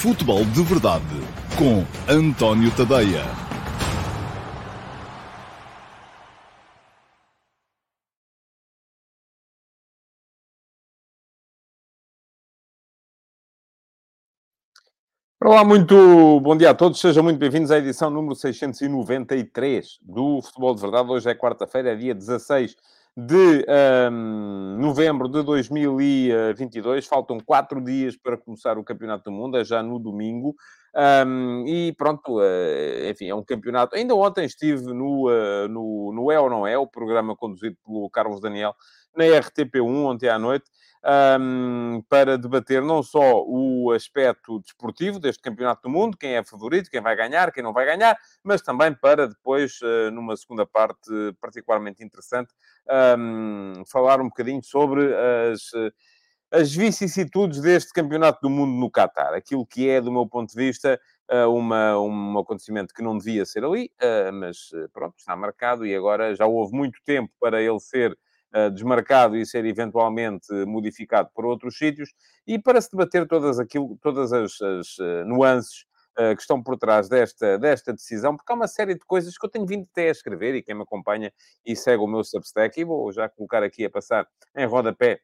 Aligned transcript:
Futebol 0.00 0.46
de 0.46 0.62
Verdade 0.62 1.04
com 1.58 1.84
António 2.10 2.74
Tadeia. 2.74 3.22
Olá, 15.38 15.62
muito 15.66 16.40
bom 16.40 16.56
dia 16.56 16.70
a 16.70 16.74
todos, 16.74 16.98
sejam 16.98 17.22
muito 17.22 17.38
bem-vindos 17.38 17.70
à 17.70 17.76
edição 17.76 18.08
número 18.08 18.34
693 18.34 19.98
do 20.00 20.40
Futebol 20.40 20.74
de 20.74 20.80
Verdade. 20.80 21.10
Hoje 21.10 21.28
é 21.28 21.34
quarta-feira, 21.34 21.92
é 21.92 21.94
dia 21.94 22.14
16 22.14 22.74
de 23.16 23.66
um, 24.10 24.76
novembro 24.78 25.28
de 25.28 25.42
2022. 25.42 27.06
Faltam 27.06 27.38
quatro 27.40 27.80
dias 27.82 28.16
para 28.16 28.36
começar 28.36 28.78
o 28.78 28.84
Campeonato 28.84 29.24
do 29.24 29.32
Mundo, 29.32 29.58
é 29.58 29.64
já 29.64 29.82
no 29.82 29.98
domingo. 29.98 30.54
Um, 31.26 31.64
e 31.66 31.92
pronto, 31.92 32.38
uh, 32.38 33.10
enfim, 33.10 33.28
é 33.28 33.34
um 33.34 33.44
campeonato. 33.44 33.94
Ainda 33.94 34.14
ontem 34.14 34.44
estive 34.44 34.92
no, 34.92 35.28
uh, 35.28 35.68
no, 35.68 36.12
no 36.12 36.32
É 36.32 36.40
ou 36.40 36.50
Não 36.50 36.66
É, 36.66 36.76
o 36.76 36.86
programa 36.86 37.36
conduzido 37.36 37.76
pelo 37.84 38.08
Carlos 38.10 38.40
Daniel, 38.40 38.74
na 39.16 39.24
RTP1, 39.24 40.04
ontem 40.04 40.28
à 40.28 40.38
noite 40.38 40.70
um, 41.04 42.02
para 42.08 42.36
debater 42.36 42.82
não 42.82 43.02
só 43.02 43.42
o 43.44 43.90
aspecto 43.92 44.60
desportivo 44.60 45.18
deste 45.18 45.42
Campeonato 45.42 45.82
do 45.82 45.88
Mundo, 45.88 46.16
quem 46.16 46.36
é 46.36 46.44
favorito, 46.44 46.90
quem 46.90 47.00
vai 47.00 47.16
ganhar, 47.16 47.52
quem 47.52 47.62
não 47.62 47.72
vai 47.72 47.86
ganhar, 47.86 48.16
mas 48.44 48.60
também 48.60 48.94
para 48.94 49.26
depois, 49.26 49.80
uh, 49.80 50.10
numa 50.10 50.36
segunda 50.36 50.66
parte 50.66 51.10
particularmente 51.40 52.04
interessante, 52.04 52.52
um, 53.18 53.82
falar 53.86 54.20
um 54.20 54.28
bocadinho 54.28 54.62
sobre 54.62 55.14
as 55.14 55.70
as 56.52 56.74
vicissitudes 56.74 57.60
deste 57.60 57.92
Campeonato 57.92 58.40
do 58.42 58.50
Mundo 58.50 58.72
no 58.72 58.90
Qatar. 58.90 59.34
Aquilo 59.34 59.64
que 59.64 59.88
é, 59.88 60.00
do 60.00 60.10
meu 60.10 60.26
ponto 60.26 60.50
de 60.50 60.56
vista, 60.56 61.00
uma, 61.48 61.96
um 62.00 62.38
acontecimento 62.38 62.92
que 62.92 63.02
não 63.02 63.16
devia 63.16 63.46
ser 63.46 63.64
ali, 63.64 63.88
mas 64.32 64.70
pronto, 64.92 65.14
está 65.16 65.36
marcado 65.36 65.86
e 65.86 65.94
agora 65.94 66.34
já 66.34 66.46
houve 66.46 66.74
muito 66.74 67.00
tempo 67.04 67.32
para 67.38 67.62
ele 67.62 67.78
ser 67.78 68.18
desmarcado 68.72 69.36
e 69.36 69.46
ser 69.46 69.64
eventualmente 69.64 70.52
modificado 70.66 71.30
por 71.34 71.44
outros 71.44 71.78
sítios, 71.78 72.10
e 72.46 72.58
para 72.58 72.80
se 72.80 72.90
debater 72.90 73.26
todas, 73.28 73.58
aquilo, 73.58 73.96
todas 74.02 74.32
as, 74.32 74.60
as 74.60 74.96
nuances 75.26 75.86
que 76.36 76.40
estão 76.40 76.62
por 76.62 76.76
trás 76.76 77.08
desta, 77.08 77.58
desta 77.58 77.92
decisão, 77.92 78.36
porque 78.36 78.52
há 78.52 78.56
uma 78.56 78.66
série 78.66 78.94
de 78.94 79.04
coisas 79.06 79.38
que 79.38 79.46
eu 79.46 79.50
tenho 79.50 79.64
vindo 79.64 79.86
até 79.90 80.08
a 80.08 80.10
escrever, 80.10 80.54
e 80.54 80.62
quem 80.62 80.74
me 80.74 80.82
acompanha 80.82 81.32
e 81.64 81.76
segue 81.76 82.02
o 82.02 82.06
meu 82.06 82.24
Substack, 82.24 82.80
e 82.80 82.84
vou 82.84 83.12
já 83.12 83.28
colocar 83.28 83.62
aqui 83.62 83.84
a 83.84 83.90
passar 83.90 84.26
em 84.56 84.66
rodapé 84.66 85.20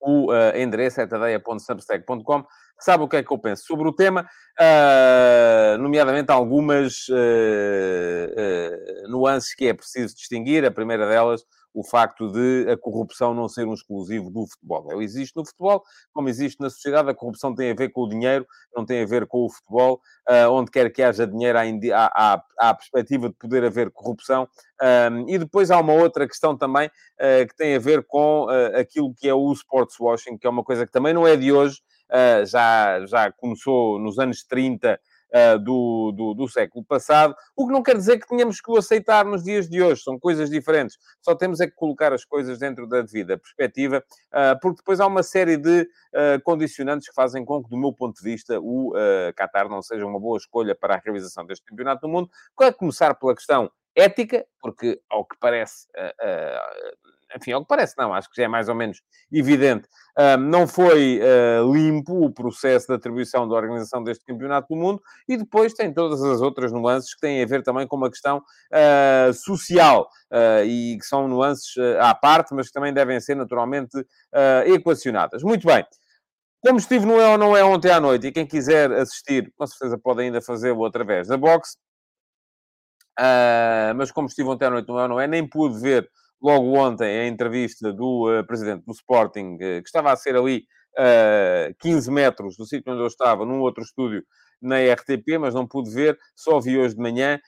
o 0.00 0.32
uh, 0.32 0.56
endereço 0.56 1.00
é 1.00 1.06
tadeia.substack.com, 1.06 2.44
sabe 2.78 3.04
o 3.04 3.08
que 3.08 3.16
é 3.16 3.22
que 3.22 3.30
eu 3.30 3.38
penso 3.38 3.66
sobre 3.66 3.86
o 3.86 3.92
tema, 3.92 4.26
uh, 4.58 5.78
nomeadamente 5.78 6.32
algumas 6.32 7.06
uh, 7.08 9.08
nuances 9.08 9.54
que 9.54 9.66
é 9.66 9.74
preciso 9.74 10.16
distinguir. 10.16 10.64
A 10.64 10.70
primeira 10.70 11.06
delas, 11.06 11.44
o 11.72 11.84
facto 11.84 12.30
de 12.30 12.70
a 12.70 12.76
corrupção 12.76 13.34
não 13.34 13.48
ser 13.48 13.66
um 13.66 13.74
exclusivo 13.74 14.30
do 14.30 14.46
futebol. 14.46 14.88
Ela 14.90 15.02
existe 15.02 15.36
no 15.36 15.46
futebol, 15.46 15.82
como 16.12 16.28
existe 16.28 16.60
na 16.60 16.68
sociedade, 16.68 17.10
a 17.10 17.14
corrupção 17.14 17.54
tem 17.54 17.70
a 17.70 17.74
ver 17.74 17.90
com 17.90 18.02
o 18.02 18.08
dinheiro, 18.08 18.46
não 18.74 18.84
tem 18.84 19.02
a 19.02 19.06
ver 19.06 19.26
com 19.26 19.46
o 19.46 19.50
futebol. 19.50 20.00
Uh, 20.28 20.50
onde 20.50 20.70
quer 20.70 20.92
que 20.92 21.02
haja 21.02 21.26
dinheiro, 21.26 21.58
há, 21.58 21.64
há, 21.94 22.44
há, 22.58 22.70
a 22.70 22.74
perspectiva 22.74 23.28
de 23.28 23.34
poder 23.34 23.64
haver 23.64 23.90
corrupção. 23.90 24.48
Um, 24.82 25.28
e 25.28 25.38
depois 25.38 25.70
há 25.70 25.78
uma 25.78 25.92
outra 25.92 26.26
questão 26.26 26.56
também 26.56 26.88
uh, 26.88 27.46
que 27.48 27.56
tem 27.56 27.74
a 27.74 27.78
ver 27.78 28.04
com 28.06 28.44
uh, 28.44 28.78
aquilo 28.78 29.14
que 29.14 29.28
é 29.28 29.34
o 29.34 29.52
sports 29.52 29.98
washing, 29.98 30.38
que 30.38 30.46
é 30.46 30.50
uma 30.50 30.64
coisa 30.64 30.86
que 30.86 30.92
também 30.92 31.12
não 31.12 31.26
é 31.26 31.36
de 31.36 31.52
hoje, 31.52 31.80
já, 32.44 33.06
já 33.06 33.30
começou 33.30 33.96
nos 34.00 34.18
anos 34.18 34.42
30 34.42 34.98
uh, 35.34 35.58
do, 35.58 36.12
do, 36.12 36.34
do, 36.34 36.48
século 36.48 36.84
passado, 36.84 37.34
o 37.56 37.66
que 37.66 37.72
não 37.72 37.82
quer 37.82 37.96
dizer 37.96 38.18
que 38.18 38.26
tenhamos 38.26 38.60
que 38.60 38.70
o 38.70 38.76
aceitar 38.76 39.24
nos 39.24 39.42
dias 39.42 39.68
de 39.68 39.82
hoje, 39.82 40.02
são 40.02 40.18
coisas 40.18 40.50
diferentes. 40.50 40.98
Só 41.20 41.34
temos 41.34 41.60
é 41.60 41.66
que 41.66 41.74
colocar 41.74 42.12
as 42.12 42.24
coisas 42.24 42.58
dentro 42.58 42.86
da 42.86 43.02
devida 43.02 43.38
perspectiva, 43.38 44.02
uh, 44.32 44.58
porque 44.60 44.78
depois 44.78 45.00
há 45.00 45.06
uma 45.06 45.22
série 45.22 45.56
de 45.56 45.82
uh, 45.82 46.42
condicionantes 46.44 47.08
que 47.08 47.14
fazem 47.14 47.44
com 47.44 47.62
que, 47.62 47.70
do 47.70 47.76
meu 47.76 47.92
ponto 47.92 48.16
de 48.16 48.22
vista, 48.22 48.58
o 48.60 48.92
Qatar 49.36 49.68
não 49.68 49.82
seja 49.82 50.04
uma 50.04 50.18
boa 50.18 50.36
escolha 50.36 50.74
para 50.74 50.94
a 50.94 50.98
realização 50.98 51.44
deste 51.44 51.64
Campeonato 51.64 52.02
do 52.02 52.08
Mundo, 52.08 52.30
a 52.60 52.72
começar 52.72 53.14
pela 53.14 53.34
questão 53.34 53.70
ética, 53.94 54.46
porque, 54.60 55.00
ao 55.08 55.24
que 55.24 55.36
parece, 55.38 55.88
enfim, 57.36 57.52
ao 57.52 57.62
que 57.62 57.68
parece, 57.68 57.94
não, 57.98 58.12
acho 58.12 58.28
que 58.30 58.36
já 58.36 58.44
é 58.44 58.48
mais 58.48 58.68
ou 58.68 58.74
menos 58.74 59.00
evidente, 59.32 59.88
não 60.38 60.66
foi 60.66 61.20
uh, 61.20 61.72
limpo 61.72 62.24
o 62.24 62.32
processo 62.32 62.88
de 62.88 62.94
atribuição 62.94 63.48
da 63.48 63.54
organização 63.54 64.02
deste 64.02 64.24
Campeonato 64.24 64.68
do 64.68 64.76
Mundo 64.76 65.02
e 65.28 65.36
depois 65.36 65.72
tem 65.72 65.92
todas 65.92 66.22
as 66.22 66.40
outras 66.40 66.72
nuances 66.72 67.14
que 67.14 67.20
têm 67.20 67.42
a 67.42 67.46
ver 67.46 67.62
também 67.62 67.86
com 67.86 67.96
uma 67.96 68.10
questão 68.10 68.38
uh, 68.38 69.32
social 69.32 70.08
uh, 70.32 70.64
e 70.64 70.98
que 70.98 71.06
são 71.06 71.28
nuances 71.28 71.74
à 72.00 72.14
parte, 72.14 72.54
mas 72.54 72.66
que 72.66 72.72
também 72.72 72.92
devem 72.92 73.20
ser 73.20 73.34
naturalmente 73.34 74.04
equacionadas. 74.66 75.42
Muito 75.42 75.66
bem. 75.66 75.84
Como 76.62 76.78
estive 76.78 77.06
no 77.06 77.18
É 77.18 77.30
ou 77.30 77.38
Não 77.38 77.56
É 77.56 77.64
ontem 77.64 77.90
à 77.90 77.98
noite, 78.00 78.26
e 78.26 78.32
quem 78.32 78.46
quiser 78.46 78.92
assistir, 78.92 79.50
com 79.56 79.66
certeza 79.66 79.96
pode 79.96 80.22
ainda 80.22 80.42
fazê-lo 80.42 80.84
através 80.84 81.28
da 81.28 81.36
box, 81.36 81.76
mas 83.96 84.10
como 84.10 84.28
estive 84.28 84.48
ontem 84.48 84.66
à 84.66 84.70
noite 84.70 84.88
no 84.88 84.98
É 84.98 85.02
ou 85.02 85.08
Não 85.08 85.20
É, 85.20 85.26
nem 85.26 85.48
pude 85.48 85.80
ver 85.80 86.10
logo 86.42 86.72
ontem 86.76 87.20
a 87.20 87.26
entrevista 87.26 87.92
do 87.92 88.28
uh, 88.28 88.46
presidente 88.46 88.84
do 88.86 88.92
Sporting, 88.92 89.54
uh, 89.54 89.82
que 89.82 89.86
estava 89.86 90.12
a 90.12 90.16
ser 90.16 90.36
ali 90.36 90.64
uh, 90.98 91.74
15 91.80 92.10
metros 92.10 92.56
do 92.56 92.64
sítio 92.64 92.92
onde 92.92 93.02
eu 93.02 93.06
estava, 93.06 93.44
num 93.44 93.60
outro 93.60 93.82
estúdio 93.82 94.22
na 94.60 94.76
RTP, 94.76 95.38
mas 95.38 95.54
não 95.54 95.66
pude 95.66 95.90
ver, 95.90 96.18
só 96.34 96.60
vi 96.60 96.78
hoje 96.78 96.94
de 96.94 97.00
manhã. 97.00 97.38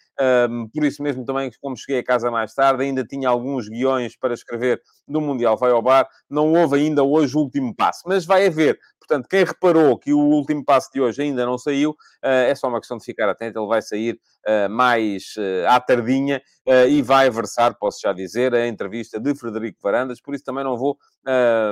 Um, 0.49 0.69
por 0.69 0.85
isso 0.85 1.03
mesmo 1.03 1.25
também, 1.25 1.51
como 1.61 1.77
cheguei 1.77 2.01
a 2.01 2.05
casa 2.05 2.31
mais 2.31 2.55
tarde, 2.55 2.85
ainda 2.85 3.05
tinha 3.05 3.29
alguns 3.29 3.69
guiões 3.69 4.17
para 4.17 4.35
escrever 4.35 4.81
do 5.09 5.21
Mundial 5.21 5.57
Vai 5.57 5.73
ao 5.73 5.83
Bar. 5.83 6.09
Não 6.31 6.53
houve 6.53 6.77
ainda 6.77 7.03
hoje 7.03 7.37
o 7.37 7.41
último 7.41 7.75
passo, 7.75 8.03
mas 8.07 8.25
vai 8.25 8.47
haver. 8.47 8.79
Portanto, 9.03 9.29
quem 9.29 9.45
reparou 9.45 9.99
que 9.99 10.13
o 10.13 10.19
último 10.19 10.65
passo 10.65 10.91
de 10.93 11.01
hoje 11.01 11.23
ainda 11.23 11.45
não 11.45 11.59
saiu, 11.59 11.91
uh, 11.91 11.97
é 12.23 12.55
só 12.55 12.69
uma 12.69 12.79
questão 12.79 12.97
de 12.97 13.05
ficar 13.05 13.29
atento. 13.29 13.59
Ele 13.59 13.67
vai 13.67 13.83
sair 13.83 14.19
uh, 14.47 14.71
mais 14.71 15.35
uh, 15.37 15.69
à 15.69 15.81
tardinha 15.81 16.41
e 16.89 17.03
vai 17.03 17.29
versar, 17.29 17.75
posso 17.75 17.99
já 18.01 18.13
dizer, 18.13 18.55
a 18.55 18.69
entrevista 18.69 19.19
de 19.19 19.35
Frederico 19.35 19.81
Varandas. 19.83 20.21
Por 20.21 20.33
isso 20.33 20.45
também 20.45 20.63
não 20.63 20.77
vou 20.77 20.97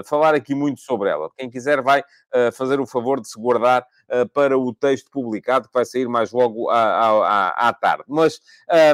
falar 0.04 0.34
aqui 0.34 0.52
muito 0.52 0.80
sobre 0.80 1.08
ela. 1.08 1.30
Quem 1.38 1.48
quiser 1.48 1.80
vai 1.80 2.02
fazer 2.52 2.80
o 2.80 2.86
favor 2.86 3.20
de 3.20 3.30
se 3.30 3.40
guardar 3.40 3.86
para 4.34 4.58
o 4.58 4.74
texto 4.74 5.10
publicado, 5.10 5.68
que 5.68 5.74
vai 5.74 5.84
sair 5.84 6.08
mais 6.08 6.32
logo 6.32 6.68
à, 6.68 6.82
à, 6.82 7.68
à 7.68 7.72
tarde. 7.72 8.04
Mas 8.08 8.40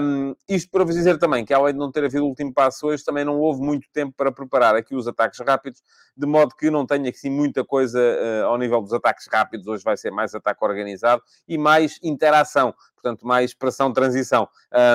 um, 0.02 0.34
isto 0.48 0.70
para 0.70 0.84
vos 0.84 0.94
dizer 0.94 1.18
também 1.18 1.44
que, 1.44 1.54
além 1.54 1.72
de 1.72 1.78
não 1.78 1.90
ter 1.90 2.04
havido 2.04 2.24
o 2.24 2.28
último 2.28 2.52
passo 2.52 2.86
hoje, 2.86 3.04
também 3.04 3.24
não 3.24 3.38
houve 3.38 3.60
muito 3.60 3.88
tempo 3.92 4.12
para 4.16 4.30
preparar 4.30 4.74
aqui 4.74 4.94
os 4.94 5.08
ataques 5.08 5.40
rápidos, 5.40 5.82
de 6.16 6.26
modo 6.26 6.54
que 6.54 6.70
não 6.70 6.86
tenho 6.86 7.08
assim 7.08 7.30
muita 7.30 7.64
coisa 7.64 7.98
uh, 7.98 8.46
ao 8.46 8.58
nível 8.58 8.80
dos 8.80 8.92
ataques 8.92 9.26
rápidos. 9.32 9.66
Hoje 9.66 9.84
vai 9.84 9.96
ser 9.96 10.10
mais 10.10 10.34
ataque 10.34 10.64
organizado 10.64 11.22
e 11.48 11.56
mais 11.56 11.98
interação, 12.02 12.74
portanto, 12.94 13.26
mais 13.26 13.54
pressão-transição. 13.54 14.48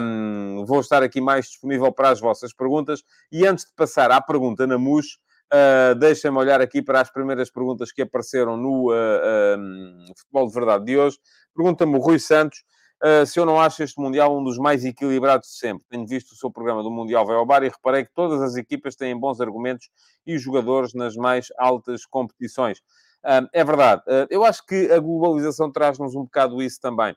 Um, 0.03 0.65
vou 0.65 0.81
estar 0.81 1.03
aqui 1.03 1.19
mais 1.19 1.45
disponível 1.45 1.91
para 1.91 2.09
as 2.09 2.19
vossas 2.19 2.53
perguntas. 2.53 3.03
E 3.31 3.45
antes 3.45 3.65
de 3.65 3.73
passar 3.73 4.11
à 4.11 4.21
pergunta 4.21 4.67
na 4.67 4.77
MUS, 4.77 5.19
Uh, 5.53 5.93
Deixem-me 5.95 6.37
olhar 6.37 6.61
aqui 6.61 6.81
para 6.81 7.01
as 7.01 7.11
primeiras 7.11 7.51
perguntas 7.51 7.91
que 7.91 8.01
apareceram 8.01 8.55
no 8.55 8.89
uh, 8.89 10.15
Futebol 10.17 10.47
de 10.47 10.53
Verdade 10.53 10.85
de 10.85 10.97
hoje. 10.97 11.17
Pergunta-me 11.53 11.97
o 11.97 11.99
Rui 11.99 12.19
Santos 12.19 12.63
uh, 13.03 13.25
se 13.25 13.37
eu 13.37 13.45
não 13.45 13.59
acho 13.59 13.83
este 13.83 13.99
Mundial 13.99 14.37
um 14.37 14.41
dos 14.41 14.57
mais 14.57 14.85
equilibrados 14.85 15.49
de 15.49 15.57
sempre. 15.57 15.85
Tenho 15.89 16.07
visto 16.07 16.31
o 16.31 16.35
seu 16.35 16.49
programa 16.49 16.81
do 16.81 16.89
Mundial 16.89 17.25
Vai 17.25 17.35
ao 17.35 17.45
Bar 17.45 17.63
e 17.63 17.67
reparei 17.67 18.05
que 18.05 18.13
todas 18.13 18.41
as 18.41 18.55
equipas 18.55 18.95
têm 18.95 19.19
bons 19.19 19.41
argumentos 19.41 19.89
e 20.25 20.37
jogadores 20.37 20.93
nas 20.93 21.17
mais 21.17 21.47
altas 21.57 22.05
competições. 22.05 22.77
Uh, 23.21 23.45
é 23.51 23.63
verdade. 23.65 24.03
Eu 24.29 24.45
acho 24.45 24.65
que 24.65 24.89
a 24.89 24.99
globalização 24.99 25.69
traz-nos 25.69 26.15
um 26.15 26.23
bocado 26.23 26.63
isso 26.63 26.79
também. 26.79 27.13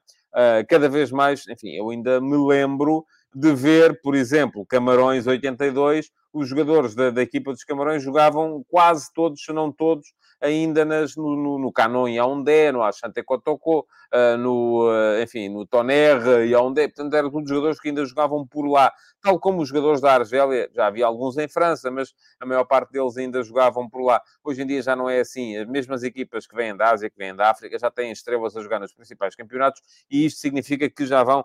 cada 0.68 0.88
vez 0.88 1.12
mais, 1.12 1.46
enfim, 1.46 1.70
eu 1.70 1.88
ainda 1.88 2.20
me 2.20 2.36
lembro 2.36 3.06
de 3.32 3.54
ver, 3.54 4.00
por 4.02 4.16
exemplo, 4.16 4.66
Camarões 4.66 5.24
82, 5.28 6.10
os 6.34 6.48
jogadores 6.48 6.96
da, 6.96 7.10
da, 7.10 7.22
equipa 7.22 7.52
dos 7.52 7.62
Camarões 7.62 8.02
jogavam 8.02 8.64
quase 8.68 9.08
todos, 9.14 9.42
se 9.44 9.52
não 9.52 9.70
todos, 9.70 10.12
ainda 10.40 10.84
nas, 10.84 11.14
no, 11.14 11.36
no, 11.36 11.58
no 11.60 11.72
Canon 11.72 12.08
e 12.08 12.18
Aondé, 12.18 12.72
no 12.72 12.82
Achante 12.82 13.22
Kotoko, 13.22 13.86
uh, 14.12 14.36
no, 14.36 14.90
uh, 14.90 15.22
enfim, 15.22 15.48
no 15.48 15.64
Toner 15.64 16.44
e 16.44 16.52
Aondé. 16.52 16.88
Portanto, 16.88 17.14
eram 17.14 17.30
todos 17.30 17.48
jogadores 17.48 17.80
que 17.80 17.88
ainda 17.88 18.04
jogavam 18.04 18.44
por 18.44 18.66
lá. 18.66 18.92
Tal 19.22 19.38
como 19.38 19.62
os 19.62 19.68
jogadores 19.68 20.00
da 20.00 20.12
Argélia, 20.14 20.68
já 20.74 20.88
havia 20.88 21.06
alguns 21.06 21.38
em 21.38 21.48
França, 21.48 21.88
mas 21.88 22.12
a 22.40 22.44
maior 22.44 22.64
parte 22.64 22.90
deles 22.90 23.16
ainda 23.16 23.40
jogavam 23.42 23.88
por 23.88 24.04
lá. 24.04 24.20
Hoje 24.42 24.62
em 24.62 24.66
dia 24.66 24.82
já 24.82 24.96
não 24.96 25.08
é 25.08 25.20
assim. 25.20 25.56
As 25.56 25.68
mesmas 25.68 26.02
equipas 26.02 26.48
que 26.48 26.56
vêm 26.56 26.76
da 26.76 26.90
Ásia, 26.90 27.08
que 27.08 27.16
vêm 27.16 27.34
da 27.34 27.50
África, 27.50 27.78
já 27.78 27.90
têm 27.90 28.10
estrelas 28.10 28.56
a 28.56 28.60
jogar 28.60 28.80
nos 28.80 28.92
principais 28.92 29.36
campeonatos 29.36 29.80
e 30.10 30.26
isto 30.26 30.40
significa 30.40 30.90
que 30.90 31.06
já 31.06 31.22
vão 31.22 31.44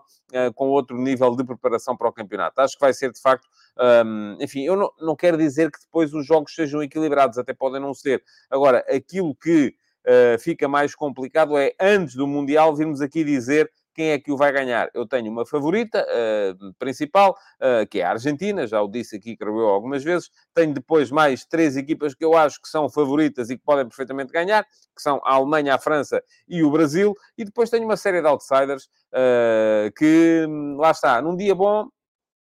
com 0.54 0.68
outro 0.68 0.96
nível 0.96 1.34
de 1.34 1.44
preparação 1.44 1.96
para 1.96 2.08
o 2.08 2.12
campeonato. 2.12 2.60
Acho 2.60 2.74
que 2.74 2.80
vai 2.80 2.92
ser, 2.92 3.12
de 3.12 3.20
facto, 3.20 3.48
um, 4.04 4.36
enfim, 4.40 4.62
eu 4.62 4.76
não, 4.76 4.90
não 5.00 5.16
quero 5.16 5.36
dizer 5.36 5.70
que 5.70 5.80
depois 5.80 6.12
os 6.12 6.26
jogos 6.26 6.54
sejam 6.54 6.82
equilibrados, 6.82 7.38
até 7.38 7.52
podem 7.52 7.80
não 7.80 7.94
ser. 7.94 8.22
Agora, 8.50 8.84
aquilo 8.88 9.34
que 9.34 9.74
uh, 10.06 10.38
fica 10.38 10.68
mais 10.68 10.94
complicado 10.94 11.56
é, 11.56 11.72
antes 11.80 12.14
do 12.14 12.26
Mundial, 12.26 12.74
virmos 12.74 13.00
aqui 13.00 13.24
dizer 13.24 13.70
quem 14.00 14.12
é 14.12 14.18
que 14.18 14.32
o 14.32 14.36
vai 14.36 14.50
ganhar? 14.50 14.88
Eu 14.94 15.06
tenho 15.06 15.30
uma 15.30 15.44
favorita 15.44 16.06
uh, 16.08 16.72
principal, 16.78 17.36
uh, 17.60 17.86
que 17.86 18.00
é 18.00 18.04
a 18.04 18.12
Argentina, 18.12 18.66
já 18.66 18.80
o 18.80 18.88
disse 18.88 19.16
aqui, 19.16 19.36
creio 19.36 19.60
eu, 19.60 19.68
algumas 19.68 20.02
vezes. 20.02 20.30
Tenho 20.54 20.72
depois 20.72 21.10
mais 21.10 21.44
três 21.44 21.76
equipas 21.76 22.14
que 22.14 22.24
eu 22.24 22.34
acho 22.34 22.62
que 22.62 22.68
são 22.68 22.88
favoritas 22.88 23.50
e 23.50 23.58
que 23.58 23.62
podem 23.62 23.84
perfeitamente 23.86 24.32
ganhar, 24.32 24.64
que 24.64 25.02
são 25.02 25.20
a 25.22 25.34
Alemanha, 25.34 25.74
a 25.74 25.78
França 25.78 26.24
e 26.48 26.62
o 26.62 26.70
Brasil. 26.70 27.14
E 27.36 27.44
depois 27.44 27.68
tenho 27.68 27.84
uma 27.84 27.96
série 27.98 28.22
de 28.22 28.26
outsiders 28.26 28.84
uh, 29.12 29.92
que, 29.94 30.46
lá 30.78 30.92
está, 30.92 31.20
num 31.20 31.36
dia 31.36 31.54
bom, 31.54 31.86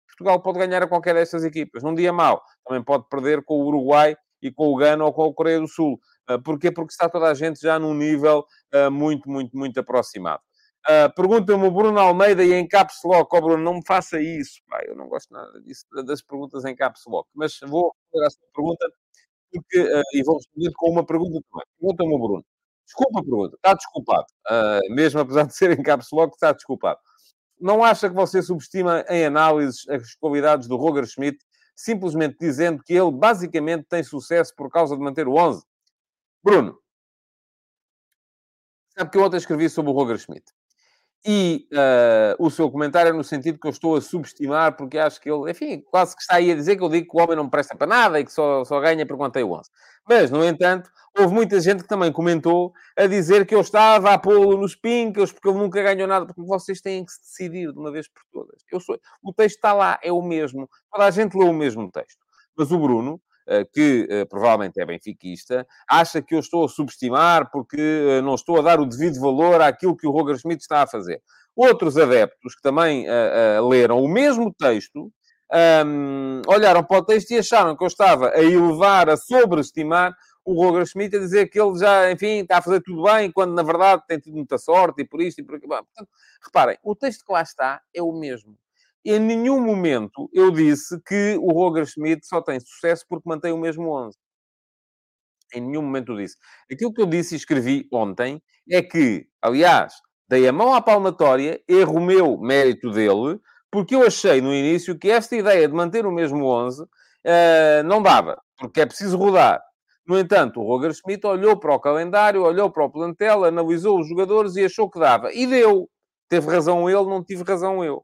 Portugal 0.07 0.40
pode 0.44 0.60
ganhar 0.60 0.84
a 0.84 0.88
qualquer 0.88 1.16
destas 1.16 1.44
equipas. 1.44 1.81
Num 1.81 1.95
dia 1.95 2.13
mau, 2.13 2.44
também 2.63 2.84
pode 2.84 3.10
perder 3.10 3.44
com 3.44 3.56
o 3.56 3.66
Uruguai 3.66 4.16
e 4.40 4.52
com 4.52 4.68
o 4.68 4.75
Gana 4.75 5.04
ou 5.04 5.12
com 5.12 5.25
a 5.25 5.34
Coreia 5.34 5.60
do 5.60 5.68
Sul. 5.68 6.00
Porquê? 6.44 6.72
Porque 6.72 6.92
está 6.92 7.10
toda 7.10 7.25
a 7.25 7.34
gente 7.34 7.60
já 7.60 7.80
num 7.80 7.95
nível 7.95 8.45
muito, 8.92 9.28
muito, 9.28 9.57
muito 9.57 9.80
aproximado. 9.80 10.44
Uh, 10.88 11.14
Pergunta-me 11.16 11.68
o 11.68 11.72
Bruno 11.72 12.00
Almeida 12.00 12.44
e 12.44 12.54
em 12.54 12.68
caps 12.68 13.00
lock. 13.04 13.36
Oh, 13.36 13.42
Bruno, 13.42 13.64
não 13.64 13.76
me 13.76 13.86
faça 13.86 14.22
isso. 14.22 14.62
Pá. 14.68 14.81
Eu 14.86 14.96
não 14.96 15.08
gosto 15.08 15.31
nada 15.34 15.62
disso, 15.62 15.86
das 16.06 16.22
perguntas 16.22 16.66
em 16.66 16.76
caps 16.76 17.04
lock. 17.08 17.28
Mas 17.34 17.60
vou 17.62 17.94
responder 18.12 18.26
à 18.26 18.30
sua 18.30 18.48
pergunta 18.54 18.92
porque, 19.52 19.80
uh, 19.81 20.04
e 20.14 20.24
vou 20.24 20.38
responder 20.38 20.72
com 20.76 20.92
uma 20.92 21.06
pergunta 21.06 21.40
também. 21.52 21.66
Pergunta-me 21.80 22.14
o 22.16 22.20
Bruno. 22.20 22.46
Desculpa 22.86 23.20
a 23.20 23.24
pergunta. 23.24 23.56
Está 23.56 23.74
desculpado. 23.74 24.26
Uh, 24.50 24.94
mesmo 24.94 25.20
apesar 25.20 25.44
de 25.46 25.56
ser 25.56 25.78
em 25.78 25.84
caps 25.84 26.08
lock, 26.12 26.34
está 26.34 26.52
desculpado. 26.52 27.00
Não 27.60 27.84
acha 27.84 28.10
que 28.10 28.16
você 28.16 28.42
subestima 28.42 29.06
em 29.10 29.26
análises 29.26 29.88
as 29.90 30.16
qualidades 30.16 30.68
do 30.68 30.78
Roger 30.78 31.06
Schmidt, 31.06 31.38
simplesmente 31.76 32.38
dizendo 32.40 32.81
que 32.84 32.94
ele 32.94 33.12
basicamente 33.12 33.86
tem 33.90 34.02
sucesso 34.02 34.54
por 34.56 34.70
causa 34.70 34.96
de 34.96 35.04
manter 35.04 35.28
o 35.28 35.36
11? 35.36 35.64
Bruno, 36.44 36.80
sabe 38.98 39.12
que 39.12 39.18
eu 39.18 39.24
ontem 39.24 39.38
escrevi 39.38 39.70
sobre 39.70 39.92
o 39.92 39.94
Roger 39.94 40.18
Schmidt. 40.18 40.46
E 41.25 41.68
uh, 41.74 42.45
o 42.45 42.50
seu 42.50 42.71
comentário 42.71 43.10
é 43.10 43.13
no 43.13 43.24
sentido 43.25 43.60
que 43.60 43.68
eu 43.68 43.71
estou 43.71 43.98
a 43.98 44.01
subestimar, 44.01 44.77
porque 44.77 44.98
acho 44.98 45.19
que 45.19 45.30
ele, 45.30 45.51
enfim, 45.51 45.83
quase 45.92 46.16
que 46.16 46.21
está 46.21 46.36
aí 46.36 46.50
a 46.50 46.56
dizer 46.56 46.77
que 46.77 46.83
eu 46.83 46.88
digo 46.88 47.10
que 47.12 47.18
o 47.18 47.21
homem 47.21 47.36
não 47.36 47.50
presta 47.50 47.75
para 47.75 47.88
nada 47.88 48.19
e 48.19 48.25
que 48.25 48.31
só, 48.31 48.63
só 48.63 48.80
ganha 48.80 49.06
por 49.06 49.30
tem 49.30 49.44
o 49.44 49.51
11. 49.51 49.69
Mas, 50.07 50.31
no 50.31 50.44
entanto, 50.45 50.89
houve 51.18 51.33
muita 51.33 51.60
gente 51.60 51.83
que 51.83 51.89
também 51.89 52.12
comentou 52.12 52.74
a 52.98 53.06
dizer 53.06 53.45
que 53.45 53.54
eu 53.54 53.60
estava 53.60 54.13
a 54.13 54.18
pô-lo 54.18 54.57
nos 54.57 54.75
pincas 54.75 55.31
porque 55.31 55.50
ele 55.50 55.57
nunca 55.57 55.83
ganhou 55.83 56.07
nada, 56.07 56.25
porque 56.25 56.42
vocês 56.42 56.80
têm 56.80 57.06
que 57.06 57.12
se 57.12 57.19
decidir 57.21 57.74
de 57.74 57.77
uma 57.77 57.92
vez 57.92 58.07
por 58.07 58.24
todas. 58.31 58.63
Eu 58.71 58.80
sou... 58.80 58.98
O 59.21 59.33
texto 59.33 59.57
está 59.57 59.74
lá, 59.74 60.00
é 60.01 60.12
o 60.13 60.21
mesmo. 60.21 60.69
Toda 60.89 61.06
a 61.06 61.12
gente 61.12 61.38
leu 61.38 61.50
o 61.50 61.54
mesmo 61.54 61.92
texto. 61.92 62.25
Mas 62.57 62.71
o 62.71 62.80
Bruno, 62.80 63.21
que 63.74 64.07
eh, 64.10 64.25
provavelmente 64.25 64.80
é 64.80 64.86
benfiquista, 64.86 65.66
acha 65.90 66.22
que 66.22 66.36
eu 66.36 66.40
estou 66.40 66.66
a 66.66 66.69
subestimar 66.69 67.50
porque 67.51 67.80
eh, 67.80 68.22
não 68.22 68.36
estou 68.36 68.60
a 68.60 68.62
dar 68.62 68.80
o 68.80 68.86
devido 68.86 69.19
valor 69.19 69.62
àquilo 69.62 69.98
que 69.98 70.07
o 70.07 70.12
Roger 70.12 70.38
Schmidt 70.38 70.62
está 70.62 70.84
a 70.84 70.88
fazer. 70.88 71.22
Outros 71.56 71.98
adeptos 71.98 72.56
que 72.56 72.62
também 72.62 73.06
leram 73.68 74.01
o 74.01 74.07
mesmo 74.07 74.54
texto, 74.54 75.12
um, 75.86 76.42
olharam 76.48 76.84
para 76.84 77.00
o 77.00 77.04
texto 77.04 77.31
e 77.31 77.40
acharam 77.40 77.75
que 77.75 77.84
eu 77.84 77.88
estava 77.88 78.30
a 78.30 78.42
elevar, 78.42 79.10
a 79.10 79.18
sobreestimar 79.18 80.13
o 80.45 80.54
Roger 80.54 80.86
Schmidt, 80.86 81.18
a 81.18 81.19
dizer 81.19 81.50
que 81.50 81.60
ele 81.60 81.78
já, 81.78 82.12
enfim, 82.12 82.42
está 82.42 82.60
a 82.60 82.62
fazer 82.62 82.81
tudo 82.81 83.04
bem, 83.04 83.31
quando 83.31 83.54
na 83.54 83.63
verdade 83.63 84.04
tem 84.07 84.19
tido 84.19 84.36
muita 84.36 84.57
sorte 84.57 85.02
e 85.02 85.06
por 85.06 85.22
isto 85.22 85.40
e 85.40 85.44
por 85.44 85.56
aquilo. 85.56 85.69
Portanto, 85.69 86.10
reparem, 86.44 86.78
o 86.84 86.95
texto 86.95 87.25
que 87.25 87.34
lá 87.34 87.42
está 87.42 87.81
é 87.94 88.02
o 88.02 88.12
mesmo 88.12 88.57
em 89.06 89.19
nenhum 89.19 89.62
momento 89.62 90.30
eu 90.34 90.51
disse 90.51 91.00
que 91.06 91.38
o 91.40 91.51
Roger 91.51 91.86
Schmidt 91.86 92.25
só 92.28 92.42
tem 92.42 92.60
sucesso 92.60 93.06
porque 93.07 93.28
mantém 93.28 93.51
o 93.51 93.57
mesmo 93.57 93.90
11. 93.90 94.18
Em 95.54 95.62
nenhum 95.62 95.81
momento 95.81 96.12
eu 96.12 96.18
disse. 96.18 96.36
Aquilo 96.72 96.94
que 96.94 97.01
eu 97.01 97.06
disse 97.06 97.34
e 97.34 97.38
escrevi 97.38 97.88
ontem 97.92 98.42
é 98.69 98.81
que, 98.81 99.28
aliás, 99.42 99.94
dei 100.28 100.48
a 100.48 100.54
mão 100.54 100.74
à 100.74 100.81
palmatória, 100.81 101.62
erro 101.68 102.00
meu, 102.00 102.38
mérito 102.38 102.92
dele, 102.92 103.40
porque 103.72 103.96
eu 103.96 104.04
achei 104.06 104.42
no 104.42 104.54
início 104.54 104.98
que 104.98 105.10
esta 105.10 105.36
ideia 105.36 105.68
de 105.68 105.74
manter 105.74 106.06
o 106.06 106.12
mesmo 106.12 106.45
11 106.45 106.84
uh, 106.84 106.88
eh, 107.24 107.84
não 107.84 108.02
dava, 108.02 108.40
porque 108.57 108.81
é 108.81 108.86
preciso 108.86 109.18
rodar. 109.18 109.62
No 110.07 110.18
entanto, 110.18 110.60
o 110.60 110.63
Roger 110.63 110.92
Schmidt 110.94 111.25
olhou 111.28 111.60
para 111.60 111.75
o 111.75 111.80
calendário, 111.80 112.44
olhou 112.44 112.72
para 112.72 112.86
o 112.86 112.92
plantel, 112.92 113.45
analisou 113.45 114.00
os 114.00 114.07
jogadores 114.07 114.56
e 114.56 114.66
achou 114.66 114.90
que 114.90 115.00
dava. 115.00 115.31
E 115.31 115.45
deu. 115.45 115.88
Teve 116.28 116.48
razão 116.48 116.90
ele, 116.90 117.06
não 117.06 117.24
tive 117.24 117.44
razão 117.44 117.84
eu. 117.84 118.04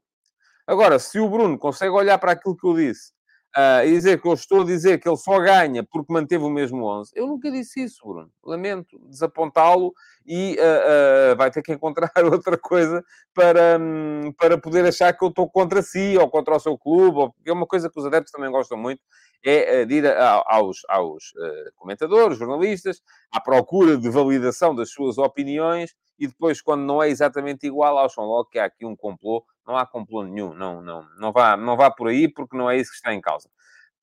Agora, 0.66 0.98
se 0.98 1.20
o 1.20 1.28
Bruno 1.28 1.58
consegue 1.58 1.92
olhar 1.92 2.18
para 2.18 2.32
aquilo 2.32 2.56
que 2.56 2.66
eu 2.66 2.74
disse 2.74 3.12
uh, 3.56 3.86
e 3.86 3.90
dizer 3.90 4.20
que 4.20 4.26
eu 4.26 4.34
estou 4.34 4.62
a 4.62 4.64
dizer 4.64 4.98
que 4.98 5.08
ele 5.08 5.16
só 5.16 5.38
ganha 5.38 5.84
porque 5.84 6.12
manteve 6.12 6.42
o 6.44 6.50
mesmo 6.50 6.84
11, 6.84 7.12
eu 7.14 7.26
nunca 7.26 7.50
disse 7.50 7.84
isso, 7.84 8.00
Bruno. 8.04 8.30
Lamento 8.44 8.98
desapontá-lo 9.08 9.94
e 10.26 10.58
uh, 10.58 11.32
uh, 11.32 11.36
vai 11.36 11.50
ter 11.50 11.62
que 11.62 11.72
encontrar 11.72 12.10
outra 12.32 12.58
coisa 12.58 13.04
para, 13.32 13.78
um, 13.80 14.32
para 14.36 14.58
poder 14.58 14.84
achar 14.86 15.12
que 15.12 15.24
eu 15.24 15.28
estou 15.28 15.48
contra 15.48 15.80
si 15.82 16.16
ou 16.18 16.28
contra 16.28 16.56
o 16.56 16.60
seu 16.60 16.76
clube, 16.76 17.18
ou, 17.18 17.34
é 17.46 17.52
uma 17.52 17.66
coisa 17.66 17.88
que 17.88 17.98
os 17.98 18.04
adeptos 18.04 18.32
também 18.32 18.50
gostam 18.50 18.76
muito, 18.76 19.00
é 19.44 19.84
de 19.84 19.94
ir 19.94 20.06
aos, 20.46 20.78
aos 20.88 21.32
comentadores, 21.76 22.36
jornalistas, 22.36 23.00
à 23.30 23.40
procura 23.40 23.96
de 23.96 24.10
validação 24.10 24.74
das 24.74 24.90
suas 24.90 25.18
opiniões 25.18 25.94
e 26.18 26.26
depois, 26.26 26.60
quando 26.60 26.82
não 26.82 27.02
é 27.02 27.08
exatamente 27.08 27.66
igual, 27.66 27.98
acham 27.98 28.24
logo 28.24 28.48
que 28.48 28.58
há 28.58 28.64
aqui 28.64 28.84
um 28.84 28.96
complô. 28.96 29.44
Não 29.66 29.76
há 29.76 29.84
complô 29.84 30.22
nenhum, 30.22 30.54
não, 30.54 30.80
não, 30.80 31.06
não, 31.18 31.32
vá, 31.32 31.56
não 31.56 31.76
vá 31.76 31.90
por 31.90 32.08
aí, 32.08 32.28
porque 32.28 32.56
não 32.56 32.70
é 32.70 32.76
isso 32.76 32.90
que 32.90 32.96
está 32.96 33.12
em 33.12 33.20
causa. 33.20 33.48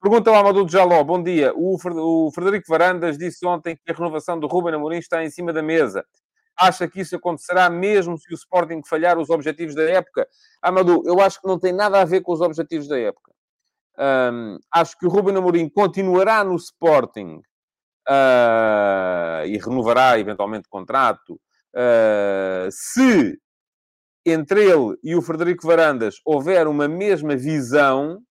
Pergunta 0.01 0.29
ao 0.29 0.35
Amadou 0.35 0.67
Jaló, 0.67 1.01
bom 1.03 1.23
dia. 1.23 1.53
O, 1.55 1.77
Frederico 2.31 2.67
Varandas 2.67 3.17
disse 3.17 3.45
ontem 3.45 3.77
que 3.77 3.91
a 3.91 3.95
renovação 3.95 4.37
do 4.37 4.47
Ruben 4.47 4.75
Amorim 4.75 4.97
está 4.97 5.23
em 5.23 5.29
cima 5.29 5.53
da 5.53 5.63
mesa. 5.63 6.05
Acha 6.57 6.87
que 6.87 6.99
isso 6.99 7.15
acontecerá 7.15 7.69
mesmo 7.69 8.17
se 8.17 8.31
o 8.33 8.35
Sporting 8.35 8.81
falhar 8.85 9.17
os 9.17 9.29
objetivos 9.29 9.73
da 9.73 9.83
época? 9.83 10.27
Amadou, 10.61 11.01
eu 11.05 11.21
acho 11.21 11.39
que 11.39 11.47
não 11.47 11.57
tem 11.57 11.71
nada 11.71 12.01
a 12.01 12.05
ver 12.05 12.21
com 12.21 12.33
os 12.33 12.41
objetivos 12.41 12.87
da 12.87 12.99
época. 12.99 13.31
Um, 13.97 14.59
acho 14.71 14.97
que 14.97 15.05
o 15.05 15.09
Ruben 15.09 15.37
Amorim 15.37 15.69
continuará 15.69 16.43
no 16.43 16.55
Sporting 16.57 17.41
uh, 18.09 19.45
e 19.45 19.57
renovará 19.57 20.19
eventualmente 20.19 20.67
contrato 20.67 21.39
Uh, 21.75 22.69
se 22.69 23.39
entre 24.25 24.63
ele 24.63 24.97
e 25.03 25.15
o 25.15 25.21
Frederico 25.21 25.67
Varandas 25.67 26.15
houver 26.25 26.67
uma 26.67 26.87
mesma 26.87 27.35
visão 27.35 28.21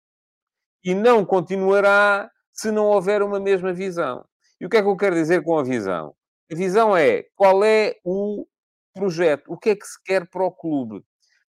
e 0.84 0.94
não 0.94 1.24
continuará 1.24 2.30
se 2.52 2.70
não 2.70 2.86
houver 2.86 3.22
uma 3.22 3.38
mesma 3.38 3.72
visão. 3.72 4.24
E 4.60 4.66
o 4.66 4.68
que 4.68 4.76
é 4.76 4.82
que 4.82 4.88
eu 4.88 4.96
quero 4.96 5.14
dizer 5.14 5.42
com 5.42 5.58
a 5.58 5.62
visão? 5.62 6.14
A 6.50 6.54
visão 6.54 6.96
é 6.96 7.24
qual 7.34 7.64
é 7.64 7.96
o 8.04 8.46
projeto, 8.94 9.52
o 9.52 9.58
que 9.58 9.70
é 9.70 9.76
que 9.76 9.86
se 9.86 10.02
quer 10.04 10.28
para 10.28 10.44
o 10.44 10.52
clube. 10.52 11.02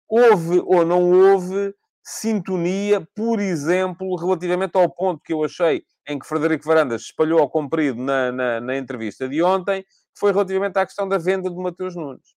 Houve 0.09 0.61
ou 0.65 0.85
não 0.85 1.11
houve 1.11 1.75
sintonia, 2.03 3.07
por 3.15 3.41
exemplo, 3.41 4.17
relativamente 4.17 4.77
ao 4.77 4.89
ponto 4.91 5.23
que 5.25 5.33
eu 5.33 5.45
achei 5.45 5.85
em 6.09 6.19
que 6.19 6.27
Frederico 6.27 6.67
Varandas 6.67 7.03
espalhou 7.03 7.41
ao 7.41 7.49
comprido 7.49 8.03
na, 8.03 8.33
na, 8.33 8.61
na 8.61 8.77
entrevista 8.77 9.29
de 9.29 9.43
ontem, 9.43 9.85
foi 10.19 10.33
relativamente 10.33 10.77
à 10.79 10.85
questão 10.85 11.09
da 11.09 11.19
venda 11.19 11.49
do 11.49 11.61
Mateus 11.61 11.95
Nunes. 11.95 12.35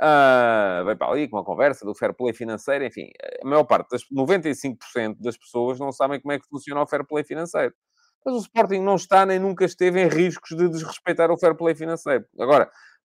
Uh, 0.00 0.84
veio 0.84 0.96
para 0.96 1.12
ali 1.12 1.28
com 1.28 1.36
uma 1.36 1.44
conversa 1.44 1.84
do 1.84 1.94
fair 1.94 2.12
play 2.12 2.34
financeiro, 2.34 2.84
enfim, 2.84 3.10
a 3.42 3.46
maior 3.46 3.62
parte, 3.62 3.90
das 3.90 4.02
95% 4.12 5.16
das 5.20 5.36
pessoas 5.36 5.78
não 5.78 5.92
sabem 5.92 6.20
como 6.20 6.32
é 6.32 6.38
que 6.38 6.48
funciona 6.48 6.82
o 6.82 6.86
fair 6.86 7.06
play 7.06 7.22
financeiro. 7.22 7.72
Mas 8.24 8.34
o 8.34 8.38
Sporting 8.38 8.80
não 8.80 8.96
está 8.96 9.24
nem 9.24 9.38
nunca 9.38 9.64
esteve 9.64 10.02
em 10.02 10.08
riscos 10.08 10.56
de 10.56 10.68
desrespeitar 10.68 11.30
o 11.30 11.38
fair 11.38 11.54
play 11.54 11.74
financeiro. 11.74 12.24
Agora, 12.40 12.70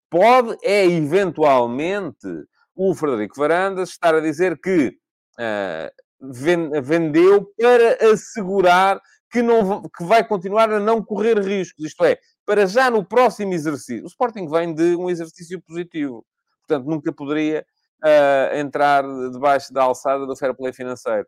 pode 0.09 0.57
é 0.63 0.85
eventualmente 0.85 2.27
o 2.75 2.93
Frederico 2.95 3.37
Varandas 3.37 3.89
estar 3.89 4.15
a 4.15 4.19
dizer 4.19 4.59
que 4.59 4.97
uh, 5.39 6.81
vendeu 6.81 7.47
para 7.57 8.11
assegurar 8.11 8.99
que, 9.31 9.41
não, 9.41 9.83
que 9.83 10.03
vai 10.03 10.27
continuar 10.27 10.71
a 10.71 10.79
não 10.79 11.03
correr 11.03 11.39
riscos. 11.39 11.85
Isto 11.85 12.05
é, 12.05 12.17
para 12.45 12.65
já 12.65 12.89
no 12.89 13.05
próximo 13.05 13.53
exercício. 13.53 14.03
O 14.03 14.07
Sporting 14.07 14.47
vem 14.47 14.73
de 14.73 14.95
um 14.95 15.09
exercício 15.09 15.61
positivo. 15.61 16.25
Portanto, 16.67 16.87
nunca 16.87 17.11
poderia 17.11 17.65
uh, 18.03 18.57
entrar 18.57 19.03
debaixo 19.31 19.73
da 19.73 19.83
alçada 19.83 20.25
do 20.25 20.35
fair 20.35 20.55
play 20.55 20.73
financeiro. 20.73 21.27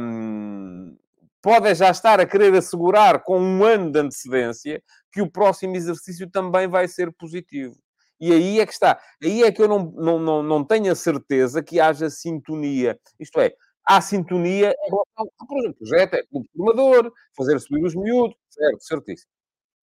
Um, 0.00 0.96
pode 1.40 1.74
já 1.74 1.90
estar 1.90 2.20
a 2.20 2.26
querer 2.26 2.54
assegurar 2.54 3.22
com 3.22 3.38
um 3.40 3.64
ano 3.64 3.90
de 3.90 3.98
antecedência 3.98 4.82
que 5.10 5.20
o 5.20 5.30
próximo 5.30 5.76
exercício 5.76 6.30
também 6.30 6.68
vai 6.68 6.88
ser 6.88 7.12
positivo. 7.12 7.76
E 8.20 8.32
aí 8.32 8.60
é 8.60 8.66
que 8.66 8.72
está. 8.72 9.00
Aí 9.22 9.42
é 9.42 9.50
que 9.50 9.60
eu 9.60 9.66
não, 9.66 9.92
não, 9.96 10.18
não, 10.18 10.42
não 10.42 10.64
tenho 10.64 10.92
a 10.92 10.94
certeza 10.94 11.60
que 11.62 11.80
haja 11.80 12.08
sintonia. 12.08 12.96
Isto 13.18 13.40
é, 13.40 13.52
há 13.84 14.00
sintonia 14.00 14.70
em 14.70 14.90
relação 14.90 15.32
ao 15.40 15.74
projeto. 15.74 16.14
É 16.14 16.22
clube 16.30 16.48
formador, 16.56 17.12
fazer 17.36 17.58
subir 17.58 17.84
os 17.84 17.96
miúdos, 17.96 18.36
certo, 18.48 18.84
certíssimo. 18.84 19.30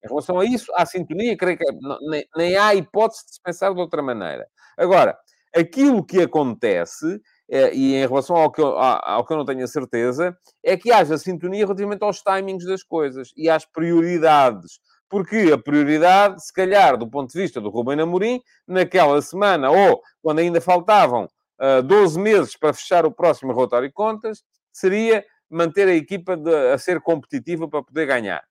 Em 0.02 0.08
relação 0.08 0.40
a 0.40 0.46
isso, 0.46 0.72
há 0.74 0.86
sintonia, 0.86 1.36
creio 1.36 1.58
que 1.58 1.64
nem, 2.08 2.26
nem 2.34 2.56
há 2.56 2.74
hipótese 2.74 3.26
de 3.26 3.34
se 3.34 3.42
pensar 3.42 3.74
de 3.74 3.80
outra 3.80 4.02
maneira. 4.02 4.48
Agora, 4.80 5.14
aquilo 5.54 6.02
que 6.02 6.22
acontece, 6.22 7.20
é, 7.50 7.74
e 7.74 7.94
em 7.96 8.06
relação 8.06 8.34
ao 8.34 8.50
que, 8.50 8.62
eu, 8.62 8.78
ao 8.78 9.26
que 9.26 9.32
eu 9.32 9.36
não 9.36 9.44
tenho 9.44 9.62
a 9.62 9.68
certeza, 9.68 10.34
é 10.64 10.74
que 10.74 10.90
haja 10.90 11.18
sintonia 11.18 11.66
relativamente 11.66 12.02
aos 12.02 12.22
timings 12.22 12.64
das 12.64 12.82
coisas 12.82 13.30
e 13.36 13.50
às 13.50 13.66
prioridades. 13.66 14.80
porque 15.06 15.50
a 15.52 15.58
prioridade, 15.58 16.42
se 16.42 16.52
calhar, 16.52 16.96
do 16.96 17.10
ponto 17.10 17.32
de 17.32 17.38
vista 17.38 17.60
do 17.60 17.68
Rubem 17.68 18.00
Amorim, 18.00 18.40
naquela 18.66 19.20
semana, 19.20 19.68
ou 19.68 20.00
quando 20.22 20.38
ainda 20.38 20.60
faltavam 20.60 21.28
uh, 21.60 21.82
12 21.82 22.18
meses 22.18 22.56
para 22.56 22.72
fechar 22.72 23.04
o 23.04 23.10
próximo 23.10 23.52
relatório 23.52 23.88
de 23.88 23.92
contas, 23.92 24.44
seria 24.72 25.24
manter 25.50 25.88
a 25.88 25.94
equipa 25.94 26.36
de, 26.36 26.54
a 26.72 26.78
ser 26.78 27.00
competitiva 27.00 27.68
para 27.68 27.82
poder 27.82 28.06
ganhar. 28.06 28.42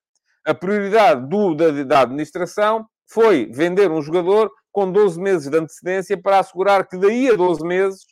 A 0.45 0.53
prioridade 0.53 1.27
do, 1.29 1.55
da, 1.55 1.71
da 1.83 2.01
administração 2.01 2.85
foi 3.07 3.49
vender 3.51 3.89
um 3.89 4.01
jogador 4.01 4.51
com 4.71 4.91
12 4.91 5.19
meses 5.19 5.49
de 5.49 5.57
antecedência 5.57 6.21
para 6.21 6.39
assegurar 6.39 6.87
que 6.87 6.97
daí 6.97 7.29
a 7.29 7.35
12 7.35 7.65
meses 7.65 8.03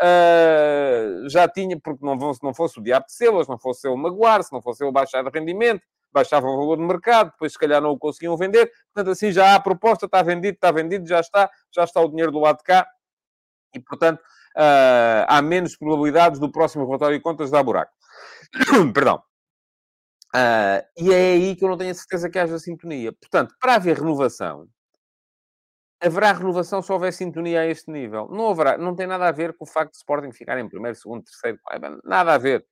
uh, 0.00 1.28
já 1.28 1.48
tinha, 1.48 1.78
porque 1.80 2.04
não, 2.04 2.34
se 2.34 2.42
não 2.42 2.54
fosse 2.54 2.78
o 2.78 2.82
diabo 2.82 3.06
de 3.06 3.12
selas, 3.12 3.48
não 3.48 3.58
fosse 3.58 3.86
ele 3.88 3.96
magoar, 3.96 4.42
se 4.42 4.52
não 4.52 4.62
fosse 4.62 4.84
ele 4.84 4.92
baixar 4.92 5.22
de 5.22 5.30
rendimento, 5.30 5.82
baixava 6.12 6.46
o 6.46 6.56
valor 6.56 6.76
de 6.76 6.84
mercado, 6.84 7.30
depois 7.30 7.52
se 7.52 7.58
calhar 7.58 7.80
não 7.80 7.90
o 7.90 7.98
conseguiam 7.98 8.36
vender. 8.36 8.70
Portanto, 8.92 9.12
assim 9.12 9.32
já 9.32 9.52
há 9.52 9.54
a 9.56 9.60
proposta, 9.60 10.06
está 10.06 10.22
vendido, 10.22 10.54
está 10.54 10.70
vendido, 10.70 11.06
já 11.06 11.20
está, 11.20 11.50
já 11.74 11.84
está 11.84 12.00
o 12.00 12.08
dinheiro 12.08 12.30
do 12.30 12.38
lado 12.38 12.58
de 12.58 12.64
cá. 12.64 12.86
E, 13.74 13.80
portanto, 13.80 14.20
uh, 14.20 15.24
há 15.26 15.40
menos 15.40 15.76
probabilidades 15.76 16.38
do 16.38 16.50
próximo 16.50 16.84
relatório 16.84 17.16
de 17.16 17.22
contas 17.22 17.50
dar 17.50 17.62
buraco. 17.62 17.92
Perdão. 18.92 19.22
Uh, 20.34 20.80
e 20.96 21.12
é 21.12 21.32
aí 21.32 21.56
que 21.56 21.64
eu 21.64 21.68
não 21.68 21.76
tenho 21.76 21.90
a 21.90 21.94
certeza 21.94 22.28
que 22.30 22.38
haja 22.38 22.58
sintonia. 22.58 23.12
Portanto, 23.12 23.54
para 23.60 23.74
haver 23.74 23.98
renovação, 23.98 24.66
haverá 26.02 26.32
renovação 26.32 26.82
se 26.82 26.92
houver 26.92 27.12
sintonia 27.12 27.60
a 27.60 27.66
este 27.66 27.90
nível. 27.90 28.28
Não 28.30 28.50
haverá, 28.50 28.76
não 28.76 28.94
tem 28.94 29.06
nada 29.06 29.28
a 29.28 29.32
ver 29.32 29.56
com 29.56 29.64
o 29.64 29.68
facto 29.68 29.92
de 29.92 29.98
Sporting 29.98 30.32
ficar 30.32 30.58
em 30.58 30.68
primeiro, 30.68 30.96
segundo, 30.96 31.22
terceiro, 31.22 31.58
nada 32.04 32.34
a 32.34 32.38
ver. 32.38 32.64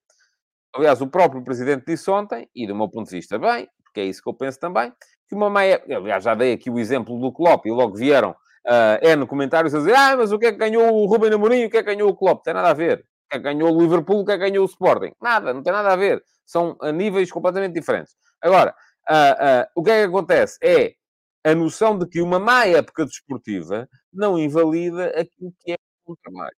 Aliás, 0.74 1.00
o 1.00 1.06
próprio 1.06 1.42
presidente 1.42 1.84
disse 1.86 2.10
ontem, 2.10 2.48
e 2.54 2.66
do 2.66 2.74
meu 2.74 2.88
ponto 2.88 3.08
de 3.08 3.16
vista 3.16 3.38
bem, 3.38 3.68
porque 3.84 4.00
é 4.00 4.04
isso 4.04 4.22
que 4.22 4.28
eu 4.28 4.34
penso 4.34 4.58
também, 4.58 4.92
que 5.28 5.34
uma 5.34 5.48
meia... 5.48 5.82
Aliás, 5.88 6.24
já 6.24 6.34
dei 6.34 6.52
aqui 6.52 6.70
o 6.70 6.78
exemplo 6.78 7.18
do 7.20 7.32
Klopp 7.32 7.66
e 7.66 7.70
logo 7.70 7.96
vieram 7.96 8.30
uh, 8.30 9.06
N 9.06 9.26
comentários 9.26 9.74
a 9.74 9.78
dizer 9.78 9.94
ah, 9.94 10.16
mas 10.16 10.32
o 10.32 10.38
que 10.38 10.46
é 10.46 10.52
que 10.52 10.58
ganhou 10.58 10.92
o 10.92 11.06
Ruben 11.06 11.32
Amorim 11.32 11.64
o 11.64 11.70
que 11.70 11.76
é 11.76 11.82
que 11.82 11.94
ganhou 11.94 12.10
o 12.10 12.16
Klopp? 12.16 12.42
Tem 12.44 12.54
nada 12.54 12.70
a 12.70 12.74
ver. 12.74 12.98
O 12.98 13.30
que 13.30 13.36
é 13.36 13.38
que 13.38 13.44
ganhou 13.44 13.72
o 13.72 13.80
Liverpool, 13.80 14.20
o 14.20 14.24
que 14.24 14.32
é 14.32 14.38
que 14.38 14.50
ganhou 14.50 14.64
o 14.64 14.68
Sporting? 14.68 15.12
Nada, 15.20 15.54
não 15.54 15.62
tem 15.62 15.72
nada 15.72 15.92
a 15.92 15.96
ver. 15.96 16.22
São 16.44 16.76
a 16.80 16.90
níveis 16.90 17.30
completamente 17.30 17.74
diferentes. 17.74 18.14
Agora, 18.42 18.74
uh, 19.08 19.14
uh, 19.14 19.66
o 19.76 19.82
que 19.84 19.90
é 19.90 20.00
que 20.00 20.08
acontece? 20.08 20.58
É 20.62 20.94
a 21.44 21.54
noção 21.54 21.98
de 21.98 22.06
que 22.06 22.20
uma 22.20 22.38
má 22.38 22.66
época 22.66 23.04
desportiva 23.04 23.88
não 24.12 24.38
invalida 24.38 25.06
aquilo 25.08 25.52
que 25.60 25.72
é 25.72 25.76
o 26.04 26.16
trabalho. 26.16 26.56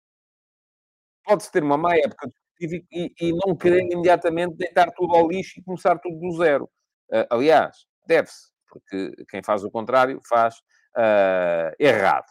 Pode-se 1.25 1.53
ter 1.53 1.63
uma 1.63 1.77
má 1.77 1.95
época 1.97 2.29
desportiva 2.29 2.87
e, 2.93 3.13
e, 3.21 3.33
não 3.33 3.57
querer 3.57 3.83
imediatamente 3.83 4.57
deitar 4.57 4.91
tudo 4.93 5.15
ao 5.15 5.29
lixo 5.29 5.61
e 5.61 5.63
começar 5.63 5.99
tudo 5.99 6.19
do 6.19 6.37
zero. 6.37 6.65
Uh, 7.11 7.27
aliás, 7.31 7.77
deve-se, 8.07 8.49
porque 8.69 9.13
quem 9.29 9.43
faz 9.43 9.63
o 9.63 9.71
contrário 9.71 10.21
faz 10.29 10.57
uh, 10.97 11.75
errado. 11.79 12.27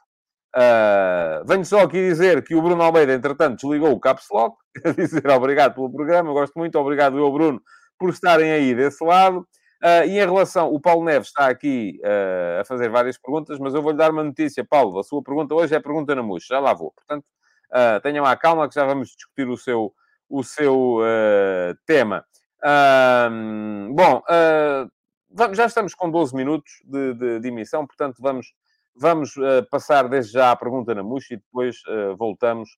Uh, 0.54 1.46
venho 1.48 1.64
só 1.64 1.82
aqui 1.82 1.98
dizer 1.98 2.44
que 2.44 2.54
o 2.54 2.62
Bruno 2.62 2.82
Almeida, 2.82 3.14
entretanto, 3.14 3.62
desligou 3.62 3.92
o 3.92 4.00
Caps 4.00 4.26
Lock, 4.30 4.58
dizer 4.98 5.30
obrigado 5.30 5.76
pelo 5.76 5.92
programa, 5.92 6.34
gosto 6.34 6.58
muito, 6.58 6.78
obrigado 6.78 7.18
eu, 7.18 7.32
Bruno, 7.32 7.62
por 7.98 8.10
estarem 8.10 8.52
aí 8.52 8.76
desse 8.76 9.04
lado. 9.04 9.48
Uh, 9.82 10.06
e 10.06 10.20
em 10.20 10.26
relação, 10.26 10.72
o 10.72 10.80
Paulo 10.80 11.04
Neves 11.04 11.30
está 11.30 11.48
aqui 11.48 12.00
uh, 12.04 12.62
a 12.62 12.66
fazer 12.66 12.88
várias 12.88 13.18
perguntas, 13.18 13.58
mas 13.58 13.74
eu 13.74 13.82
vou-lhe 13.82 13.98
dar 13.98 14.12
uma 14.12 14.24
notícia, 14.24 14.64
Paulo. 14.64 15.00
A 15.00 15.04
sua 15.04 15.24
pergunta 15.24 15.56
hoje 15.56 15.74
é 15.74 15.80
pergunta 15.80 16.14
na 16.14 16.22
mousse, 16.22 16.48
já 16.48 16.60
lá 16.60 16.72
vou. 16.72 16.92
Portanto, 16.92 17.26
uh, 17.72 18.00
tenham 18.02 18.24
a 18.24 18.38
calma 18.38 18.70
que 18.70 18.76
já 18.76 18.86
vamos 18.86 19.10
discutir 19.10 19.50
o 19.50 19.58
seu, 19.58 19.92
o 20.30 20.44
seu 20.44 21.00
tema. 21.88 22.24
bom, 23.96 24.22
vamos, 25.32 25.58
já 25.58 25.66
estamos 25.66 25.96
com 25.96 26.12
12 26.12 26.36
minutos 26.36 26.72
de, 26.86 27.16
de, 27.16 27.40
de 27.40 27.48
emissão, 27.48 27.86
portanto, 27.88 28.18
vamos, 28.20 28.54
vamos 28.96 29.34
passar 29.72 30.08
desde 30.08 30.34
já 30.34 30.52
à 30.52 30.56
pergunta 30.56 30.94
na 30.94 31.02
mousse 31.02 31.34
e 31.34 31.38
depois 31.38 31.82
voltamos. 32.20 32.70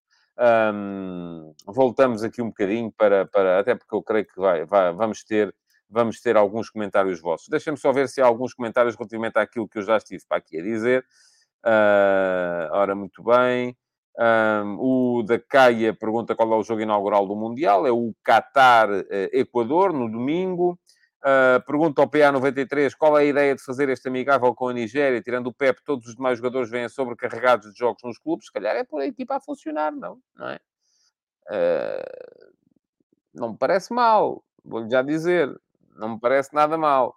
Um, 0.74 1.54
voltamos 1.68 2.24
aqui 2.24 2.42
um 2.42 2.48
bocadinho 2.48 2.92
para, 2.98 3.28
para 3.28 3.60
até 3.60 3.76
porque 3.76 3.94
eu 3.94 4.02
creio 4.02 4.26
que 4.26 4.40
vai, 4.40 4.66
vai, 4.66 4.92
vamos 4.94 5.24
ter 5.24 5.54
vamos 5.94 6.20
ter 6.20 6.36
alguns 6.36 6.70
comentários 6.70 7.22
vossos. 7.22 7.48
Deixem-me 7.48 7.78
só 7.78 7.92
ver 7.92 8.10
se 8.10 8.22
há 8.22 8.26
alguns 8.26 8.54
comentários 8.54 8.96
relativamente 8.96 9.38
àquilo 9.38 9.68
que 9.68 9.78
eu 9.78 9.84
já 9.84 9.98
estive 9.98 10.24
para 10.28 10.38
aqui 10.38 10.60
a 10.60 10.64
dizer. 10.64 11.06
Uh, 11.64 12.68
ora, 12.72 12.96
muito 12.96 13.24
bem. 13.24 13.78
Um, 14.18 14.78
o 14.80 15.24
da 15.24 15.40
Caia 15.40 15.94
pergunta 15.94 16.36
qual 16.36 16.52
é 16.54 16.56
o 16.56 16.64
jogo 16.64 16.82
inaugural 16.82 17.28
do 17.28 17.36
Mundial. 17.36 17.86
É 17.86 17.92
o 17.92 18.14
Qatar-Equador, 18.24 19.94
no 19.94 20.10
domingo. 20.10 20.80
Uh, 21.24 21.64
pergunta 21.66 22.02
ao 22.02 22.10
PA93 22.10 22.96
qual 22.98 23.18
é 23.18 23.22
a 23.22 23.26
ideia 23.26 23.56
de 23.56 23.64
fazer 23.64 23.88
este 23.88 24.10
amigável 24.10 24.54
com 24.54 24.68
a 24.68 24.74
Nigéria, 24.74 25.22
tirando 25.22 25.48
o 25.48 25.54
PEP, 25.54 25.82
todos 25.86 26.10
os 26.10 26.16
demais 26.16 26.38
jogadores 26.38 26.70
vêm 26.70 26.90
sobrecarregados 26.90 27.72
de 27.72 27.80
jogos 27.80 28.04
nos 28.04 28.18
clubes. 28.18 28.48
Se 28.48 28.52
calhar 28.52 28.76
é 28.76 28.84
por 28.84 29.00
a 29.00 29.06
equipa 29.06 29.38
a 29.38 29.40
funcionar, 29.40 29.92
não? 29.94 30.20
Não 30.36 30.50
é? 30.50 30.60
Uh, 31.50 32.54
não 33.34 33.52
me 33.52 33.58
parece 33.58 33.94
mal, 33.94 34.44
vou-lhe 34.64 34.90
já 34.90 35.02
dizer 35.02 35.50
não 35.96 36.16
me 36.16 36.20
parece 36.20 36.54
nada 36.54 36.78
mal. 36.78 37.16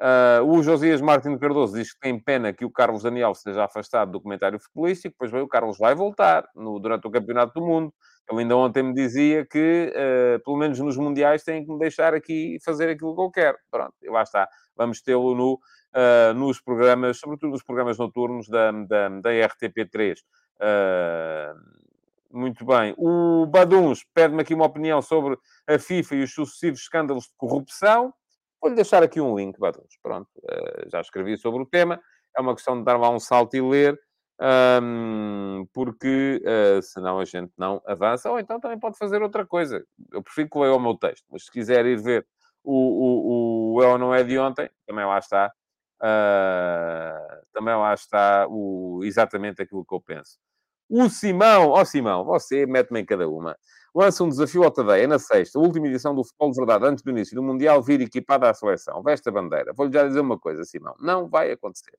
Uh, 0.00 0.44
o 0.44 0.62
Josias 0.64 1.00
Martins 1.00 1.38
Cardoso 1.38 1.76
diz 1.76 1.92
que 1.92 2.00
tem 2.00 2.18
pena 2.18 2.52
que 2.52 2.64
o 2.64 2.70
Carlos 2.70 3.04
Daniel 3.04 3.30
esteja 3.30 3.64
afastado 3.64 4.10
do 4.10 4.20
comentário 4.20 4.58
futebolístico, 4.58 5.14
pois 5.16 5.30
bem, 5.30 5.42
o 5.42 5.46
Carlos 5.46 5.78
vai 5.78 5.94
voltar 5.94 6.44
no, 6.56 6.80
durante 6.80 7.06
o 7.06 7.10
Campeonato 7.10 7.54
do 7.54 7.64
Mundo. 7.64 7.94
Ele 8.28 8.40
ainda 8.40 8.56
ontem 8.56 8.82
me 8.82 8.94
dizia 8.94 9.46
que, 9.46 9.92
uh, 9.94 10.42
pelo 10.42 10.56
menos 10.56 10.78
nos 10.80 10.96
Mundiais, 10.96 11.44
tem 11.44 11.64
que 11.64 11.70
me 11.70 11.78
deixar 11.78 12.14
aqui 12.14 12.58
fazer 12.64 12.88
aquilo 12.88 13.14
que 13.14 13.20
eu 13.20 13.30
quero. 13.30 13.58
Pronto, 13.70 13.94
e 14.02 14.10
lá 14.10 14.22
está. 14.22 14.48
Vamos 14.76 15.00
tê-lo 15.02 15.36
no, 15.36 15.54
uh, 15.54 16.34
nos 16.34 16.60
programas, 16.60 17.18
sobretudo 17.18 17.50
nos 17.50 17.62
programas 17.62 17.96
noturnos 17.96 18.48
da, 18.48 18.72
da, 18.72 19.08
da 19.08 19.30
RTP3. 19.30 20.16
Muito 22.32 22.64
bem. 22.64 22.94
O 22.96 23.44
Baduns 23.44 24.06
pede-me 24.14 24.40
aqui 24.40 24.54
uma 24.54 24.64
opinião 24.64 25.02
sobre 25.02 25.38
a 25.68 25.78
FIFA 25.78 26.14
e 26.14 26.22
os 26.22 26.32
sucessivos 26.32 26.80
escândalos 26.80 27.24
de 27.24 27.34
corrupção. 27.36 28.12
Vou-lhe 28.58 28.74
deixar 28.74 29.02
aqui 29.02 29.20
um 29.20 29.36
link, 29.36 29.58
Baduns. 29.58 29.98
Pronto, 30.02 30.30
uh, 30.38 30.88
já 30.90 31.02
escrevi 31.02 31.36
sobre 31.36 31.62
o 31.62 31.66
tema. 31.66 32.00
É 32.34 32.40
uma 32.40 32.54
questão 32.54 32.78
de 32.78 32.84
dar 32.84 32.96
lá 32.96 33.10
um 33.10 33.20
salto 33.20 33.54
e 33.54 33.60
ler, 33.60 34.00
porque 35.74 36.42
uh, 36.42 36.80
senão 36.80 37.18
a 37.18 37.24
gente 37.26 37.52
não 37.58 37.82
avança. 37.84 38.30
Ou 38.30 38.38
então 38.38 38.58
também 38.58 38.78
pode 38.78 38.96
fazer 38.96 39.20
outra 39.20 39.44
coisa. 39.44 39.84
Eu 40.10 40.22
prefiro 40.22 40.48
que 40.48 40.58
leia 40.58 40.74
o 40.74 40.80
meu 40.80 40.96
texto, 40.96 41.26
mas 41.30 41.44
se 41.44 41.50
quiser 41.50 41.84
ir 41.84 42.00
ver 42.00 42.26
o, 42.64 43.74
o, 43.74 43.74
o 43.74 43.82
É 43.82 43.98
Não 43.98 44.14
É 44.14 44.24
de 44.24 44.38
ontem, 44.38 44.70
também 44.86 45.04
lá 45.04 45.18
está. 45.18 45.52
Uh, 46.00 47.46
também 47.52 47.76
lá 47.76 47.92
está 47.92 48.46
o, 48.48 49.02
exatamente 49.04 49.60
aquilo 49.60 49.84
que 49.84 49.94
eu 49.94 50.00
penso. 50.00 50.38
O 50.94 51.08
Simão, 51.08 51.70
ó 51.70 51.80
oh, 51.80 51.84
Simão, 51.86 52.22
você 52.22 52.66
mete-me 52.66 53.00
em 53.00 53.04
cada 53.06 53.26
uma. 53.26 53.56
Lança 53.94 54.22
um 54.24 54.28
desafio 54.28 54.62
ao 54.62 54.70
Tadeia 54.70 55.08
na 55.08 55.18
sexta, 55.18 55.58
última 55.58 55.86
edição 55.86 56.14
do 56.14 56.22
Futebol 56.22 56.50
de 56.50 56.56
Verdade, 56.58 56.84
antes 56.84 57.02
do 57.02 57.08
início 57.08 57.34
do 57.34 57.42
Mundial, 57.42 57.82
vir 57.82 58.02
equipada 58.02 58.50
à 58.50 58.52
seleção. 58.52 59.02
Veste 59.02 59.26
a 59.26 59.32
bandeira. 59.32 59.72
Vou-lhe 59.72 59.90
já 59.90 60.06
dizer 60.06 60.20
uma 60.20 60.38
coisa, 60.38 60.64
Simão. 60.64 60.94
Não 61.00 61.30
vai 61.30 61.50
acontecer. 61.50 61.98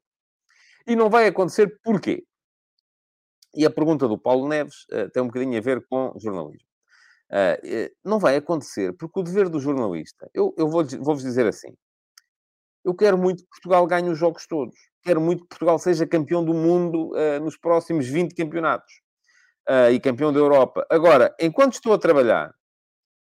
E 0.85 0.95
não 0.95 1.09
vai 1.09 1.25
acontecer 1.25 1.79
porquê? 1.83 2.23
E 3.55 3.65
a 3.65 3.71
pergunta 3.71 4.07
do 4.07 4.15
Paulo 4.15 4.47
Neves 4.47 4.85
uh, 4.91 5.09
tem 5.09 5.23
um 5.23 5.27
bocadinho 5.27 5.57
a 5.57 5.61
ver 5.61 5.83
com 5.89 6.13
jornalismo. 6.19 6.69
Uh, 7.31 7.89
não 8.05 8.19
vai 8.19 8.35
acontecer 8.35 8.93
porque 8.93 9.19
o 9.19 9.23
dever 9.23 9.49
do 9.49 9.59
jornalista, 9.59 10.29
eu, 10.35 10.53
eu 10.55 10.67
vou-vos 10.67 10.93
vou 10.93 11.15
dizer 11.15 11.47
assim, 11.47 11.75
eu 12.83 12.93
quero 12.93 13.17
muito 13.17 13.43
que 13.43 13.49
Portugal 13.49 13.85
ganhe 13.87 14.09
os 14.09 14.17
jogos 14.17 14.45
todos 14.47 14.75
quero 15.03 15.19
muito 15.21 15.43
que 15.43 15.49
Portugal 15.49 15.77
seja 15.77 16.07
campeão 16.07 16.43
do 16.43 16.53
mundo 16.53 17.11
uh, 17.11 17.39
nos 17.43 17.57
próximos 17.57 18.07
20 18.07 18.33
campeonatos 18.33 18.93
uh, 19.69 19.91
e 19.91 19.99
campeão 19.99 20.31
da 20.31 20.39
Europa. 20.39 20.85
Agora, 20.89 21.35
enquanto 21.39 21.73
estou 21.73 21.93
a 21.93 21.99
trabalhar, 21.99 22.51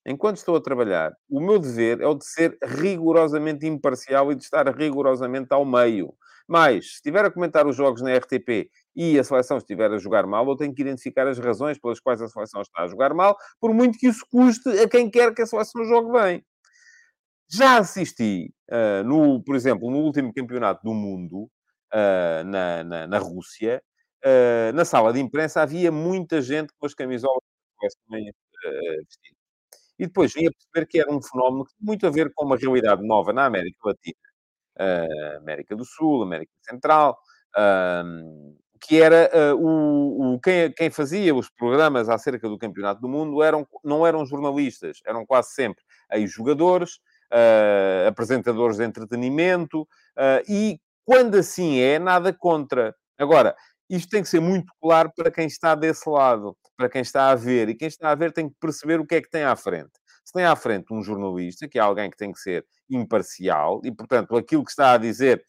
enquanto 0.04 0.38
estou 0.38 0.56
a 0.56 0.60
trabalhar, 0.60 1.12
o 1.30 1.40
meu 1.40 1.58
dever 1.58 2.00
é 2.00 2.06
o 2.06 2.14
de 2.14 2.26
ser 2.26 2.58
rigorosamente 2.62 3.66
imparcial 3.66 4.32
e 4.32 4.34
de 4.34 4.42
estar 4.42 4.68
rigorosamente 4.76 5.48
ao 5.50 5.64
meio. 5.64 6.12
Mas, 6.48 6.86
se 6.86 6.94
estiver 6.94 7.24
a 7.24 7.30
comentar 7.30 7.64
os 7.68 7.76
jogos 7.76 8.02
na 8.02 8.12
RTP 8.16 8.68
e 8.96 9.16
a 9.16 9.22
seleção 9.22 9.56
estiver 9.58 9.92
a 9.92 9.98
jogar 9.98 10.26
mal, 10.26 10.44
eu 10.48 10.56
tenho 10.56 10.74
que 10.74 10.82
identificar 10.82 11.28
as 11.28 11.38
razões 11.38 11.78
pelas 11.78 12.00
quais 12.00 12.20
a 12.20 12.26
seleção 12.26 12.60
está 12.60 12.82
a 12.82 12.88
jogar 12.88 13.14
mal, 13.14 13.36
por 13.60 13.72
muito 13.72 13.96
que 13.96 14.08
isso 14.08 14.26
custe 14.28 14.68
a 14.80 14.88
quem 14.88 15.08
quer 15.08 15.32
que 15.32 15.42
a 15.42 15.46
seleção 15.46 15.84
jogue 15.84 16.10
bem. 16.10 16.44
Já 17.52 17.78
assisti, 17.78 18.54
uh, 18.70 19.02
no, 19.04 19.42
por 19.42 19.56
exemplo, 19.56 19.90
no 19.90 19.98
último 19.98 20.32
campeonato 20.32 20.84
do 20.84 20.94
mundo, 20.94 21.50
uh, 21.92 22.44
na, 22.46 22.84
na, 22.84 23.06
na, 23.08 23.18
Rússia, 23.18 23.82
uh, 24.24 24.72
na 24.72 24.84
sala 24.84 25.12
de 25.12 25.18
imprensa 25.18 25.60
havia 25.60 25.90
muita 25.90 26.40
gente 26.40 26.72
com 26.78 26.86
as 26.86 26.94
camisolas 26.94 27.42
também 28.06 28.32
vestidas. 29.04 29.40
E 29.98 30.06
depois 30.06 30.32
vim 30.32 30.46
a 30.46 30.50
perceber 30.52 30.86
que 30.86 31.00
era 31.00 31.12
um 31.12 31.20
fenómeno 31.20 31.64
que 31.64 31.74
tem 31.74 31.86
muito 31.86 32.06
a 32.06 32.10
ver 32.10 32.32
com 32.34 32.44
uma 32.46 32.56
realidade 32.56 33.04
nova 33.04 33.32
na 33.32 33.46
América 33.46 33.78
Latina, 33.84 35.36
América 35.38 35.76
do 35.76 35.84
Sul, 35.84 36.22
América 36.22 36.52
Central, 36.62 37.18
que 38.80 39.02
era 39.02 39.28
o, 39.56 40.34
o 40.34 40.40
quem, 40.40 40.72
quem, 40.72 40.90
fazia 40.90 41.34
os 41.34 41.50
programas 41.50 42.08
acerca 42.08 42.48
do 42.48 42.56
Campeonato 42.56 43.00
do 43.02 43.08
Mundo 43.08 43.42
eram, 43.42 43.66
não 43.84 44.06
eram 44.06 44.24
jornalistas, 44.24 45.00
eram 45.04 45.26
quase 45.26 45.50
sempre 45.50 45.84
aí 46.08 46.26
jogadores 46.26 46.98
uh, 47.32 48.08
apresentadores 48.08 48.76
de 48.76 48.84
entretenimento, 48.84 49.82
uh, 49.82 50.42
e 50.48 50.78
quando 51.04 51.36
assim 51.36 51.80
é, 51.80 51.98
nada 51.98 52.32
contra. 52.32 52.94
Agora, 53.18 53.54
isto 53.88 54.08
tem 54.08 54.22
que 54.22 54.28
ser 54.28 54.40
muito 54.40 54.72
claro 54.80 55.10
para 55.16 55.30
quem 55.30 55.46
está 55.46 55.74
desse 55.74 56.08
lado, 56.08 56.56
para 56.76 56.88
quem 56.88 57.02
está 57.02 57.30
a 57.30 57.34
ver, 57.34 57.68
e 57.68 57.74
quem 57.74 57.88
está 57.88 58.10
a 58.10 58.14
ver 58.14 58.32
tem 58.32 58.48
que 58.48 58.54
perceber 58.60 59.00
o 59.00 59.06
que 59.06 59.16
é 59.16 59.20
que 59.20 59.30
tem 59.30 59.42
à 59.42 59.56
frente. 59.56 59.90
Se 60.24 60.32
tem 60.32 60.44
à 60.44 60.54
frente 60.54 60.92
um 60.94 61.02
jornalista, 61.02 61.68
que 61.68 61.78
é 61.78 61.82
alguém 61.82 62.08
que 62.08 62.16
tem 62.16 62.30
que 62.32 62.38
ser 62.38 62.64
imparcial, 62.88 63.80
e, 63.84 63.90
portanto, 63.90 64.36
aquilo 64.36 64.64
que 64.64 64.70
está 64.70 64.92
a 64.92 64.98
dizer, 64.98 65.44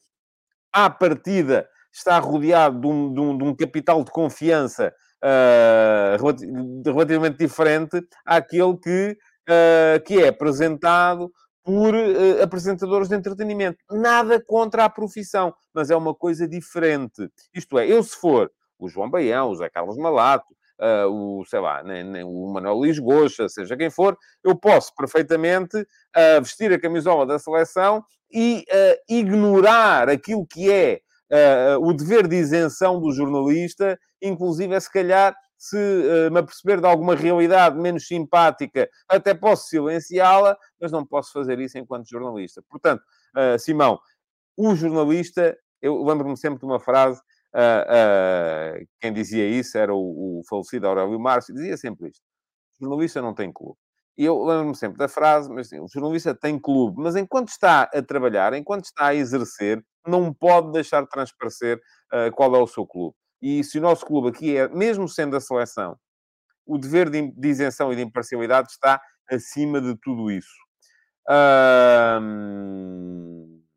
à 0.74 0.90
partida, 0.90 1.68
está 1.94 2.18
rodeado 2.20 2.80
de 2.80 2.88
um, 2.88 3.14
de 3.14 3.20
um, 3.20 3.38
de 3.38 3.44
um 3.44 3.56
capital 3.56 4.04
de 4.04 4.12
confiança 4.12 4.94
uh, 5.24 6.84
relativamente 6.86 7.38
diferente 7.38 8.02
àquele 8.26 8.78
que, 8.78 9.18
uh, 9.50 10.04
que 10.06 10.24
é 10.24 10.30
apresentado 10.30 11.32
por 11.64 11.94
uh, 11.94 12.42
apresentadores 12.44 13.08
de 13.08 13.16
entretenimento. 13.16 13.78
Nada 13.90 14.44
contra 14.44 14.86
a 14.86 14.90
profissão, 14.90 15.54
mas 15.74 15.90
é 15.90 15.96
uma 15.96 16.14
coisa 16.14 16.48
diferente. 16.48 17.30
Isto 17.54 17.78
é, 17.78 17.88
eu 17.88 18.02
se 18.04 18.16
for 18.16 18.52
o 18.80 18.90
João 18.90 19.10
Baião, 19.10 19.50
o 19.50 19.56
Zé 19.56 19.70
Carlos 19.70 19.98
Malato, 19.98 20.54
uh, 20.80 21.08
o, 21.08 21.46
sei 21.46 21.60
lá, 21.60 21.84
nem, 21.84 22.04
nem, 22.04 22.24
o 22.24 22.52
Manuel 22.52 22.76
Luís 22.76 22.98
Goxa, 22.98 23.48
seja 23.48 23.78
quem 23.78 23.92
for, 23.92 24.18
eu 24.44 24.56
posso 24.56 24.92
perfeitamente 24.96 25.78
uh, 25.78 26.42
vestir 26.42 26.74
a 26.74 26.80
camisola 26.80 27.26
da 27.26 27.38
seleção 27.38 28.04
e 28.34 28.64
ignorar 29.10 30.08
aquilo 30.08 30.48
que 30.48 30.72
é 30.72 31.02
o 31.82 31.92
dever 31.92 32.30
de 32.30 32.38
isenção 32.38 32.98
do 32.98 33.12
jornalista, 33.12 34.00
inclusive 34.22 34.74
é 34.74 34.80
se 34.80 34.90
calhar 34.90 35.36
se 35.62 35.78
uh, 35.78 36.32
me 36.32 36.40
aperceber 36.40 36.82
de 36.82 36.88
alguma 36.88 37.14
realidade 37.14 37.78
menos 37.78 38.08
simpática, 38.08 38.90
até 39.08 39.32
posso 39.32 39.68
silenciá-la, 39.68 40.58
mas 40.82 40.92
não 40.92 41.06
posso 41.06 41.32
fazer 41.32 41.60
isso 41.60 41.78
enquanto 41.78 42.10
jornalista. 42.10 42.64
Portanto, 42.68 43.04
uh, 43.38 43.60
Simão, 43.60 44.00
o 44.58 44.74
jornalista, 44.74 45.56
eu 45.80 46.04
lembro-me 46.04 46.36
sempre 46.36 46.58
de 46.58 46.66
uma 46.66 46.80
frase, 46.80 47.22
uh, 47.54 48.88
quem 49.00 49.14
dizia 49.14 49.48
isso 49.48 49.78
era 49.78 49.94
o, 49.94 50.40
o 50.40 50.42
falecido 50.50 50.88
Aurélio 50.88 51.20
Márcio, 51.20 51.54
dizia 51.54 51.78
sempre 51.78 52.10
isto: 52.10 52.24
jornalista 52.80 53.22
não 53.22 53.36
tem 53.36 53.54
clube. 53.54 53.78
E 54.18 54.26
eu 54.26 54.44
lembro-me 54.44 54.76
sempre 54.76 54.98
da 54.98 55.08
frase, 55.08 55.48
mas 55.48 55.70
sim, 55.70 55.80
o 55.80 55.88
jornalista 55.88 56.34
tem 56.34 56.60
clube, 56.60 57.00
mas 57.00 57.16
enquanto 57.16 57.50
está 57.50 57.84
a 57.84 58.02
trabalhar, 58.02 58.52
enquanto 58.54 58.86
está 58.86 59.08
a 59.08 59.16
exercer, 59.16 59.80
não 60.08 60.34
pode 60.34 60.72
deixar 60.72 61.04
de 61.04 61.10
transparecer 61.10 61.80
qual 62.36 62.56
é 62.56 62.60
o 62.60 62.68
seu 62.68 62.86
clube. 62.86 63.16
E 63.42 63.64
se 63.64 63.80
o 63.80 63.82
nosso 63.82 64.06
clube 64.06 64.30
aqui 64.30 64.56
é, 64.56 64.68
mesmo 64.70 65.08
sendo 65.08 65.36
a 65.36 65.42
seleção, 65.42 65.98
o 66.66 66.78
dever 66.78 67.10
de, 67.10 67.34
isenção 67.48 67.92
e 67.92 67.96
de 67.96 68.02
imparcialidade 68.02 68.72
está 68.72 69.02
acima 69.30 69.82
de 69.82 69.96
tudo 69.96 70.30
isso. 70.30 70.56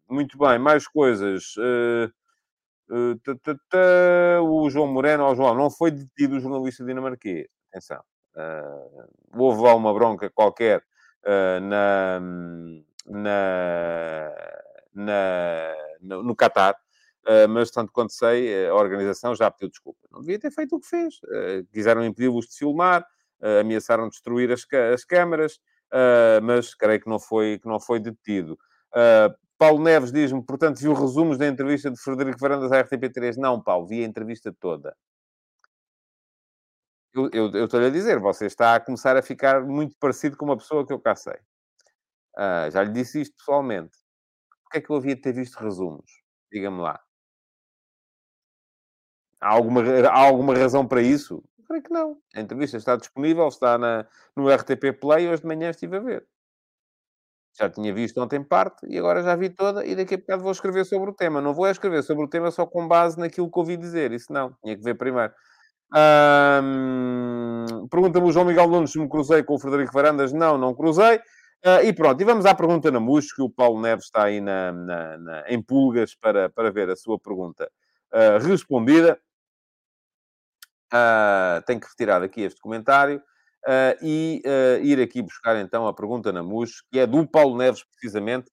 muito 0.09 0.39
bem, 0.39 0.59
mais 0.59 0.87
coisas. 0.87 1.55
Uh, 1.57 2.13
uh, 2.91 4.43
o 4.43 4.69
João 4.71 4.87
Moreno, 4.87 5.25
oh, 5.27 5.35
João, 5.35 5.55
não 5.55 5.71
foi 5.71 5.91
detido 5.91 6.37
o 6.37 6.41
jornalista 6.41 6.85
dinamarquês. 6.85 7.47
Atenção. 7.71 8.03
Uh, 8.37 9.09
houve 9.33 9.63
lá 9.63 9.75
uma 9.75 9.93
bronca 9.95 10.29
qualquer 10.31 10.83
na, 11.63 12.21
na, 13.07 14.31
na, 14.93 15.75
no, 16.03 16.37
Qatar 16.37 16.77
Uh, 17.27 17.49
mas, 17.49 17.71
tanto 17.71 17.91
quanto 17.91 18.13
sei, 18.13 18.67
a 18.67 18.75
organização 18.75 19.35
já 19.35 19.51
pediu 19.51 19.71
desculpa. 19.71 20.07
Não 20.11 20.21
devia 20.21 20.39
ter 20.39 20.51
feito 20.51 20.77
o 20.77 20.81
que 20.81 20.87
fez. 20.87 21.15
Uh, 21.25 21.67
quiseram 21.73 22.05
impedir-los 22.05 22.47
de 22.47 22.57
filmar, 22.57 23.03
uh, 23.41 23.61
ameaçaram 23.61 24.09
destruir 24.11 24.53
as, 24.53 24.67
as 24.93 25.05
câmaras, 25.05 25.59
mas 26.43 26.75
creio 26.75 27.01
que 27.01 27.09
não 27.09 27.21
foi, 27.21 27.61
que 27.61 27.69
não 27.69 27.79
foi 27.79 28.01
detido. 28.01 28.59
Paulo 29.57 29.81
Neves 29.81 30.11
diz-me, 30.11 30.43
portanto, 30.45 30.81
viu 30.81 30.93
resumos 30.93 31.39
da 31.39 31.47
entrevista 31.47 31.89
de 31.89 31.97
Frederico 31.97 32.41
Varandas 32.41 32.73
à 32.73 32.83
RTP3? 32.83 33.37
Não, 33.37 33.63
Paulo, 33.63 33.87
vi 33.87 34.03
a 34.03 34.07
entrevista 34.07 34.53
toda. 34.53 34.97
Eu, 37.15 37.31
eu, 37.33 37.53
eu 37.53 37.65
estou-lhe 37.67 37.87
a 37.87 37.91
dizer, 37.91 38.19
você 38.19 38.47
está 38.47 38.75
a 38.75 38.81
começar 38.81 39.17
a 39.17 39.23
ficar 39.23 39.63
muito 39.63 39.97
parecido 40.01 40.37
com 40.37 40.45
uma 40.45 40.57
pessoa 40.57 40.85
que 40.85 40.93
eu 40.93 40.99
cá 40.99 41.15
sei. 41.15 41.39
já 42.73 42.83
lhe 42.83 42.91
disse 42.91 43.21
isto 43.21 43.37
pessoalmente. 43.37 43.97
Porquê 44.65 44.79
é 44.79 44.81
que 44.81 44.91
eu 44.91 44.97
havia 44.97 45.15
de 45.15 45.23
ter 45.23 45.33
visto 45.33 45.55
resumos? 45.55 46.11
Diga-me 46.51 46.81
lá. 46.81 47.04
Há 49.45 49.49
alguma, 49.49 49.83
há 50.09 50.19
alguma 50.19 50.55
razão 50.55 50.87
para 50.87 51.03
isso? 51.03 51.45
Creio 51.67 51.83
que 51.83 51.93
não. 51.93 52.17
A 52.35 52.41
entrevista 52.41 52.79
está 52.79 52.97
disponível, 52.97 53.47
está 53.47 53.77
na, 53.77 54.07
no 54.35 54.49
RTP 54.49 54.99
Play, 54.99 55.29
hoje 55.29 55.43
de 55.43 55.47
manhã 55.47 55.69
estive 55.69 55.99
a 55.99 56.01
ver. 56.01 56.27
Já 57.59 57.69
tinha 57.69 57.93
visto 57.93 58.19
ontem 58.23 58.43
parte 58.43 58.87
e 58.89 58.99
agora 58.99 59.23
já 59.23 59.37
vi 59.37 59.51
toda 59.51 59.85
e 59.85 59.95
daqui 59.95 60.15
a 60.15 60.17
bocado 60.17 60.43
vou 60.43 60.51
escrever 60.51 60.87
sobre 60.87 61.11
o 61.11 61.13
tema. 61.13 61.43
Não 61.43 61.53
vou 61.53 61.69
escrever 61.69 62.03
sobre 62.03 62.25
o 62.25 62.29
tema 62.29 62.51
só 62.51 62.65
com 62.65 62.89
base 62.89 63.21
naquilo 63.21 63.51
que 63.51 63.59
ouvi 63.59 63.77
dizer. 63.77 64.13
Isso 64.13 64.33
não, 64.33 64.57
tinha 64.63 64.77
que 64.77 64.83
ver 64.83 64.95
primeiro. 64.95 65.33
Pergunta-me 67.91 68.27
o 68.27 68.33
João 68.33 68.47
Miguel 68.47 68.67
Nunes 68.69 68.93
se 68.93 68.99
me 68.99 69.09
cruzei 69.09 69.43
com 69.43 69.57
o 69.57 69.59
Frederico 69.59 69.93
Varandas. 69.93 70.33
Não, 70.33 70.57
não 70.57 70.75
cruzei. 70.75 71.17
Uh, 71.65 71.85
e 71.85 71.93
pronto, 71.93 72.21
e 72.21 72.25
vamos 72.25 72.47
à 72.47 72.55
pergunta 72.55 72.91
na 72.91 73.01
MUS, 73.01 73.33
que 73.33 73.41
o 73.41 73.49
Paulo 73.49 73.81
Neves 73.81 74.07
está 74.07 74.25
aí 74.25 74.41
na, 74.41 74.73
na, 74.73 75.19
na, 75.19 75.45
em 75.49 75.63
pulgas 75.63 76.15
para, 76.15 76.51
para 76.51 76.71
ver 76.71 76.91
a 76.91 76.97
sua 76.97 77.19
pergunta 77.19 77.71
uh, 78.13 78.45
respondida. 78.47 79.19
Uh, 80.95 81.61
tenho 81.67 81.81
que 81.81 81.89
retirar 81.89 82.23
aqui 82.23 82.43
este 82.43 82.61
comentário 82.61 83.19
uh, 83.19 83.99
e 84.01 84.41
uh, 84.47 84.85
ir 84.85 85.01
aqui 85.01 85.21
buscar 85.21 85.57
então 85.57 85.89
a 85.89 85.93
pergunta 85.93 86.31
na 86.33 86.41
MUS, 86.41 86.85
que 86.89 87.01
é 87.01 87.07
do 87.07 87.27
Paulo 87.27 87.57
Neves, 87.57 87.83
precisamente, 87.83 88.49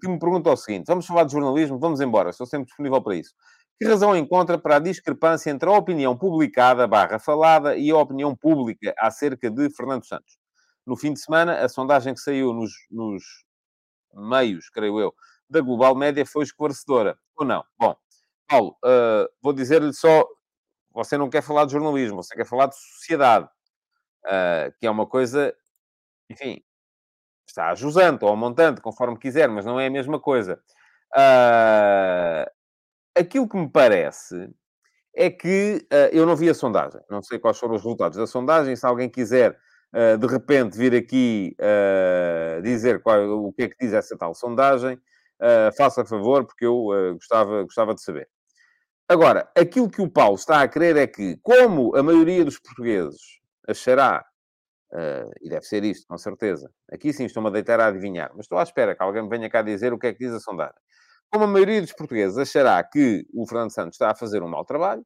que 0.00 0.08
me 0.08 0.18
pergunta 0.18 0.50
o 0.50 0.56
seguinte: 0.56 0.86
vamos 0.86 1.04
falar 1.04 1.24
de 1.24 1.32
jornalismo, 1.32 1.78
vamos 1.78 2.00
embora, 2.00 2.30
estou 2.30 2.46
sempre 2.46 2.68
disponível 2.68 3.02
para 3.02 3.16
isso. 3.16 3.34
Que 3.78 3.86
razão 3.86 4.16
encontra 4.16 4.56
para 4.56 4.76
a 4.76 4.78
discrepância 4.78 5.50
entre 5.50 5.68
a 5.68 5.72
opinião 5.72 6.16
publicada 6.16 6.86
barra 6.86 7.18
falada 7.18 7.76
e 7.76 7.90
a 7.90 7.96
opinião 7.96 8.34
pública 8.34 8.94
acerca 8.98 9.50
de 9.50 9.68
Fernando 9.68 10.06
Santos? 10.06 10.38
No 10.86 10.96
fim 10.96 11.12
de 11.12 11.20
semana, 11.20 11.58
a 11.60 11.68
sondagem 11.68 12.14
que 12.14 12.20
saiu 12.20 12.54
nos, 12.54 12.72
nos 12.90 13.22
meios, 14.14 14.70
creio 14.70 14.98
eu, 14.98 15.14
da 15.48 15.60
Global 15.60 15.94
Média 15.94 16.24
foi 16.24 16.44
esclarecedora. 16.44 17.18
Ou 17.36 17.44
não? 17.44 17.62
Bom, 17.78 17.94
Paulo, 18.48 18.76
vou 19.42 19.52
dizer-lhe 19.52 19.92
só 19.92 20.26
você 20.92 21.16
não 21.16 21.30
quer 21.30 21.42
falar 21.42 21.64
de 21.64 21.72
jornalismo, 21.72 22.22
você 22.22 22.34
quer 22.34 22.44
falar 22.44 22.66
de 22.66 22.76
sociedade, 22.76 23.48
uh, 24.26 24.72
que 24.78 24.86
é 24.86 24.90
uma 24.90 25.06
coisa, 25.06 25.54
enfim, 26.28 26.62
está 27.46 27.70
a 27.70 27.74
jusante 27.74 28.24
ou 28.24 28.32
a 28.32 28.36
montante, 28.36 28.80
conforme 28.80 29.18
quiser, 29.18 29.48
mas 29.48 29.64
não 29.64 29.78
é 29.78 29.86
a 29.86 29.90
mesma 29.90 30.20
coisa. 30.20 30.60
Uh, 31.16 32.48
aquilo 33.16 33.48
que 33.48 33.56
me 33.56 33.68
parece 33.68 34.50
é 35.14 35.30
que 35.30 35.86
uh, 35.92 36.14
eu 36.14 36.26
não 36.26 36.36
vi 36.36 36.48
a 36.48 36.54
sondagem, 36.54 37.00
não 37.10 37.22
sei 37.22 37.38
quais 37.38 37.58
foram 37.58 37.74
os 37.74 37.82
resultados 37.82 38.18
da 38.18 38.26
sondagem. 38.26 38.74
Se 38.76 38.86
alguém 38.86 39.08
quiser 39.08 39.58
de 40.20 40.26
repente 40.28 40.78
vir 40.78 40.94
aqui 40.94 41.56
dizer 42.62 43.02
qual, 43.02 43.28
o 43.28 43.52
que 43.52 43.64
é 43.64 43.68
que 43.68 43.74
diz 43.80 43.92
essa 43.92 44.16
tal 44.16 44.32
sondagem, 44.32 44.96
faça 45.76 46.04
favor, 46.04 46.44
porque 46.46 46.64
eu 46.64 46.84
gostava, 47.14 47.64
gostava 47.64 47.92
de 47.92 48.00
saber. 48.00 48.28
Agora, 49.10 49.50
aquilo 49.58 49.90
que 49.90 50.00
o 50.00 50.08
Paulo 50.08 50.36
está 50.36 50.62
a 50.62 50.68
querer 50.68 50.96
é 50.96 51.04
que, 51.04 51.36
como 51.42 51.96
a 51.96 52.02
maioria 52.02 52.44
dos 52.44 52.60
portugueses 52.60 53.40
achará, 53.66 54.24
uh, 54.92 55.30
e 55.42 55.48
deve 55.48 55.64
ser 55.64 55.82
isto, 55.82 56.06
com 56.06 56.16
certeza, 56.16 56.70
aqui 56.92 57.12
sim 57.12 57.24
estou-me 57.24 57.48
a 57.48 57.50
deitar 57.50 57.80
a 57.80 57.88
adivinhar, 57.88 58.30
mas 58.36 58.44
estou 58.44 58.56
à 58.56 58.62
espera 58.62 58.94
que 58.94 59.02
alguém 59.02 59.24
me 59.24 59.28
venha 59.28 59.50
cá 59.50 59.62
dizer 59.62 59.92
o 59.92 59.98
que 59.98 60.06
é 60.06 60.12
que 60.12 60.20
diz 60.20 60.32
a 60.32 60.38
sondagem. 60.38 60.80
Como 61.28 61.42
a 61.42 61.48
maioria 61.48 61.80
dos 61.80 61.92
portugueses 61.92 62.38
achará 62.38 62.84
que 62.84 63.26
o 63.34 63.44
Fernando 63.48 63.72
Santos 63.72 63.96
está 63.96 64.12
a 64.12 64.14
fazer 64.14 64.44
um 64.44 64.48
mau 64.48 64.64
trabalho, 64.64 65.04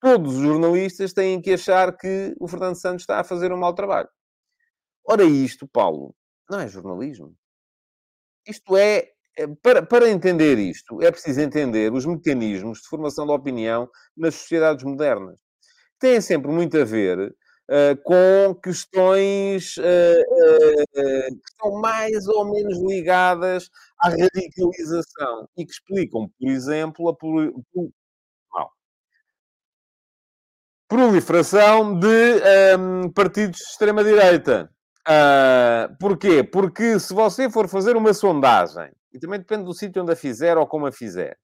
todos 0.00 0.34
os 0.34 0.42
jornalistas 0.42 1.12
têm 1.12 1.40
que 1.40 1.52
achar 1.52 1.96
que 1.96 2.34
o 2.40 2.48
Fernando 2.48 2.74
Santos 2.74 3.02
está 3.02 3.20
a 3.20 3.24
fazer 3.24 3.52
um 3.52 3.56
mau 3.56 3.72
trabalho. 3.72 4.08
Ora, 5.06 5.22
isto, 5.22 5.68
Paulo, 5.68 6.12
não 6.50 6.58
é 6.58 6.66
jornalismo. 6.66 7.36
Isto 8.44 8.76
é 8.76 9.11
para, 9.62 9.82
para 9.82 10.10
entender 10.10 10.58
isto, 10.58 11.02
é 11.02 11.10
preciso 11.10 11.40
entender 11.40 11.92
os 11.92 12.04
mecanismos 12.04 12.80
de 12.80 12.88
formação 12.88 13.26
da 13.26 13.32
opinião 13.32 13.88
nas 14.16 14.34
sociedades 14.34 14.84
modernas. 14.84 15.38
Têm 15.98 16.20
sempre 16.20 16.50
muito 16.50 16.76
a 16.76 16.84
ver 16.84 17.18
uh, 17.20 18.02
com 18.02 18.54
questões 18.62 19.76
uh, 19.78 19.82
uh, 19.82 20.86
que 20.94 21.50
estão 21.50 21.80
mais 21.80 22.26
ou 22.28 22.52
menos 22.52 22.78
ligadas 22.82 23.70
à 23.98 24.10
radicalização 24.10 25.48
e 25.56 25.64
que 25.64 25.72
explicam, 25.72 26.28
por 26.38 26.48
exemplo, 26.48 27.08
a 27.08 27.16
proliferação 30.88 31.98
de 31.98 32.06
um, 32.06 33.02
ehm, 33.04 33.10
partidos 33.14 33.60
de 33.60 33.64
extrema-direita. 33.64 34.70
Uh, 35.08 35.96
porquê? 35.98 36.44
Porque 36.44 37.00
se 37.00 37.14
você 37.14 37.50
for 37.50 37.66
fazer 37.66 37.96
uma 37.96 38.12
sondagem 38.12 38.92
e 39.12 39.18
também 39.18 39.38
depende 39.38 39.64
do 39.64 39.74
sítio 39.74 40.02
onde 40.02 40.12
a 40.12 40.16
fizer 40.16 40.56
ou 40.56 40.66
como 40.66 40.86
a 40.86 40.92
fizer, 40.92 41.36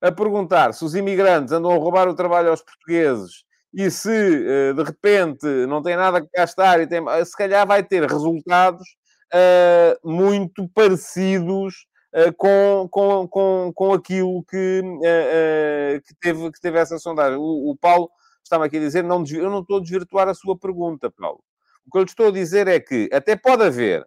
a 0.00 0.12
perguntar 0.12 0.72
se 0.74 0.84
os 0.84 0.94
imigrantes 0.94 1.52
andam 1.52 1.70
a 1.70 1.76
roubar 1.76 2.08
o 2.08 2.14
trabalho 2.14 2.50
aos 2.50 2.62
portugueses 2.62 3.44
e 3.72 3.90
se, 3.90 4.10
eh, 4.10 4.72
de 4.72 4.82
repente, 4.84 5.46
não 5.66 5.82
tem 5.82 5.96
nada 5.96 6.20
que 6.20 6.28
gastar 6.32 6.80
e 6.80 6.86
tem... 6.86 7.02
se 7.24 7.36
calhar 7.36 7.66
vai 7.66 7.82
ter 7.82 8.08
resultados 8.08 8.86
uh, 9.34 10.08
muito 10.08 10.68
parecidos 10.68 11.74
uh, 12.14 12.32
com, 12.36 12.88
com, 12.88 13.28
com, 13.28 13.72
com 13.74 13.92
aquilo 13.92 14.44
que, 14.48 14.80
uh, 14.80 16.00
que, 16.06 16.14
teve, 16.20 16.52
que 16.52 16.60
teve 16.60 16.78
essa 16.78 16.98
sondagem. 16.98 17.36
O, 17.36 17.70
o 17.70 17.76
Paulo 17.76 18.08
estava 18.44 18.64
aqui 18.64 18.76
a 18.76 18.80
dizer, 18.80 19.02
não, 19.02 19.24
eu 19.28 19.50
não 19.50 19.60
estou 19.60 19.78
a 19.78 19.80
desvirtuar 19.80 20.28
a 20.28 20.34
sua 20.34 20.56
pergunta, 20.56 21.10
Paulo. 21.10 21.42
O 21.84 21.90
que 21.90 21.98
eu 21.98 22.02
lhe 22.02 22.08
estou 22.08 22.28
a 22.28 22.32
dizer 22.32 22.68
é 22.68 22.78
que 22.78 23.10
até 23.12 23.34
pode 23.34 23.64
haver 23.64 24.06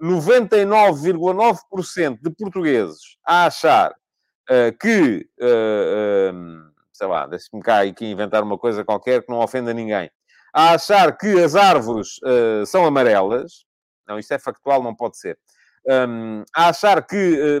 99,9% 0.00 2.18
de 2.22 2.30
portugueses 2.30 3.18
a 3.26 3.46
achar 3.46 3.90
uh, 3.90 4.78
que, 4.80 5.28
uh, 5.40 6.32
uh, 6.34 6.70
sei 6.92 7.06
lá, 7.06 7.26
deixe-me 7.26 7.60
cá 7.62 7.82
aqui 7.82 8.06
inventar 8.06 8.42
uma 8.42 8.56
coisa 8.56 8.82
qualquer 8.84 9.22
que 9.22 9.30
não 9.30 9.40
ofenda 9.40 9.74
ninguém, 9.74 10.10
a 10.52 10.74
achar 10.74 11.16
que 11.16 11.40
as 11.42 11.54
árvores 11.54 12.18
são 12.66 12.84
amarelas, 12.84 13.64
não, 14.08 14.18
isto 14.18 14.34
é 14.34 14.38
factual, 14.38 14.82
não 14.82 14.96
pode 14.96 15.16
ser. 15.16 15.38
Um, 15.86 16.42
a 16.54 16.70
achar 16.70 17.06
que, 17.06 17.60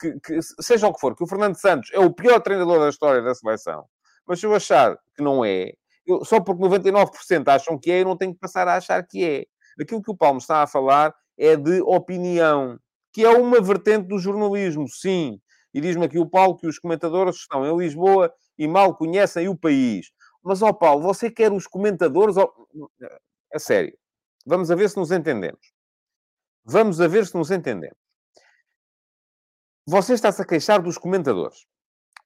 que, 0.00 0.18
que, 0.20 0.40
seja 0.60 0.88
o 0.88 0.94
que 0.94 1.00
for, 1.00 1.14
que 1.14 1.22
o 1.22 1.26
Fernando 1.26 1.56
Santos 1.56 1.90
é 1.92 1.98
o 1.98 2.10
pior 2.10 2.40
treinador 2.40 2.80
da 2.80 2.88
história 2.88 3.20
da 3.20 3.34
seleção, 3.34 3.84
mas 4.26 4.40
se 4.40 4.46
eu 4.46 4.54
achar 4.54 4.96
que 5.14 5.22
não 5.22 5.44
é, 5.44 5.74
eu, 6.06 6.24
só 6.24 6.40
porque 6.40 6.62
99% 6.62 7.48
acham 7.48 7.78
que 7.78 7.90
é, 7.90 8.00
eu 8.00 8.06
não 8.06 8.16
tenho 8.16 8.32
que 8.32 8.40
passar 8.40 8.66
a 8.68 8.76
achar 8.76 9.02
que 9.06 9.24
é. 9.24 9.44
Aquilo 9.80 10.02
que 10.02 10.10
o 10.10 10.16
Paulo 10.16 10.38
está 10.38 10.62
a 10.62 10.66
falar 10.66 11.14
é 11.38 11.56
de 11.56 11.80
opinião, 11.82 12.78
que 13.12 13.24
é 13.24 13.30
uma 13.30 13.60
vertente 13.60 14.08
do 14.08 14.18
jornalismo, 14.18 14.88
sim. 14.88 15.40
E 15.72 15.80
diz-me 15.80 16.04
aqui 16.04 16.18
o 16.18 16.28
Paulo 16.28 16.56
que 16.56 16.66
os 16.66 16.78
comentadores 16.78 17.36
estão 17.36 17.66
em 17.66 17.76
Lisboa 17.76 18.32
e 18.56 18.68
mal 18.68 18.96
conhecem 18.96 19.48
o 19.48 19.56
país. 19.56 20.12
Mas, 20.42 20.62
ó 20.62 20.72
Paulo, 20.72 21.02
você 21.02 21.30
quer 21.30 21.52
os 21.52 21.66
comentadores... 21.66 22.36
Ó... 22.36 22.52
A 23.52 23.58
sério. 23.58 23.96
Vamos 24.46 24.70
a 24.70 24.74
ver 24.74 24.90
se 24.90 24.96
nos 24.96 25.10
entendemos. 25.10 25.72
Vamos 26.64 27.00
a 27.00 27.08
ver 27.08 27.26
se 27.26 27.34
nos 27.34 27.50
entendemos. 27.50 27.96
Você 29.86 30.14
está-se 30.14 30.40
a 30.40 30.46
queixar 30.46 30.80
dos 30.82 30.98
comentadores. 30.98 31.66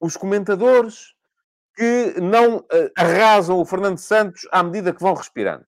Os 0.00 0.16
comentadores 0.16 1.14
que 1.74 2.20
não 2.20 2.58
uh, 2.58 2.90
arrasam 2.96 3.58
o 3.58 3.64
Fernando 3.64 3.98
Santos 3.98 4.46
à 4.50 4.62
medida 4.62 4.92
que 4.92 5.02
vão 5.02 5.14
respirando. 5.14 5.64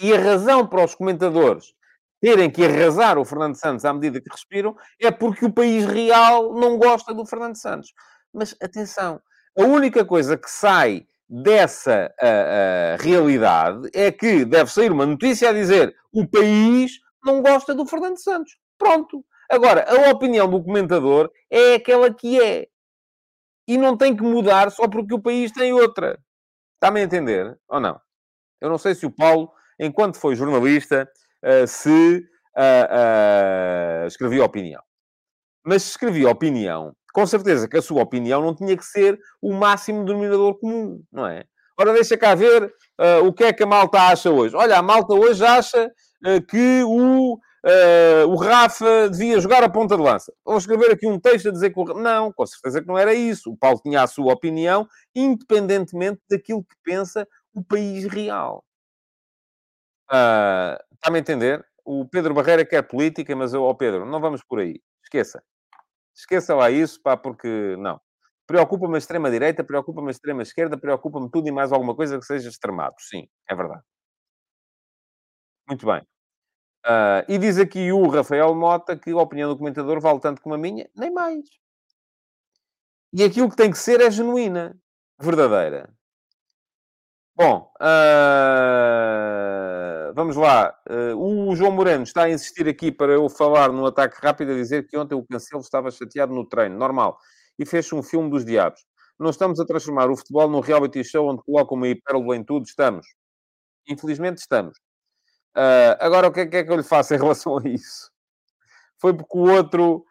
E 0.00 0.14
a 0.14 0.18
razão 0.18 0.66
para 0.66 0.84
os 0.84 0.94
comentadores 0.94 1.74
terem 2.22 2.48
que 2.48 2.64
arrasar 2.64 3.18
o 3.18 3.24
Fernando 3.24 3.56
Santos 3.56 3.84
à 3.84 3.92
medida 3.92 4.20
que 4.20 4.30
respiram 4.30 4.76
é 5.00 5.10
porque 5.10 5.44
o 5.44 5.52
país 5.52 5.84
real 5.84 6.54
não 6.54 6.78
gosta 6.78 7.12
do 7.12 7.26
Fernando 7.26 7.56
Santos. 7.56 7.92
Mas 8.32 8.54
atenção, 8.62 9.20
a 9.58 9.64
única 9.64 10.04
coisa 10.04 10.38
que 10.38 10.48
sai 10.48 11.04
dessa 11.28 12.14
uh, 12.22 12.24
uh, 12.24 13.02
realidade 13.02 13.90
é 13.92 14.12
que 14.12 14.44
deve 14.44 14.70
sair 14.70 14.92
uma 14.92 15.04
notícia 15.04 15.50
a 15.50 15.52
dizer 15.52 15.96
o 16.12 16.24
país 16.24 16.92
não 17.24 17.42
gosta 17.42 17.74
do 17.74 17.84
Fernando 17.84 18.22
Santos. 18.22 18.56
Pronto. 18.78 19.24
Agora, 19.50 19.84
a 19.88 20.10
opinião 20.10 20.48
do 20.48 20.62
comentador 20.62 21.28
é 21.50 21.74
aquela 21.74 22.12
que 22.14 22.40
é. 22.40 22.68
E 23.66 23.76
não 23.76 23.96
tem 23.96 24.14
que 24.14 24.22
mudar 24.22 24.70
só 24.70 24.86
porque 24.86 25.14
o 25.14 25.20
país 25.20 25.50
tem 25.50 25.72
outra. 25.72 26.18
Está-me 26.74 27.00
a 27.00 27.04
entender? 27.04 27.58
Ou 27.68 27.80
não? 27.80 28.00
Eu 28.60 28.70
não 28.70 28.78
sei 28.78 28.94
se 28.94 29.06
o 29.06 29.10
Paulo, 29.10 29.52
enquanto 29.78 30.18
foi 30.18 30.36
jornalista, 30.36 31.08
se 31.66 32.24
uh, 32.56 34.04
uh, 34.04 34.06
escrevia 34.06 34.44
opinião. 34.44 34.82
Mas 35.64 35.82
se 35.82 35.90
escrevia 35.90 36.30
opinião, 36.30 36.94
com 37.12 37.26
certeza 37.26 37.68
que 37.68 37.76
a 37.76 37.82
sua 37.82 38.02
opinião 38.02 38.42
não 38.42 38.54
tinha 38.54 38.76
que 38.76 38.84
ser 38.84 39.18
o 39.40 39.52
máximo 39.52 40.04
denominador 40.04 40.58
comum, 40.58 41.02
não 41.12 41.26
é? 41.26 41.44
Ora, 41.78 41.92
deixa 41.92 42.16
cá 42.16 42.34
ver 42.34 42.64
uh, 42.64 43.26
o 43.26 43.32
que 43.32 43.44
é 43.44 43.52
que 43.52 43.62
a 43.62 43.66
malta 43.66 43.98
acha 43.98 44.30
hoje. 44.30 44.54
Olha, 44.54 44.78
a 44.78 44.82
malta 44.82 45.14
hoje 45.14 45.44
acha 45.44 45.86
uh, 45.86 46.46
que 46.46 46.82
o, 46.84 47.34
uh, 47.34 48.28
o 48.28 48.36
Rafa 48.36 49.08
devia 49.08 49.40
jogar 49.40 49.64
a 49.64 49.68
ponta 49.68 49.96
de 49.96 50.02
lança. 50.02 50.32
Vou 50.44 50.58
escrever 50.58 50.92
aqui 50.92 51.06
um 51.06 51.18
texto 51.18 51.48
a 51.48 51.52
dizer 51.52 51.70
que 51.72 51.80
o... 51.80 51.84
Não, 51.94 52.32
com 52.32 52.46
certeza 52.46 52.80
que 52.80 52.86
não 52.86 52.98
era 52.98 53.14
isso. 53.14 53.50
O 53.50 53.56
Paulo 53.56 53.80
tinha 53.82 54.02
a 54.02 54.06
sua 54.06 54.32
opinião, 54.32 54.86
independentemente 55.14 56.20
daquilo 56.30 56.62
que 56.62 56.76
pensa 56.84 57.26
o 57.54 57.64
país 57.64 58.04
real. 58.04 58.62
Está-me 61.02 61.18
a 61.18 61.20
entender? 61.20 61.66
O 61.84 62.06
Pedro 62.06 62.32
Barreira 62.32 62.64
quer 62.64 62.80
política, 62.82 63.34
mas 63.34 63.52
eu, 63.52 63.64
ó 63.64 63.70
oh 63.70 63.74
Pedro, 63.74 64.06
não 64.06 64.20
vamos 64.20 64.40
por 64.44 64.60
aí. 64.60 64.80
Esqueça. 65.02 65.42
Esqueça 66.14 66.54
lá 66.54 66.70
isso, 66.70 67.02
pá, 67.02 67.16
porque 67.16 67.74
não. 67.76 68.00
Preocupa-me 68.46 68.94
a 68.94 68.98
extrema-direita, 68.98 69.64
preocupa-me 69.64 70.08
a 70.08 70.10
extrema-esquerda, 70.12 70.78
preocupa-me 70.78 71.28
tudo 71.28 71.48
e 71.48 71.50
mais 71.50 71.72
alguma 71.72 71.96
coisa 71.96 72.20
que 72.20 72.24
seja 72.24 72.48
extremado. 72.48 72.94
Sim, 73.00 73.26
é 73.50 73.54
verdade. 73.56 73.82
Muito 75.68 75.84
bem. 75.86 76.02
Uh, 76.86 77.24
e 77.28 77.38
diz 77.38 77.58
aqui 77.58 77.90
o 77.92 78.08
Rafael 78.08 78.54
Mota 78.54 78.96
que 78.96 79.10
a 79.10 79.16
opinião 79.16 79.50
do 79.50 79.58
comentador 79.58 80.00
vale 80.00 80.20
tanto 80.20 80.40
como 80.40 80.54
a 80.54 80.58
minha, 80.58 80.88
nem 80.94 81.12
mais. 81.12 81.44
E 83.12 83.24
aquilo 83.24 83.50
que 83.50 83.56
tem 83.56 83.70
que 83.72 83.78
ser 83.78 84.00
é 84.00 84.10
genuína, 84.10 84.78
verdadeira. 85.20 85.92
Bom, 87.34 87.72
uh, 87.80 89.81
vamos 90.14 90.36
lá. 90.36 90.74
Uh, 90.88 91.50
o 91.50 91.56
João 91.56 91.72
Moreno 91.72 92.04
está 92.04 92.24
a 92.24 92.30
insistir 92.30 92.68
aqui 92.68 92.92
para 92.92 93.12
eu 93.12 93.28
falar 93.28 93.72
no 93.72 93.86
ataque 93.86 94.16
rápido, 94.20 94.52
a 94.52 94.54
dizer 94.54 94.86
que 94.86 94.96
ontem 94.96 95.14
o 95.14 95.24
Cancelo 95.24 95.62
estava 95.62 95.90
chateado 95.90 96.34
no 96.34 96.46
treino. 96.46 96.76
Normal. 96.76 97.18
E 97.58 97.66
fez 97.66 97.92
um 97.92 98.02
filme 98.02 98.30
dos 98.30 98.44
diabos. 98.44 98.80
Não 99.18 99.30
estamos 99.30 99.60
a 99.60 99.64
transformar 99.64 100.10
o 100.10 100.16
futebol 100.16 100.48
num 100.48 100.60
reality 100.60 101.04
show 101.04 101.28
onde 101.28 101.42
colocam 101.42 101.76
uma 101.76 101.88
hipérbole 101.88 102.38
em 102.38 102.44
tudo. 102.44 102.64
Estamos. 102.66 103.06
Infelizmente 103.88 104.38
estamos. 104.38 104.78
Uh, 105.56 105.96
agora, 106.00 106.28
o 106.28 106.32
que 106.32 106.40
é, 106.40 106.46
que 106.46 106.56
é, 106.56 106.64
que 106.64 106.72
eu 106.72 106.76
lhe 106.76 106.82
faço 106.82 107.14
em 107.14 107.18
relação 107.20 107.58
a 107.58 107.68
isso? 107.68 108.10
Foi 109.00 109.14
porque 109.14 109.36
o 109.36 109.50
outro 109.50 110.04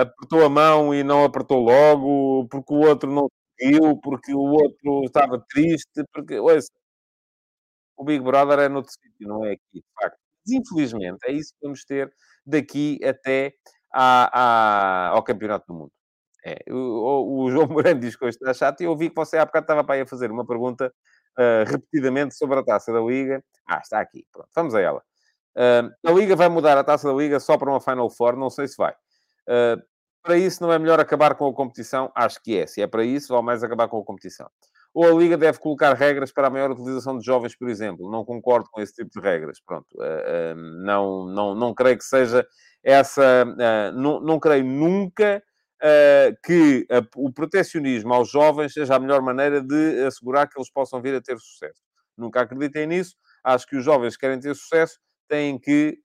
apertou 0.00 0.44
a 0.44 0.48
mão 0.48 0.94
e 0.94 1.02
não 1.02 1.24
apertou 1.24 1.60
logo, 1.60 2.46
porque 2.48 2.72
o 2.72 2.78
outro 2.86 3.10
não 3.10 3.28
eu, 3.58 3.96
porque 3.98 4.32
o 4.34 4.40
outro 4.40 5.04
estava 5.04 5.38
triste, 5.48 6.04
porque, 6.12 6.38
ouça, 6.38 6.68
o 7.96 8.04
Big 8.04 8.22
Brother 8.22 8.58
é 8.58 8.68
noutro 8.68 8.92
sítio, 8.92 9.28
não 9.28 9.44
é 9.44 9.52
aqui, 9.52 9.80
de 9.80 9.84
facto. 10.00 10.18
Mas, 10.46 10.54
infelizmente, 10.54 11.18
é 11.24 11.32
isso 11.32 11.52
que 11.54 11.60
vamos 11.62 11.84
ter 11.84 12.12
daqui 12.46 13.00
até 13.04 13.54
à, 13.92 14.30
à, 14.32 15.08
ao 15.08 15.22
Campeonato 15.22 15.66
do 15.66 15.74
Mundo. 15.74 15.92
É, 16.44 16.58
o, 16.70 17.44
o, 17.44 17.50
João 17.50 17.68
Moreno 17.68 18.00
diz 18.00 18.16
que 18.16 18.24
hoje 18.24 18.36
está 18.36 18.52
chato 18.52 18.82
e 18.82 18.84
eu 18.84 18.96
vi 18.96 19.08
que 19.08 19.16
você 19.16 19.38
há 19.38 19.46
bocado 19.46 19.64
estava 19.64 19.82
para 19.82 19.94
aí 19.94 20.02
a 20.02 20.06
fazer 20.06 20.30
uma 20.30 20.46
pergunta 20.46 20.92
uh, 21.38 21.70
repetidamente 21.70 22.34
sobre 22.36 22.58
a 22.58 22.62
Taça 22.62 22.92
da 22.92 23.00
Liga. 23.00 23.42
Ah, 23.66 23.78
está 23.78 24.00
aqui, 24.00 24.26
pronto, 24.30 24.48
vamos 24.54 24.74
a 24.74 24.80
ela. 24.80 25.02
Uh, 25.56 25.90
a 26.06 26.12
Liga 26.12 26.36
vai 26.36 26.48
mudar 26.48 26.76
a 26.76 26.84
Taça 26.84 27.08
da 27.08 27.14
Liga 27.14 27.40
só 27.40 27.56
para 27.56 27.70
uma 27.70 27.80
Final 27.80 28.10
Four, 28.10 28.36
não 28.36 28.50
sei 28.50 28.68
se 28.68 28.76
vai. 28.76 28.92
Uh, 29.48 29.82
para 30.22 30.38
isso, 30.38 30.62
não 30.62 30.72
é 30.72 30.78
melhor 30.78 30.98
acabar 30.98 31.34
com 31.34 31.46
a 31.46 31.52
competição? 31.52 32.10
Acho 32.14 32.42
que 32.42 32.58
é. 32.58 32.66
Se 32.66 32.80
é 32.80 32.86
para 32.86 33.04
isso, 33.04 33.32
vale 33.32 33.44
mais 33.44 33.62
acabar 33.62 33.88
com 33.88 33.98
a 34.00 34.04
competição. 34.04 34.50
Ou 34.94 35.04
a 35.04 35.20
Liga 35.20 35.36
deve 35.36 35.58
colocar 35.58 35.92
regras 35.94 36.32
para 36.32 36.46
a 36.46 36.50
maior 36.50 36.70
utilização 36.70 37.18
de 37.18 37.26
jovens, 37.26 37.56
por 37.56 37.68
exemplo. 37.68 38.08
Não 38.08 38.24
concordo 38.24 38.68
com 38.70 38.80
esse 38.80 38.94
tipo 38.94 39.10
de 39.10 39.20
regras. 39.20 39.60
Pronto. 39.60 39.88
Uh, 39.94 40.52
uh, 40.52 40.84
não, 40.84 41.26
não, 41.26 41.54
não 41.56 41.74
creio 41.74 41.98
que 41.98 42.04
seja 42.04 42.46
essa... 42.82 43.44
Uh, 43.44 43.92
não, 44.00 44.20
não 44.20 44.38
creio 44.38 44.64
nunca 44.64 45.42
que 46.42 46.86
o 47.14 47.30
protecionismo 47.30 48.14
aos 48.14 48.30
jovens 48.30 48.72
seja 48.72 48.94
a 48.94 48.98
melhor 48.98 49.20
maneira 49.20 49.60
de 49.60 50.02
assegurar 50.06 50.48
que 50.48 50.58
eles 50.58 50.72
possam 50.72 51.02
vir 51.02 51.14
a 51.14 51.20
ter 51.20 51.36
sucesso. 51.38 51.82
Nunca 52.16 52.40
acreditei 52.40 52.86
nisso. 52.86 53.16
Acho 53.44 53.66
que 53.66 53.76
os 53.76 53.84
jovens 53.84 54.16
que 54.16 54.20
querem 54.20 54.40
ter 54.40 54.54
sucesso 54.54 54.98
têm 55.28 55.58
que 55.58 56.00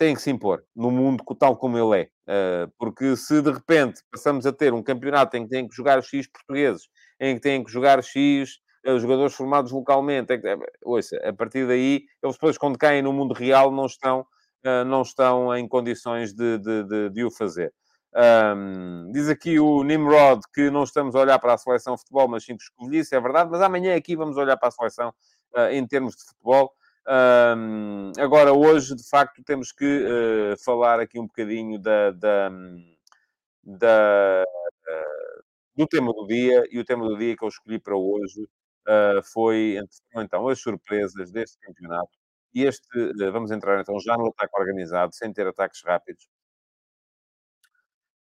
têm 0.00 0.14
que 0.14 0.22
se 0.22 0.30
impor 0.30 0.64
no 0.74 0.90
mundo 0.90 1.22
tal 1.38 1.54
como 1.54 1.76
ele 1.76 2.00
é. 2.00 2.08
Uh, 2.26 2.72
porque 2.78 3.14
se 3.16 3.42
de 3.42 3.52
repente 3.52 4.00
passamos 4.10 4.46
a 4.46 4.52
ter 4.52 4.72
um 4.72 4.82
campeonato 4.82 5.36
em 5.36 5.44
que 5.44 5.50
têm 5.50 5.68
que 5.68 5.76
jogar 5.76 6.02
X 6.02 6.26
portugueses, 6.26 6.88
em 7.20 7.34
que 7.34 7.42
têm 7.42 7.62
que 7.62 7.70
jogar 7.70 8.02
X 8.02 8.60
uh, 8.86 8.98
jogadores 8.98 9.34
formados 9.34 9.70
localmente, 9.70 10.32
é 10.32 10.38
que, 10.38 10.56
ouça, 10.82 11.18
a 11.22 11.34
partir 11.34 11.66
daí, 11.66 12.06
eles 12.22 12.34
depois 12.34 12.56
quando 12.56 12.78
caem 12.78 13.02
no 13.02 13.12
mundo 13.12 13.34
real 13.34 13.70
não 13.70 13.84
estão, 13.84 14.20
uh, 14.64 14.84
não 14.86 15.02
estão 15.02 15.54
em 15.54 15.68
condições 15.68 16.32
de, 16.32 16.56
de, 16.56 16.84
de, 16.84 17.10
de 17.10 17.24
o 17.24 17.30
fazer. 17.30 17.70
Um, 18.56 19.12
diz 19.12 19.28
aqui 19.28 19.60
o 19.60 19.84
Nimrod 19.84 20.40
que 20.54 20.70
não 20.70 20.82
estamos 20.82 21.14
a 21.14 21.20
olhar 21.20 21.38
para 21.38 21.52
a 21.52 21.58
seleção 21.58 21.94
de 21.94 22.00
futebol, 22.00 22.26
mas 22.26 22.42
sim 22.44 22.56
que 22.56 22.62
escolhice, 22.62 23.14
é 23.14 23.20
verdade, 23.20 23.50
mas 23.50 23.60
amanhã 23.60 23.94
aqui 23.94 24.16
vamos 24.16 24.38
olhar 24.38 24.56
para 24.56 24.68
a 24.68 24.72
seleção 24.72 25.12
em 25.70 25.86
termos 25.86 26.16
de 26.16 26.24
futebol. 26.24 26.72
Um, 27.08 28.12
agora, 28.18 28.52
hoje, 28.52 28.94
de 28.94 29.08
facto, 29.08 29.42
temos 29.44 29.72
que 29.72 29.84
uh, 29.84 30.64
falar 30.64 31.00
aqui 31.00 31.18
um 31.18 31.26
bocadinho 31.26 31.78
da, 31.78 32.10
da, 32.10 32.50
da 33.64 34.44
uh, 34.44 35.42
do 35.76 35.86
tema 35.86 36.12
do 36.12 36.26
dia, 36.26 36.62
e 36.70 36.78
o 36.78 36.84
tema 36.84 37.06
do 37.08 37.16
dia 37.16 37.36
que 37.36 37.44
eu 37.44 37.48
escolhi 37.48 37.78
para 37.78 37.96
hoje 37.96 38.42
uh, 38.86 39.22
foi, 39.32 39.78
então, 40.16 40.48
as 40.48 40.60
surpresas 40.60 41.30
deste 41.32 41.58
campeonato. 41.60 42.10
E 42.54 42.64
este, 42.64 43.12
vamos 43.32 43.50
entrar 43.52 43.80
então 43.80 43.98
já 44.00 44.16
no 44.16 44.28
ataque 44.28 44.52
organizado, 44.58 45.14
sem 45.14 45.32
ter 45.32 45.46
ataques 45.46 45.80
rápidos. 45.84 46.26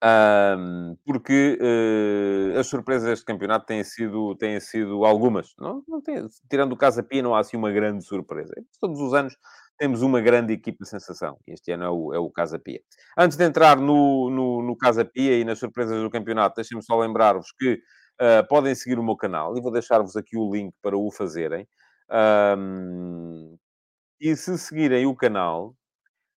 Um, 0.03 0.95
porque 1.03 1.57
uh, 1.59 2.59
as 2.59 2.67
surpresas 2.67 3.09
deste 3.09 3.25
campeonato 3.25 3.65
têm 3.65 3.83
sido, 3.83 4.35
têm 4.35 4.59
sido 4.59 5.03
algumas. 5.03 5.53
Não, 5.57 5.83
não 5.87 6.01
tem, 6.01 6.23
tirando 6.49 6.73
o 6.73 6.77
Casa 6.77 7.01
Pia, 7.01 7.23
não 7.23 7.35
há 7.35 7.39
assim 7.39 7.57
uma 7.57 7.71
grande 7.71 8.05
surpresa. 8.05 8.53
Todos 8.79 8.99
os 8.99 9.13
anos 9.13 9.35
temos 9.77 10.01
uma 10.01 10.21
grande 10.21 10.53
equipa 10.53 10.83
de 10.83 10.89
sensação. 10.89 11.39
Este 11.47 11.71
ano 11.71 11.83
é 11.83 11.89
o, 11.89 12.13
é 12.13 12.19
o 12.19 12.29
Casa 12.29 12.59
Pia. 12.59 12.79
Antes 13.17 13.37
de 13.37 13.43
entrar 13.43 13.77
no, 13.77 14.29
no, 14.29 14.61
no 14.61 14.77
Casa 14.77 15.03
Pia 15.03 15.39
e 15.39 15.43
nas 15.43 15.59
surpresas 15.59 16.01
do 16.01 16.09
campeonato, 16.09 16.55
deixem-me 16.55 16.83
só 16.83 16.97
lembrar-vos 16.99 17.51
que 17.57 17.73
uh, 17.73 18.47
podem 18.47 18.75
seguir 18.75 18.99
o 18.99 19.03
meu 19.03 19.15
canal 19.15 19.57
e 19.57 19.61
vou 19.61 19.71
deixar-vos 19.71 20.15
aqui 20.15 20.37
o 20.37 20.51
link 20.53 20.73
para 20.81 20.97
o 20.97 21.11
fazerem. 21.11 21.67
Um, 22.09 23.57
e 24.19 24.35
se 24.35 24.57
seguirem 24.57 25.05
o 25.05 25.15
canal, 25.15 25.75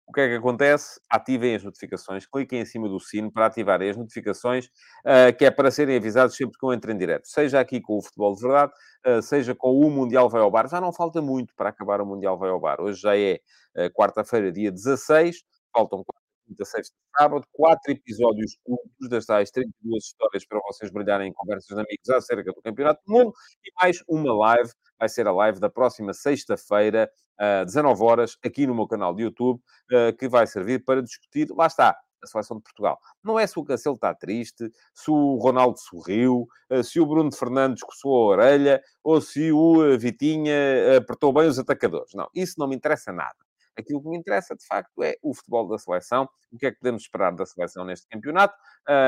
o 0.09 0.13
que 0.13 0.21
é 0.23 0.29
que 0.29 0.35
acontece? 0.37 0.99
Ativem 1.11 1.55
as 1.55 1.63
notificações, 1.63 2.27
cliquem 2.27 2.61
em 2.61 2.65
cima 2.65 2.89
do 2.89 2.99
sino 2.99 3.31
para 3.31 3.47
ativarem 3.47 3.91
as 3.91 3.97
notificações, 3.97 4.67
uh, 5.05 5.37
que 5.37 5.45
é 5.45 5.51
para 5.51 5.71
serem 5.71 5.97
avisados 5.97 6.35
sempre 6.35 6.59
que 6.59 6.65
eu 6.65 6.73
entro 6.73 6.91
em 6.91 6.97
direto. 6.97 7.29
Seja 7.29 7.61
aqui 7.61 7.79
com 7.81 7.99
o 7.99 8.03
Futebol 8.03 8.35
de 8.35 8.41
Verdade, 8.41 8.73
uh, 9.07 9.21
seja 9.21 9.55
com 9.55 9.79
o 9.79 9.91
Mundial 9.91 10.31
Vai 10.31 10.41
ao 10.41 10.51
Bar. 10.51 10.67
Já 10.67 10.81
não 10.81 10.93
falta 10.93 11.21
muito 11.21 11.55
para 11.55 11.69
acabar 11.69 12.01
o 12.01 12.07
Mundial 12.07 12.39
Vai 12.39 12.49
ao 12.49 12.59
Bar. 12.59 12.81
Hoje 12.81 13.01
já 13.03 13.17
é 13.17 13.39
uh, 13.77 13.91
quarta-feira, 13.93 14.51
dia 14.51 14.73
16. 14.73 15.43
Faltam 15.73 16.03
quinta, 16.49 16.65
sexta, 16.65 16.97
sábado, 17.19 17.47
quatro 17.53 17.93
episódios 17.93 18.57
curtos 18.65 19.09
das 19.11 19.27
tais 19.27 19.51
32 19.51 20.05
histórias 20.05 20.47
para 20.47 20.59
vocês 20.67 20.91
brilharem 20.91 21.29
em 21.29 21.33
conversas 21.35 21.69
de 21.69 21.75
amigos 21.75 22.09
acerca 22.09 22.51
do 22.51 22.63
Campeonato 22.63 23.03
do 23.07 23.13
Mundo 23.13 23.33
e 23.63 23.71
mais 23.83 24.03
uma 24.09 24.35
live, 24.35 24.71
vai 24.99 25.09
ser 25.09 25.27
a 25.27 25.33
live 25.33 25.61
da 25.61 25.69
próxima 25.69 26.15
sexta-feira, 26.15 27.11
uh, 27.41 27.65
19 27.65 28.03
horas, 28.03 28.37
aqui 28.45 28.67
no 28.67 28.75
meu 28.75 28.87
canal 28.87 29.15
de 29.15 29.23
YouTube, 29.23 29.61
uh, 29.93 30.17
que 30.17 30.29
vai 30.29 30.47
servir 30.47 30.85
para 30.85 31.03
discutir, 31.03 31.49
lá 31.51 31.67
está, 31.67 31.97
a 32.23 32.27
seleção 32.27 32.57
de 32.57 32.63
Portugal. 32.65 32.99
Não 33.23 33.39
é 33.39 33.47
se 33.47 33.59
o 33.59 33.65
Cancelo 33.65 33.95
está 33.95 34.15
triste, 34.15 34.71
se 34.95 35.11
o 35.11 35.37
Ronaldo 35.37 35.79
sorriu, 35.79 36.49
ah, 36.69 36.83
se 36.83 36.99
o 36.99 37.07
Bruno 37.07 37.33
Fernandes 37.33 37.83
coçou 37.83 38.13
a 38.17 38.27
orelha 38.37 38.83
ou 39.05 39.21
se 39.21 39.53
o 39.53 39.97
Vitinha 39.97 40.97
apertou 40.97 41.33
bem 41.33 41.47
os 41.47 41.61
atacadores. 41.61 42.13
Não, 42.15 42.29
isso 42.35 42.55
não 42.59 42.67
me 42.67 42.75
interessa 42.75 43.13
nada. 43.13 43.37
Aquilo 43.79 44.03
que 44.03 44.09
me 44.09 44.19
interessa, 44.19 44.57
de 44.57 44.67
facto, 44.67 45.01
é 45.05 45.15
o 45.23 45.33
futebol 45.33 45.69
da 45.69 45.79
seleção, 45.79 46.29
o 46.51 46.59
que 46.59 46.67
é 46.67 46.73
que 46.73 46.79
podemos 46.81 47.03
esperar 47.03 47.33
da 47.33 47.47
seleção 47.47 47.85
neste 47.85 48.09
campeonato 48.09 48.53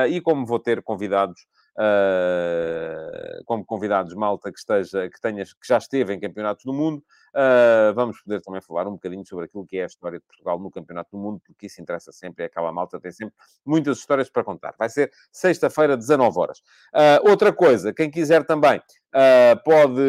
e 0.09 0.21
como 0.21 0.45
vou 0.45 0.59
ter 0.59 0.81
convidados, 0.81 1.45
uh, 1.77 3.43
como 3.45 3.65
convidados 3.65 4.13
malta 4.13 4.51
que 4.51 4.59
esteja, 4.59 5.09
que 5.09 5.19
tenha, 5.19 5.43
que 5.43 5.67
já 5.67 5.77
esteve 5.77 6.13
em 6.13 6.19
campeonatos 6.19 6.65
do 6.65 6.73
mundo, 6.73 7.03
uh, 7.35 7.93
vamos 7.93 8.21
poder 8.21 8.41
também 8.41 8.61
falar 8.61 8.87
um 8.87 8.93
bocadinho 8.93 9.25
sobre 9.25 9.45
aquilo 9.45 9.65
que 9.65 9.77
é 9.77 9.83
a 9.83 9.87
história 9.87 10.19
de 10.19 10.25
Portugal 10.25 10.59
no 10.59 10.71
campeonato 10.71 11.11
do 11.11 11.17
mundo, 11.17 11.41
porque 11.45 11.67
isso 11.67 11.81
interessa 11.81 12.11
sempre, 12.11 12.43
é 12.43 12.47
aquela 12.47 12.71
malta 12.71 12.99
tem 12.99 13.11
sempre 13.11 13.35
muitas 13.65 13.97
histórias 13.97 14.29
para 14.29 14.43
contar. 14.43 14.73
Vai 14.77 14.89
ser 14.89 15.11
sexta-feira, 15.31 15.97
19 15.97 16.39
horas. 16.39 16.61
outra 17.23 17.53
coisa, 17.53 17.93
quem 17.93 18.09
quiser 18.09 18.45
também 18.45 18.81
pode 19.65 20.01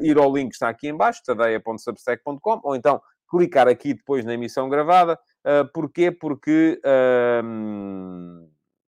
ir 0.00 0.18
ao 0.18 0.32
link 0.34 0.50
que 0.50 0.54
está 0.54 0.68
aqui 0.68 0.88
em 0.88 0.96
baixo, 0.96 1.22
tadeia.substack.com, 1.24 2.60
ou 2.62 2.76
então 2.76 3.00
clicar 3.32 3.66
aqui 3.66 3.94
depois 3.94 4.24
na 4.26 4.34
emissão 4.34 4.68
gravada. 4.68 5.18
Uh, 5.42 5.66
porquê? 5.72 6.10
Porque 6.10 6.78
uh, 6.84 8.51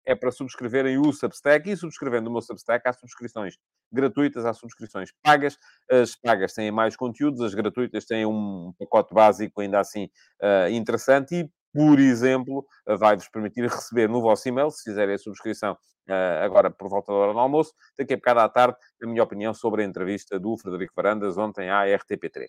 é 0.05 0.15
para 0.15 0.31
subscreverem 0.31 0.99
o 0.99 1.13
Substack 1.13 1.71
e 1.71 1.77
subscrevendo 1.77 2.29
o 2.29 2.33
meu 2.33 2.43
Substack 2.43 2.87
há 2.89 2.93
subscrições 2.93 3.57
gratuitas, 3.93 4.45
há 4.45 4.53
subscrições 4.53 5.11
pagas. 5.23 5.59
As 5.91 6.15
pagas 6.15 6.53
têm 6.53 6.71
mais 6.71 6.97
conteúdos, 6.97 7.41
as 7.41 7.55
gratuitas 7.55 8.05
têm 8.05 8.27
um 8.27 8.73
pacote 8.79 9.15
básico 9.15 9.61
ainda 9.61 9.81
assim 9.81 10.11
uh, 10.43 10.69
interessante 10.71 11.35
e 11.35 11.51
por 11.75 11.99
exemplo, 11.99 12.65
vai-vos 12.87 13.29
permitir 13.29 13.63
receber 13.69 14.09
no 14.09 14.23
vosso 14.23 14.49
e-mail, 14.49 14.71
se 14.71 14.85
fizerem 14.85 15.17
a 15.17 15.19
subscrição 15.19 15.73
uh, 16.09 16.45
agora 16.45 16.71
por 16.71 16.89
volta 16.89 17.11
da 17.11 17.19
hora 17.19 17.33
do 17.33 17.39
almoço, 17.41 17.73
daqui 17.99 18.15
a 18.15 18.17
bocado 18.17 18.41
à 18.41 18.49
tarde, 18.49 18.77
a 19.03 19.07
minha 19.07 19.23
opinião 19.23 19.53
sobre 19.53 19.83
a 19.83 19.85
entrevista 19.85 20.39
do 20.39 20.57
Frederico 20.57 20.93
Varandas 20.95 21.37
ontem 21.37 21.69
à 21.69 21.85
RTP3. 21.85 22.47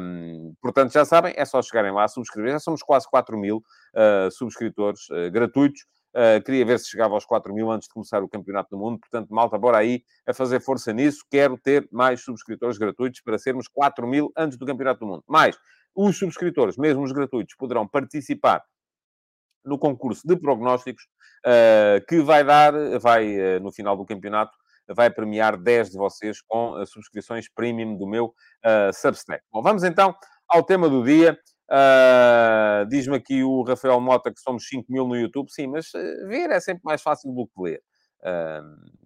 Um, 0.00 0.54
portanto, 0.62 0.90
já 0.90 1.04
sabem, 1.04 1.34
é 1.36 1.44
só 1.44 1.60
chegarem 1.60 1.92
lá, 1.92 2.08
subscrever. 2.08 2.52
Já 2.52 2.60
somos 2.60 2.82
quase 2.82 3.06
4 3.10 3.36
mil 3.36 3.58
uh, 3.58 4.30
subscritores 4.30 5.02
uh, 5.10 5.30
gratuitos. 5.30 5.84
Uh, 6.16 6.42
queria 6.42 6.64
ver 6.64 6.78
se 6.78 6.88
chegava 6.88 7.12
aos 7.12 7.26
4 7.26 7.52
mil 7.52 7.70
antes 7.70 7.88
de 7.88 7.92
começar 7.92 8.22
o 8.22 8.28
Campeonato 8.28 8.70
do 8.70 8.78
Mundo. 8.78 8.98
Portanto, 8.98 9.28
malta, 9.28 9.58
bora 9.58 9.76
aí 9.76 10.02
a 10.26 10.32
fazer 10.32 10.60
força 10.60 10.90
nisso. 10.90 11.22
Quero 11.30 11.58
ter 11.58 11.86
mais 11.92 12.22
subscritores 12.22 12.78
gratuitos 12.78 13.20
para 13.20 13.36
sermos 13.38 13.68
4 13.68 14.06
mil 14.06 14.32
antes 14.34 14.56
do 14.56 14.64
Campeonato 14.64 15.00
do 15.00 15.06
Mundo. 15.06 15.24
Mais, 15.28 15.58
os 15.94 16.18
subscritores, 16.18 16.78
mesmo 16.78 17.02
os 17.02 17.12
gratuitos, 17.12 17.54
poderão 17.54 17.86
participar 17.86 18.64
no 19.62 19.78
concurso 19.78 20.26
de 20.26 20.36
prognósticos 20.36 21.04
uh, 21.44 22.06
que 22.06 22.20
vai 22.20 22.44
dar, 22.44 22.72
vai, 22.98 23.56
uh, 23.56 23.60
no 23.60 23.70
final 23.70 23.94
do 23.94 24.06
campeonato, 24.06 24.56
vai 24.88 25.10
premiar 25.10 25.56
10 25.56 25.90
de 25.90 25.98
vocês 25.98 26.40
com 26.40 26.80
uh, 26.80 26.86
subscrições 26.86 27.46
premium 27.52 27.96
do 27.96 28.06
meu 28.06 28.32
Substack. 28.94 29.44
Bom, 29.52 29.60
vamos 29.60 29.84
então 29.84 30.14
ao 30.48 30.62
tema 30.62 30.88
do 30.88 31.04
dia. 31.04 31.38
Diz-me 32.88 33.16
aqui 33.16 33.42
o 33.42 33.62
Rafael 33.62 34.00
Mota 34.00 34.32
que 34.32 34.40
somos 34.40 34.68
5 34.68 34.90
mil 34.92 35.06
no 35.06 35.16
YouTube. 35.16 35.50
Sim, 35.50 35.68
mas 35.68 35.90
ver 36.26 36.50
é 36.50 36.60
sempre 36.60 36.82
mais 36.84 37.02
fácil 37.02 37.32
do 37.32 37.46
que 37.46 37.62
ler. 37.62 37.82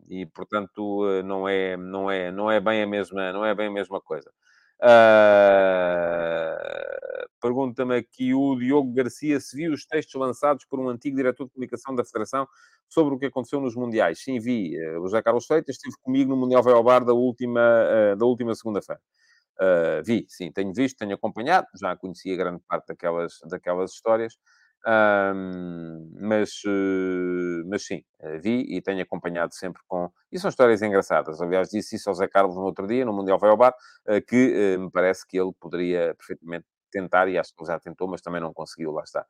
e, 0.09 0.27
portanto, 0.27 1.23
não 1.25 1.49
é, 1.49 1.77
não, 1.77 2.11
é, 2.11 2.31
não, 2.31 2.51
é 2.51 2.61
bem 2.61 2.83
a 2.83 2.87
mesma, 2.87 3.33
não 3.33 3.45
é 3.45 3.55
bem 3.55 3.69
a 3.69 3.73
mesma 3.73 4.01
coisa. 4.01 4.31
Uh, 4.83 5.21
Pergunta-me 7.41 7.97
aqui 7.97 8.35
o 8.35 8.55
Diogo 8.57 8.93
Garcia 8.93 9.41
se 9.41 9.57
viu 9.57 9.73
os 9.73 9.87
textos 9.87 10.15
lançados 10.21 10.67
por 10.67 10.79
um 10.79 10.91
antigo 10.91 11.17
diretor 11.17 11.47
de 11.47 11.53
comunicação 11.53 11.95
da 11.95 12.05
Federação 12.05 12.47
sobre 12.87 13.15
o 13.15 13.19
que 13.19 13.27
aconteceu 13.27 13.61
nos 13.61 13.75
Mundiais. 13.75 14.23
Sim, 14.23 14.39
vi. 14.39 14.77
Uh, 14.79 15.01
o 15.01 15.03
José 15.05 15.23
Carlos 15.23 15.47
Freitas 15.47 15.77
esteve 15.77 15.95
comigo 16.03 16.29
no 16.31 16.37
Mundial 16.37 16.63
Vai 16.63 16.83
Bar 16.83 17.05
da 17.05 17.15
última, 17.15 17.61
uh, 17.61 18.17
da 18.17 18.27
última 18.27 18.55
segunda-feira. 18.55 19.01
Uh, 19.61 20.03
vi, 20.05 20.25
sim, 20.29 20.51
tenho 20.51 20.73
visto, 20.73 20.97
tenho 20.97 21.15
acompanhado, 21.15 21.67
já 21.79 21.95
conhecia 21.97 22.37
grande 22.37 22.63
parte 22.67 22.87
daquelas, 22.89 23.35
daquelas 23.49 23.93
histórias. 23.93 24.39
Mas, 26.21 26.63
uh, 26.67 27.69
mas 27.69 27.85
sim, 27.85 28.03
uh, 28.21 28.41
vi 28.41 28.65
e 28.75 28.81
tenho 28.81 29.03
acompanhado 29.03 29.55
sempre 29.55 29.83
com. 29.87 30.11
E 30.33 30.39
são 30.39 30.49
histórias 30.49 30.83
engraçadas. 30.83 31.41
Aliás, 31.41 31.69
disse 31.69 31.97
isso 31.97 32.09
ao 32.09 32.15
Zé 32.15 32.27
Carlos 32.29 32.57
no 32.57 32.63
outro 32.63 32.87
dia, 32.87 33.05
no 33.05 33.13
Mundial 33.13 33.39
Vai 33.39 33.51
ao 33.51 33.57
Bar, 33.57 33.75
uh, 34.09 34.23
que 34.27 34.77
me 34.79 34.91
parece 34.91 35.27
que 35.27 35.39
ele 35.39 35.53
poderia 35.61 36.15
perfeitamente 36.15 36.67
tentar, 36.91 37.29
e 37.29 37.39
acho 37.39 37.55
que 37.55 37.63
ele 37.63 37.69
já 37.69 37.79
tentou, 37.79 38.09
mas 38.09 38.21
também 38.21 38.41
não 38.41 38.53
conseguiu, 38.53 38.91
lá 38.91 39.05
está, 39.05 39.25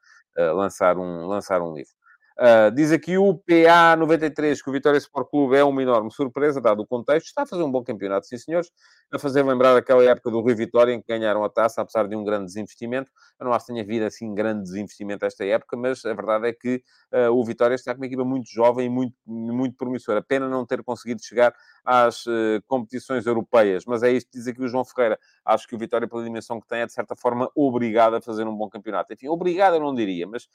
lançar, 0.54 0.96
um, 0.96 1.26
lançar 1.26 1.60
um 1.60 1.74
livro. 1.74 1.92
Uh, 2.40 2.74
diz 2.74 2.90
aqui 2.90 3.18
o 3.18 3.34
PA93 3.34 4.62
que 4.64 4.70
o 4.70 4.72
Vitória 4.72 4.96
Sport 4.96 5.28
Clube 5.28 5.56
é 5.56 5.62
uma 5.62 5.82
enorme 5.82 6.10
surpresa, 6.10 6.58
dado 6.58 6.80
o 6.80 6.86
contexto. 6.86 7.26
Está 7.26 7.42
a 7.42 7.46
fazer 7.46 7.62
um 7.62 7.70
bom 7.70 7.84
campeonato, 7.84 8.26
sim, 8.26 8.38
senhores. 8.38 8.70
A 9.12 9.18
fazer 9.18 9.42
lembrar 9.42 9.76
aquela 9.76 10.02
época 10.02 10.30
do 10.30 10.40
Rio 10.42 10.56
Vitória 10.56 10.94
em 10.94 11.02
que 11.02 11.06
ganharam 11.06 11.44
a 11.44 11.50
taça, 11.50 11.82
apesar 11.82 12.08
de 12.08 12.16
um 12.16 12.24
grande 12.24 12.46
desinvestimento. 12.46 13.10
Eu 13.38 13.44
não 13.44 13.52
acho 13.52 13.66
que 13.66 13.72
tenha 13.72 13.84
havido 13.84 14.06
assim 14.06 14.34
grande 14.34 14.62
desinvestimento 14.62 15.26
esta 15.26 15.44
época, 15.44 15.76
mas 15.76 16.02
a 16.06 16.14
verdade 16.14 16.48
é 16.48 16.52
que 16.54 16.82
uh, 17.12 17.30
o 17.30 17.44
Vitória 17.44 17.74
está 17.74 17.92
com 17.92 18.00
uma 18.00 18.06
equipa 18.06 18.24
muito 18.24 18.48
jovem 18.50 18.86
e 18.86 18.88
muito, 18.88 19.14
muito 19.26 19.76
promissora. 19.76 20.22
Pena 20.22 20.48
não 20.48 20.64
ter 20.64 20.82
conseguido 20.82 21.22
chegar 21.22 21.52
às 21.84 22.24
uh, 22.24 22.62
competições 22.66 23.26
europeias, 23.26 23.84
mas 23.86 24.02
é 24.02 24.12
isto 24.12 24.30
que 24.30 24.38
diz 24.38 24.46
aqui 24.46 24.62
o 24.62 24.68
João 24.68 24.86
Ferreira. 24.86 25.18
Acho 25.44 25.68
que 25.68 25.74
o 25.74 25.78
Vitória, 25.78 26.08
pela 26.08 26.24
dimensão 26.24 26.58
que 26.58 26.66
tem, 26.66 26.80
é 26.80 26.86
de 26.86 26.92
certa 26.94 27.14
forma 27.14 27.50
obrigado 27.54 28.14
a 28.14 28.22
fazer 28.22 28.46
um 28.46 28.56
bom 28.56 28.70
campeonato. 28.70 29.12
Enfim, 29.12 29.28
obrigado 29.28 29.74
eu 29.74 29.80
não 29.80 29.94
diria, 29.94 30.26
mas 30.26 30.48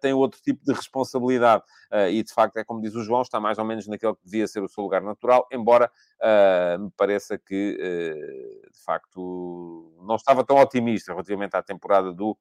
tem 0.00 0.12
outro 0.12 0.38
tipo 0.42 0.62
de 0.62 0.72
responsabilidade 0.72 1.29
e 1.32 2.22
de 2.22 2.32
facto 2.32 2.56
é 2.56 2.64
como 2.64 2.80
diz 2.80 2.94
o 2.94 3.02
João, 3.02 3.22
está 3.22 3.38
mais 3.38 3.58
ou 3.58 3.64
menos 3.64 3.86
naquele 3.86 4.14
que 4.14 4.24
devia 4.24 4.46
ser 4.46 4.62
o 4.62 4.68
seu 4.68 4.82
lugar 4.82 5.02
natural, 5.02 5.46
embora 5.52 5.90
me 6.78 6.90
pareça 6.96 7.38
que 7.38 7.76
de 8.72 8.84
facto 8.84 9.94
não 10.06 10.16
estava 10.16 10.44
tão 10.44 10.56
otimista 10.56 11.12
relativamente 11.12 11.56
à 11.56 11.62
temporada 11.62 12.12
do, 12.12 12.36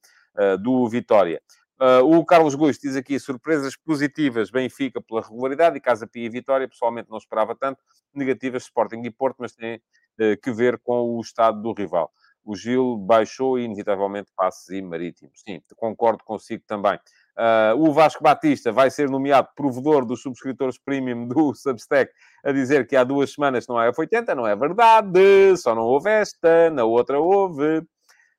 do 0.60 0.88
Vitória. 0.88 1.41
Uh, 1.80 2.04
o 2.04 2.25
Carlos 2.25 2.56
Guiz 2.56 2.78
diz 2.78 2.97
aqui 2.97 3.17
surpresas 3.17 3.73
positivas, 3.78 4.52
Benfica 4.52 5.02
pela 5.02 5.21
regularidade 5.21 5.78
e 5.78 5.80
Casa 5.80 6.06
Pia 6.06 6.25
e 6.25 6.30
Vitória. 6.30 6.67
Pessoalmente 6.67 7.10
não 7.10 7.17
esperava 7.17 7.56
tanto. 7.56 7.82
Negativas, 8.13 8.63
Sporting 8.63 9.02
e 9.06 9.10
Porto, 9.10 9.38
mas 9.39 9.54
tem 9.54 9.78
uh, 9.78 10.36
que 10.43 10.52
ver 10.52 10.78
com 10.80 11.15
o 11.15 11.21
estado 11.21 11.62
do 11.62 11.71
rival. 11.71 12.12
O 12.49 12.55
Gil 12.55 12.97
baixou 12.97 13.59
inevitavelmente, 13.59 14.31
passes 14.35 14.67
e 14.69 14.81
marítimos. 14.81 15.39
Sim, 15.47 15.62
concordo 15.75 16.23
consigo 16.23 16.63
também. 16.65 16.95
Uh, 17.38 17.77
o 17.77 17.93
Vasco 17.93 18.23
Batista 18.23 18.71
vai 18.71 18.89
ser 18.89 19.07
nomeado 19.07 19.49
provedor 19.55 20.03
dos 20.03 20.23
subscritores 20.23 20.79
premium 20.79 21.27
do 21.27 21.53
Substack 21.53 22.12
a 22.43 22.51
dizer 22.51 22.88
que 22.88 22.95
há 22.95 23.03
duas 23.03 23.33
semanas 23.33 23.67
não 23.67 23.77
há 23.77 23.91
F80. 23.91 24.33
Não 24.33 24.47
é 24.47 24.55
verdade. 24.55 25.55
Só 25.57 25.75
não 25.75 25.83
houve 25.83 26.09
esta, 26.09 26.71
na 26.71 26.85
outra 26.85 27.19
houve. 27.19 27.83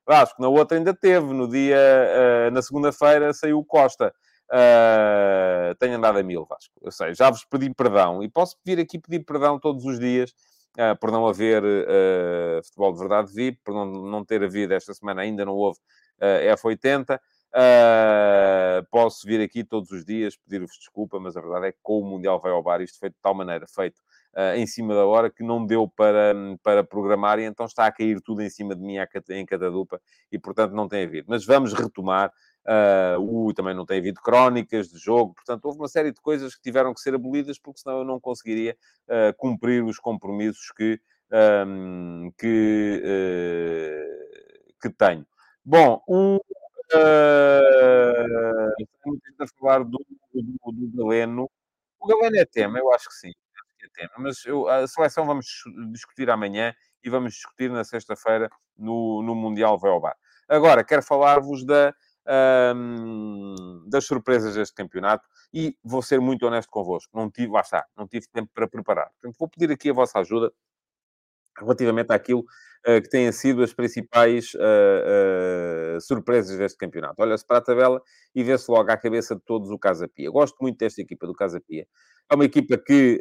Vasco, 0.05 0.43
na 0.43 0.49
outra 0.49 0.77
ainda 0.77 0.93
teve, 0.93 1.33
no 1.33 1.47
dia, 1.47 1.79
uh, 1.79 2.51
na 2.51 2.61
segunda-feira 2.63 3.33
saiu 3.33 3.65
Costa. 3.65 4.13
Uh, 4.51 5.73
tenho 5.79 5.99
andado 5.99 6.19
a 6.19 6.23
mil, 6.25 6.45
Vasco. 6.47 6.75
Eu 6.83 6.91
sei, 6.91 7.15
já 7.15 7.31
vos 7.31 7.45
pedi 7.45 7.73
perdão 7.73 8.25
e 8.25 8.29
posso 8.29 8.57
vir 8.67 8.81
aqui 8.81 8.99
pedir 8.99 9.25
perdão 9.25 9.61
todos 9.61 9.85
os 9.85 10.01
dias 10.01 10.35
uh, 10.79 10.97
por 10.99 11.11
não 11.11 11.27
haver 11.27 11.63
uh, 11.63 12.65
futebol 12.65 12.93
de 12.93 12.99
verdade 12.99 13.33
VIP, 13.33 13.61
por 13.65 13.75
não, 13.75 13.87
não 13.87 14.25
ter 14.25 14.43
havido 14.43 14.75
esta 14.75 14.95
semana, 14.95 15.23
ainda 15.23 15.45
não 15.45 15.55
houve 15.55 15.79
F80. 16.21 17.19
Uh, 17.53 18.87
posso 18.91 19.27
vir 19.27 19.41
aqui 19.41 19.65
todos 19.65 19.91
os 19.91 20.05
dias 20.05 20.37
pedir-vos 20.37 20.77
desculpa, 20.79 21.19
mas 21.19 21.37
a 21.37 21.41
verdade 21.41 21.67
é 21.67 21.73
que 21.73 21.79
com 21.83 21.99
o 21.99 22.05
Mundial 22.05 22.41
vai 22.41 22.53
ao 22.53 22.63
bar, 22.63 22.81
isto 22.81 22.99
foi 22.99 23.11
de 23.11 23.17
tal 23.21 23.35
maneira 23.35 23.67
feito 23.67 24.01
em 24.55 24.65
cima 24.65 24.95
da 24.95 25.05
hora 25.05 25.29
que 25.29 25.43
não 25.43 25.67
deu 25.67 25.89
para, 25.89 26.33
para 26.63 26.85
programar 26.85 27.41
e 27.41 27.43
então 27.43 27.67
está 27.67 27.87
a 27.87 27.91
cair 27.91 28.21
tudo 28.21 28.43
em 28.43 28.49
cima 28.49 28.77
de 28.77 28.81
mim 28.81 28.95
em 29.31 29.45
catadupa 29.45 30.01
e, 30.31 30.39
portanto, 30.39 30.73
não 30.73 30.87
tem 30.87 31.05
havido. 31.05 31.27
Mas 31.29 31.45
vamos 31.45 31.73
retomar. 31.73 32.33
Uh, 32.67 33.49
uh, 33.49 33.55
também 33.55 33.75
não 33.75 33.87
tem 33.87 33.99
havido 33.99 34.21
crónicas 34.21 34.89
de 34.89 34.99
jogo, 34.99 35.35
portanto, 35.35 35.65
houve 35.65 35.79
uma 35.79 35.89
série 35.89 36.13
de 36.13 36.21
coisas 36.21 36.55
que 36.55 36.61
tiveram 36.61 36.93
que 36.93 37.01
ser 37.01 37.15
abolidas 37.15 37.59
porque 37.59 37.81
senão 37.81 37.99
eu 37.99 38.05
não 38.05 38.21
conseguiria 38.21 38.77
uh, 39.09 39.35
cumprir 39.39 39.83
os 39.83 39.99
compromissos 39.99 40.71
que, 40.77 41.01
um, 41.67 42.31
que, 42.39 43.03
uh, 43.03 44.79
que 44.81 44.91
tenho. 44.91 45.27
Bom, 45.65 46.03
um, 46.07 46.39
Uh, 46.93 48.67
a 49.39 49.47
falar 49.59 49.85
do, 49.85 50.05
do, 50.35 50.73
do 50.73 50.97
Galeno. 50.97 51.49
O 52.01 52.07
Galeno 52.09 52.37
é 52.37 52.45
tema, 52.45 52.79
eu 52.79 52.93
acho 52.93 53.09
que 53.09 53.15
sim. 53.15 53.33
É 53.83 53.89
tema. 53.95 54.11
Mas 54.19 54.45
eu, 54.45 54.69
a 54.69 54.87
seleção 54.89 55.25
vamos 55.25 55.47
discutir 55.93 56.29
amanhã 56.31 56.75
e 57.03 57.09
vamos 57.09 57.35
discutir 57.35 57.71
na 57.71 57.85
sexta-feira 57.85 58.51
no, 58.77 59.23
no 59.23 59.35
Mundial 59.35 59.79
Velbar. 59.79 60.17
Agora, 60.49 60.83
quero 60.83 61.03
falar-vos 61.03 61.65
da, 61.65 61.95
um, 62.31 63.85
das 63.89 64.05
surpresas 64.05 64.55
deste 64.55 64.75
campeonato 64.75 65.27
e 65.53 65.77
vou 65.83 66.03
ser 66.03 66.21
muito 66.21 66.47
honesto 66.47 66.71
convosco. 66.71 67.11
Não 67.17 67.31
tive, 67.31 67.53
lá 67.53 67.61
está, 67.61 67.85
não 67.97 68.07
tive 68.07 68.27
tempo 68.33 68.51
para 68.55 68.69
preparar. 68.69 69.11
Portanto, 69.21 69.37
vou 69.39 69.49
pedir 69.49 69.73
aqui 69.73 69.91
a 69.91 69.93
vossa 69.93 70.19
ajuda 70.19 70.53
relativamente 71.59 72.13
àquilo 72.13 72.41
uh, 72.41 73.03
que 73.03 73.09
têm 73.09 73.31
sido 73.33 73.63
as 73.63 73.73
principais 73.73 74.55
uh, 74.55 75.97
uh, 75.97 76.01
surpresas 76.01 76.57
deste 76.57 76.79
campeonato. 76.79 77.17
Olha-se 77.19 77.45
para 77.47 77.59
a 77.59 77.63
tabela 77.63 78.01
e 78.35 78.43
vê-se 78.43 78.71
logo 78.71 78.91
à 78.91 78.97
cabeça 78.97 79.35
de 79.35 79.43
todos 79.43 79.71
o 79.71 79.79
Casa 79.79 80.09
Pia. 80.09 80.31
Gosto 80.31 80.57
muito 80.61 80.79
desta 80.79 81.01
equipa 81.01 81.27
do 81.27 81.35
Casa 81.35 81.61
Pia. 81.61 81.87
É 82.31 82.35
uma 82.35 82.45
equipa 82.45 82.79
que 82.79 83.21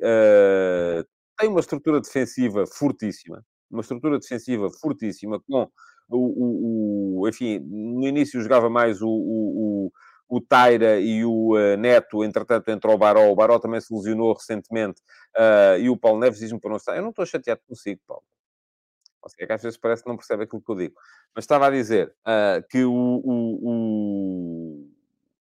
tem 1.38 1.50
uma 1.50 1.62
estrutura 1.62 2.00
defensiva 2.00 2.68
fortíssima, 2.68 3.44
uma 3.72 3.82
estrutura 3.82 4.20
defensiva 4.20 4.70
fortíssima, 4.70 5.40
com 5.40 5.68
o, 6.10 6.18
o, 6.18 7.22
o 7.22 7.28
enfim, 7.28 7.60
no 7.60 8.08
início 8.08 8.42
jogava 8.42 8.70
mais 8.70 9.02
o, 9.02 9.10
o, 9.10 9.92
o 10.30 10.42
Taira 10.42 11.00
e 11.00 11.26
o 11.26 11.56
uh, 11.56 11.78
Neto, 11.78 12.24
entretanto, 12.24 12.70
entrou 12.70 12.96
o 12.96 12.98
Baró. 12.98 13.32
O 13.32 13.36
Baró 13.36 13.60
também 13.60 13.82
se 13.82 13.94
lesionou 13.94 14.34
recentemente. 14.34 15.02
Uh, 15.36 15.80
e 15.80 15.90
o 15.90 15.98
Paulo 15.98 16.20
Neves 16.20 16.40
diz-me 16.40 16.60
para 16.60 16.70
não 16.70 16.78
estar. 16.78 16.96
Eu 16.96 17.02
não 17.02 17.10
estou 17.10 17.26
chateado 17.26 17.62
consigo, 17.68 18.00
Paulo. 18.08 18.24
É 19.40 19.46
que 19.46 19.54
às 19.54 19.62
vezes 19.62 19.78
parece 19.78 20.04
que 20.04 20.10
não 20.10 20.16
percebe 20.16 20.44
aquilo 20.44 20.62
que 20.62 20.72
eu 20.72 20.76
digo. 20.76 20.96
Mas 21.36 21.44
estava 21.44 21.68
a 21.68 21.72
dizer 21.72 22.14
uh, 22.22 22.66
que 22.70 22.84
o, 22.86 22.94
o, 22.94 24.88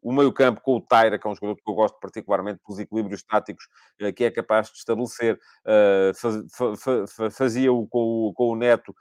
o, 0.02 0.12
meio-campo 0.12 0.61
com 0.61 0.76
o 0.76 0.80
Taira, 0.80 1.18
que 1.18 1.26
é 1.26 1.30
um 1.30 1.34
jogador 1.34 1.56
que 1.56 1.70
eu 1.70 1.74
gosto 1.74 1.98
particularmente 2.00 2.61
pelos 2.64 2.80
equilíbrios 2.80 3.22
táticos 3.22 3.64
uh, 4.00 4.12
que 4.12 4.24
é 4.24 4.30
capaz 4.30 4.68
de 4.68 4.78
estabelecer, 4.78 5.38
uh, 5.66 6.14
faz, 6.14 7.34
fazia-o 7.34 7.87
com, 7.87 8.32
com 8.34 8.50
o 8.50 8.56
Neto, 8.56 8.94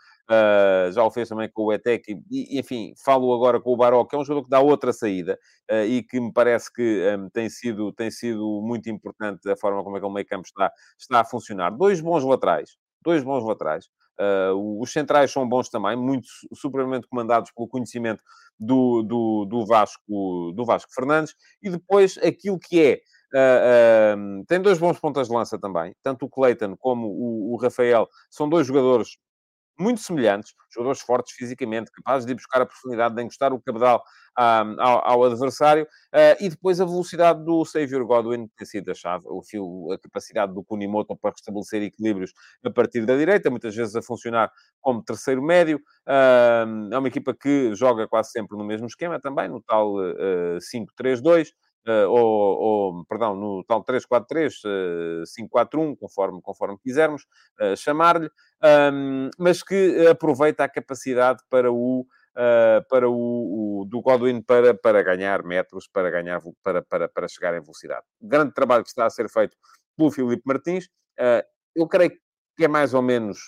já 0.91 1.03
o 1.03 1.09
fez 1.09 1.29
também 1.29 1.49
com 1.49 1.63
o 1.63 1.73
Etec, 1.73 2.03
e, 2.29 2.59
enfim, 2.59 2.93
falo 3.03 3.33
agora 3.33 3.61
com 3.61 3.71
o 3.71 3.77
Baró, 3.77 4.03
que 4.03 4.15
é 4.15 4.19
um 4.19 4.25
jogador 4.25 4.43
que 4.43 4.49
dá 4.49 4.59
outra 4.59 4.91
saída 4.91 5.39
e 5.87 6.03
que 6.03 6.19
me 6.19 6.33
parece 6.33 6.71
que 6.71 7.15
um, 7.17 7.29
tem, 7.29 7.49
sido, 7.49 7.93
tem 7.93 8.11
sido 8.11 8.61
muito 8.61 8.89
importante 8.89 9.49
a 9.49 9.55
forma 9.55 9.81
como 9.83 9.95
é 9.95 9.99
que 10.01 10.05
o 10.05 10.09
meio-campo 10.09 10.45
está, 10.45 10.69
está 10.99 11.21
a 11.21 11.25
funcionar. 11.25 11.69
Dois 11.71 12.01
bons 12.01 12.25
laterais, 12.25 12.77
dois 13.01 13.23
bons 13.23 13.45
laterais. 13.45 13.89
Uh, 14.19 14.81
os 14.81 14.91
centrais 14.91 15.31
são 15.31 15.47
bons 15.47 15.69
também, 15.69 15.95
muito 15.95 16.27
supermente 16.53 17.07
comandados 17.07 17.51
pelo 17.51 17.67
conhecimento 17.67 18.23
do, 18.59 19.03
do, 19.03 19.45
do, 19.45 19.65
Vasco, 19.65 20.51
do 20.55 20.65
Vasco 20.65 20.91
Fernandes. 20.93 21.35
E 21.61 21.69
depois 21.69 22.17
aquilo 22.17 22.59
que 22.59 22.81
é. 22.81 23.01
Uh, 23.33 24.15
uh, 24.15 24.45
tem 24.45 24.61
dois 24.61 24.79
bons 24.79 24.99
pontas 24.99 25.27
de 25.27 25.33
lança 25.33 25.59
também. 25.59 25.93
Tanto 26.01 26.25
o 26.25 26.29
Cleiton 26.29 26.75
como 26.77 27.07
o, 27.07 27.53
o 27.53 27.57
Rafael 27.57 28.07
são 28.29 28.47
dois 28.47 28.65
jogadores 28.65 29.17
muito 29.79 30.01
semelhantes, 30.01 30.53
jogadores 30.73 31.01
fortes 31.01 31.33
fisicamente, 31.35 31.91
capazes 31.91 32.25
de 32.25 32.31
ir 32.31 32.35
buscar 32.35 32.61
a 32.61 32.65
profundidade, 32.65 33.15
de 33.15 33.21
encostar 33.21 33.53
o 33.53 33.61
cabedal 33.61 34.03
um, 34.37 34.81
ao, 34.81 35.11
ao, 35.11 35.23
adversário, 35.23 35.83
uh, 35.83 36.43
e 36.43 36.49
depois 36.49 36.79
a 36.79 36.85
velocidade 36.85 37.43
do 37.43 37.63
Xavier 37.65 38.03
Godwin 38.03 38.47
tem 38.55 38.67
sido 38.67 38.91
a 38.91 38.93
chave, 38.93 39.25
o 39.27 39.41
fio, 39.43 39.91
a 39.91 39.99
capacidade 39.99 40.53
do 40.53 40.63
Kunimoto 40.63 41.15
para 41.15 41.31
restabelecer 41.31 41.81
equilíbrios 41.81 42.33
a 42.63 42.69
partir 42.69 43.05
da 43.05 43.15
direita, 43.15 43.49
muitas 43.49 43.75
vezes 43.75 43.95
a 43.95 44.01
funcionar 44.01 44.51
como 44.81 45.03
terceiro 45.03 45.41
médio. 45.41 45.77
Uh, 46.07 46.93
é 46.93 46.97
uma 46.97 47.07
equipa 47.07 47.33
que 47.33 47.73
joga 47.75 48.07
quase 48.07 48.31
sempre 48.31 48.57
no 48.57 48.63
mesmo 48.63 48.87
esquema 48.87 49.19
também, 49.19 49.47
no 49.47 49.61
tal 49.61 49.95
uh, 49.95 50.57
5-3-2. 50.59 51.49
Uh, 51.87 52.09
ou, 52.09 52.19
ou, 52.19 53.05
perdão, 53.05 53.33
no 53.33 53.63
tal 53.63 53.81
3-4-3, 53.81 54.53
uh, 54.65 55.23
5-4-1, 55.23 55.95
conforme, 55.97 56.41
conforme 56.41 56.77
quisermos 56.83 57.23
uh, 57.61 57.77
chamar-lhe, 57.77 58.29
um, 58.91 59.29
mas 59.39 59.63
que 59.63 60.05
aproveita 60.05 60.65
a 60.65 60.69
capacidade 60.69 61.39
para 61.49 61.71
o, 61.71 62.01
uh, 62.01 62.85
para 62.89 63.09
o, 63.09 63.81
o, 63.81 63.85
do 63.85 64.01
Godwin 64.01 64.41
para, 64.41 64.73
para 64.73 65.01
ganhar 65.01 65.43
metros, 65.43 65.87
para, 65.87 66.09
ganhar, 66.11 66.41
para, 66.61 66.81
para, 66.81 67.07
para 67.07 67.27
chegar 67.29 67.55
em 67.55 67.61
velocidade. 67.61 68.03
Grande 68.21 68.53
trabalho 68.53 68.83
que 68.83 68.89
está 68.89 69.05
a 69.05 69.09
ser 69.09 69.29
feito 69.29 69.55
pelo 69.95 70.11
Filipe 70.11 70.43
Martins. 70.45 70.89
eu 71.73 71.87
creio 71.87 72.11
que 72.57 72.65
é 72.65 72.67
mais 72.67 72.93
ou 72.93 73.01
menos 73.01 73.47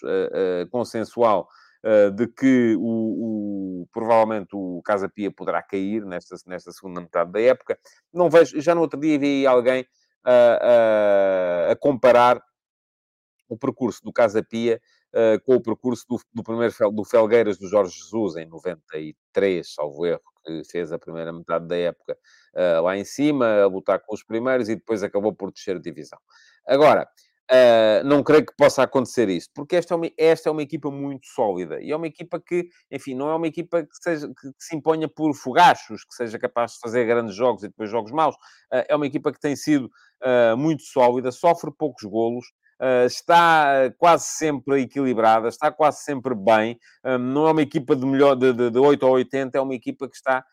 consensual 0.71 1.49
de 2.15 2.27
que 2.27 2.75
o, 2.77 3.83
o, 3.83 3.87
provavelmente 3.93 4.49
o 4.53 4.81
Casa 4.83 5.07
Pia 5.07 5.31
poderá 5.31 5.61
cair 5.61 6.05
nesta, 6.05 6.35
nesta 6.45 6.71
segunda 6.71 7.01
metade 7.01 7.31
da 7.31 7.41
época. 7.41 7.79
Não 8.13 8.29
vejo, 8.29 8.59
já 8.59 8.75
no 8.75 8.81
outro 8.81 8.99
dia 8.99 9.17
vi 9.17 9.47
alguém 9.47 9.85
uh, 10.25 11.69
uh, 11.69 11.71
a 11.71 11.75
comparar 11.75 12.41
o 13.47 13.57
percurso 13.57 14.03
do 14.03 14.13
Casa 14.13 14.43
Pia 14.43 14.79
uh, 15.13 15.43
com 15.43 15.55
o 15.55 15.61
percurso 15.61 16.05
do, 16.07 16.19
do 16.33 16.43
primeiro 16.43 16.73
do 16.93 17.03
Felgueiras 17.03 17.57
do 17.57 17.67
Jorge 17.67 17.97
Jesus 17.97 18.35
em 18.35 18.45
93, 18.45 19.73
salvo 19.73 20.05
erro, 20.05 20.21
que 20.45 20.63
fez 20.65 20.91
a 20.91 20.99
primeira 20.99 21.33
metade 21.33 21.67
da 21.67 21.75
época 21.75 22.17
uh, 22.53 22.83
lá 22.83 22.95
em 22.95 23.03
cima, 23.03 23.63
a 23.63 23.67
lutar 23.67 23.99
com 23.99 24.13
os 24.13 24.23
primeiros 24.23 24.69
e 24.69 24.75
depois 24.75 25.01
acabou 25.01 25.33
por 25.33 25.51
descer 25.51 25.77
a 25.77 25.79
divisão. 25.79 26.19
Agora, 26.67 27.07
Uh, 27.51 28.05
não 28.05 28.21
creio 28.21 28.45
que 28.45 28.55
possa 28.55 28.83
acontecer 28.83 29.27
isso, 29.27 29.49
porque 29.55 29.75
esta 29.75 29.95
é, 29.95 29.97
uma, 29.97 30.07
esta 30.15 30.49
é 30.49 30.51
uma 30.51 30.61
equipa 30.61 30.91
muito 30.91 31.25
sólida 31.25 31.81
e 31.81 31.89
é 31.89 31.95
uma 31.95 32.05
equipa 32.05 32.39
que, 32.39 32.69
enfim, 32.91 33.15
não 33.15 33.27
é 33.27 33.35
uma 33.35 33.47
equipa 33.47 33.81
que, 33.81 33.95
seja, 34.03 34.27
que, 34.27 34.53
que 34.53 34.63
se 34.63 34.75
imponha 34.75 35.07
por 35.07 35.33
fogachos, 35.33 36.05
que 36.05 36.13
seja 36.13 36.37
capaz 36.37 36.73
de 36.73 36.79
fazer 36.79 37.05
grandes 37.05 37.33
jogos 37.33 37.63
e 37.63 37.67
depois 37.67 37.89
jogos 37.89 38.11
maus. 38.11 38.35
Uh, 38.71 38.85
é 38.87 38.95
uma 38.95 39.07
equipa 39.07 39.31
que 39.31 39.39
tem 39.39 39.55
sido 39.55 39.85
uh, 40.23 40.55
muito 40.55 40.83
sólida, 40.83 41.31
sofre 41.31 41.71
poucos 41.75 42.03
golos, 42.03 42.45
está 43.07 43.91
quase 43.97 44.23
sempre 44.23 44.83
equilibrada, 44.83 45.49
está 45.49 45.69
quase 45.69 46.01
sempre 46.01 46.33
bem. 46.33 46.79
não 47.19 47.45
é 47.45 47.51
uma 47.51 47.61
equipa 47.61 47.93
de, 47.93 48.05
melhor, 48.05 48.35
de, 48.35 48.53
de, 48.53 48.69
de 48.69 48.79
8 48.79 49.03
ou 49.05 49.15
80, 49.15 49.57
é 49.57 49.61
uma 49.61 49.75
equipa 49.75 50.07
que 50.07 50.15
está 50.15 50.45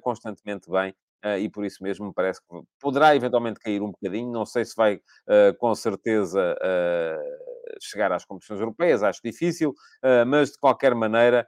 constantemente 0.00 0.70
bem 0.70 0.94
e 1.38 1.48
por 1.48 1.64
isso 1.64 1.82
mesmo 1.82 2.06
me 2.06 2.12
parece 2.12 2.40
que 2.40 2.46
poderá 2.80 3.16
eventualmente 3.16 3.58
cair 3.58 3.80
um 3.82 3.90
bocadinho. 3.90 4.30
Não 4.30 4.44
sei 4.44 4.64
se 4.64 4.74
vai 4.76 4.96
uh, 4.96 5.56
com 5.58 5.74
certeza 5.74 6.54
uh, 6.54 7.78
chegar 7.80 8.12
às 8.12 8.24
competições 8.24 8.60
europeias, 8.60 9.02
acho 9.02 9.20
difícil, 9.24 9.74
mas 10.26 10.50
de 10.52 10.58
qualquer 10.58 10.94
maneira 10.94 11.46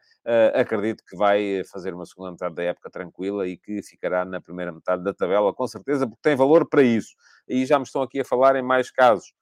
acredito 0.54 1.04
que 1.06 1.14
vai 1.14 1.62
fazer 1.70 1.92
uma 1.94 2.06
segunda 2.06 2.32
metade 2.32 2.54
da 2.54 2.62
época 2.62 2.90
tranquila 2.90 3.46
e 3.46 3.56
que 3.56 3.82
ficará 3.82 4.24
na 4.24 4.40
primeira 4.40 4.72
metade 4.72 5.04
da 5.04 5.12
tabela, 5.12 5.52
com 5.52 5.68
certeza, 5.68 6.06
porque 6.06 6.22
tem 6.22 6.34
valor 6.34 6.66
para 6.68 6.82
isso. 6.82 7.10
E 7.46 7.64
já 7.66 7.78
me 7.78 7.84
estão 7.84 8.02
aqui 8.02 8.20
a 8.20 8.24
falar 8.24 8.56
em 8.56 8.62
mais 8.62 8.90
casos. 8.90 9.32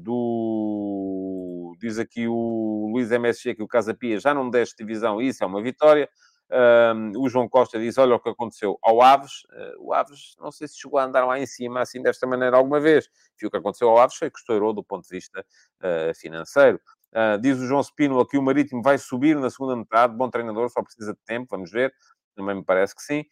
do 0.00 1.76
diz 1.78 1.98
aqui 1.98 2.26
o 2.26 2.90
Luís 2.92 3.10
MSG 3.10 3.54
que 3.54 3.62
o 3.62 3.68
Casa 3.68 3.94
Pia 3.94 4.18
já 4.18 4.34
não 4.34 4.50
desce 4.50 4.74
divisão, 4.76 5.20
isso 5.20 5.42
é 5.44 5.46
uma 5.46 5.62
vitória. 5.62 6.08
Um, 6.50 7.12
o 7.22 7.28
João 7.28 7.48
Costa 7.48 7.78
diz: 7.78 7.98
Olha 7.98 8.14
o 8.14 8.20
que 8.20 8.30
aconteceu 8.30 8.78
ao 8.82 9.02
Aves. 9.02 9.44
Uh, 9.44 9.88
o 9.88 9.92
Aves, 9.92 10.34
não 10.40 10.50
sei 10.50 10.66
se 10.66 10.80
chegou 10.80 10.98
a 10.98 11.04
andar 11.04 11.26
lá 11.26 11.38
em 11.38 11.46
cima 11.46 11.80
assim 11.80 12.02
desta 12.02 12.26
maneira 12.26 12.56
alguma 12.56 12.80
vez. 12.80 13.08
E 13.40 13.46
o 13.46 13.50
que 13.50 13.56
aconteceu 13.56 13.88
ao 13.88 13.98
Aves 13.98 14.16
foi 14.16 14.30
que 14.30 14.38
estourou 14.38 14.72
do 14.72 14.82
ponto 14.82 15.06
de 15.06 15.14
vista 15.14 15.44
uh, 15.82 16.14
financeiro. 16.14 16.80
Uh, 17.12 17.38
diz 17.40 17.58
o 17.58 17.66
João 17.66 17.82
Spínola 17.82 18.26
que 18.26 18.38
o 18.38 18.42
Marítimo 18.42 18.82
vai 18.82 18.96
subir 18.96 19.36
na 19.36 19.50
segunda 19.50 19.76
metade. 19.76 20.14
Bom 20.16 20.30
treinador, 20.30 20.70
só 20.70 20.82
precisa 20.82 21.12
de 21.12 21.20
tempo, 21.26 21.48
vamos 21.50 21.70
ver. 21.70 21.92
Também 22.34 22.56
me 22.56 22.64
parece 22.64 22.94
que 22.94 23.02
sim. 23.02 23.24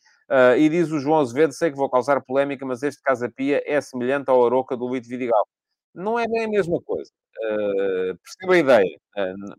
e 0.58 0.68
diz 0.68 0.90
o 0.90 0.98
João 0.98 1.20
Azevedo: 1.20 1.52
Sei 1.52 1.70
que 1.70 1.76
vou 1.76 1.88
causar 1.88 2.20
polémica, 2.22 2.66
mas 2.66 2.82
este 2.82 3.00
Casa 3.02 3.30
Pia 3.30 3.62
é 3.64 3.80
semelhante 3.80 4.28
ao 4.28 4.44
Aroca 4.44 4.76
do 4.76 4.86
Luís 4.86 5.06
Vidigal. 5.06 5.46
Não 5.94 6.18
é 6.18 6.26
bem 6.26 6.44
a 6.44 6.48
mesma 6.48 6.80
coisa. 6.82 7.10
Uh, 7.38 8.18
percebo 8.18 8.52
a 8.52 8.58
ideia. 8.58 9.00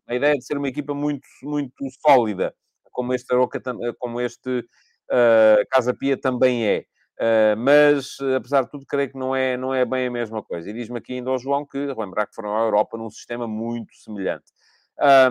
a 0.07 0.15
ideia 0.15 0.33
de 0.35 0.45
ser 0.45 0.57
uma 0.57 0.67
equipa 0.67 0.93
muito, 0.93 1.27
muito 1.43 1.73
sólida 2.05 2.53
como 2.97 3.13
este 3.13 3.31
eh, 3.31 3.93
como 3.99 4.19
este 4.19 4.59
uh, 4.59 5.67
Casa 5.69 5.93
Pia 5.93 6.17
também 6.19 6.65
é. 6.67 6.85
Uh, 7.19 7.57
mas, 7.57 8.17
apesar 8.35 8.63
de 8.63 8.71
tudo, 8.71 8.85
creio 8.87 9.11
que 9.11 9.17
não 9.17 9.35
é, 9.35 9.55
não 9.55 9.73
é 9.73 9.85
bem 9.85 10.07
a 10.07 10.11
mesma 10.11 10.41
coisa. 10.41 10.69
E 10.69 10.73
diz-me 10.73 10.97
aqui 10.97 11.13
ainda 11.13 11.29
ao 11.29 11.37
João 11.37 11.65
que, 11.65 11.77
lembrar 11.77 12.25
que 12.25 12.33
foram 12.35 12.55
à 12.55 12.61
Europa 12.61 12.97
num 12.97 13.09
sistema 13.09 13.47
muito 13.47 13.95
semelhante. 13.95 14.51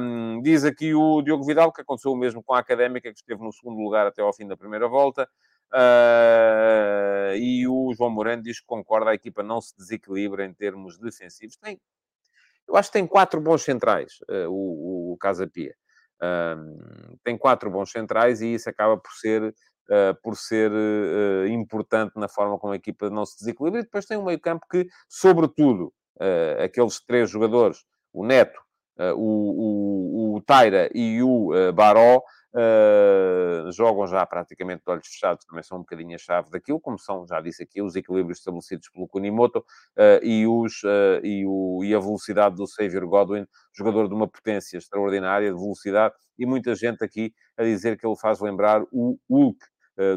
Um, 0.00 0.40
diz 0.42 0.64
aqui 0.64 0.94
o 0.94 1.20
Diogo 1.22 1.44
Vidal 1.44 1.72
que 1.72 1.80
aconteceu 1.80 2.12
o 2.12 2.16
mesmo 2.16 2.40
com 2.42 2.54
a 2.54 2.60
Académica, 2.60 3.12
que 3.12 3.18
esteve 3.18 3.42
no 3.42 3.52
segundo 3.52 3.80
lugar 3.80 4.06
até 4.06 4.22
ao 4.22 4.32
fim 4.32 4.46
da 4.46 4.56
primeira 4.56 4.88
volta. 4.88 5.28
Uh, 5.72 7.34
e 7.36 7.66
o 7.66 7.92
João 7.94 8.10
Moreno 8.10 8.42
diz 8.42 8.60
que 8.60 8.66
concorda, 8.66 9.10
a 9.10 9.14
equipa 9.14 9.42
não 9.42 9.60
se 9.60 9.76
desequilibra 9.76 10.44
em 10.44 10.54
termos 10.54 10.98
defensivos. 10.98 11.56
Tem, 11.56 11.80
eu 12.68 12.76
acho 12.76 12.90
que 12.90 12.98
tem 12.98 13.06
quatro 13.06 13.40
bons 13.40 13.62
centrais, 13.62 14.18
uh, 14.30 14.48
o, 14.48 15.12
o 15.12 15.16
Casa 15.18 15.48
Pia. 15.48 15.74
Uh, 16.22 17.16
tem 17.22 17.36
quatro 17.36 17.70
bons 17.70 17.90
centrais 17.90 18.40
e 18.40 18.54
isso 18.54 18.70
acaba 18.70 18.96
por 18.96 19.12
ser, 19.12 19.42
uh, 19.42 20.14
por 20.22 20.36
ser 20.36 20.70
importante 21.48 22.12
na 22.16 22.28
forma 22.28 22.58
como 22.58 22.72
a 22.72 22.76
equipa 22.76 23.10
não 23.10 23.26
se 23.26 23.38
desequilibra. 23.38 23.80
E 23.80 23.84
depois 23.84 24.06
tem 24.06 24.16
um 24.16 24.24
meio 24.24 24.40
campo 24.40 24.66
que, 24.70 24.86
sobretudo, 25.08 25.92
aqueles 26.62 27.00
três 27.04 27.28
jogadores, 27.28 27.84
o 28.12 28.24
Neto, 28.24 28.58
o, 29.16 30.32
o, 30.32 30.36
o 30.36 30.40
Taira 30.40 30.88
e 30.94 31.22
o 31.22 31.50
Baró, 31.74 32.22
Uh, 32.56 33.70
jogam 33.70 34.06
já 34.06 34.24
praticamente 34.24 34.82
de 34.82 34.90
olhos 34.90 35.06
fechados, 35.06 35.44
também 35.44 35.62
são 35.62 35.76
um 35.76 35.82
bocadinho 35.82 36.14
a 36.14 36.18
chave 36.18 36.48
daquilo, 36.50 36.80
como 36.80 36.98
são, 36.98 37.26
já 37.26 37.38
disse 37.38 37.62
aqui, 37.62 37.82
os 37.82 37.94
equilíbrios 37.94 38.38
estabelecidos 38.38 38.88
pelo 38.88 39.06
Kunimoto 39.06 39.58
uh, 39.58 40.24
e, 40.24 40.46
os, 40.46 40.82
uh, 40.82 41.20
e, 41.22 41.44
o, 41.46 41.84
e 41.84 41.94
a 41.94 41.98
velocidade 41.98 42.56
do 42.56 42.66
Xavier 42.66 43.06
Godwin, 43.06 43.46
jogador 43.74 44.08
de 44.08 44.14
uma 44.14 44.26
potência 44.26 44.78
extraordinária, 44.78 45.52
de 45.52 45.58
velocidade, 45.58 46.14
e 46.38 46.46
muita 46.46 46.74
gente 46.74 47.04
aqui 47.04 47.34
a 47.58 47.62
dizer 47.62 47.98
que 47.98 48.06
ele 48.06 48.16
faz 48.16 48.40
lembrar 48.40 48.82
o 48.90 49.18
Hulk 49.28 49.58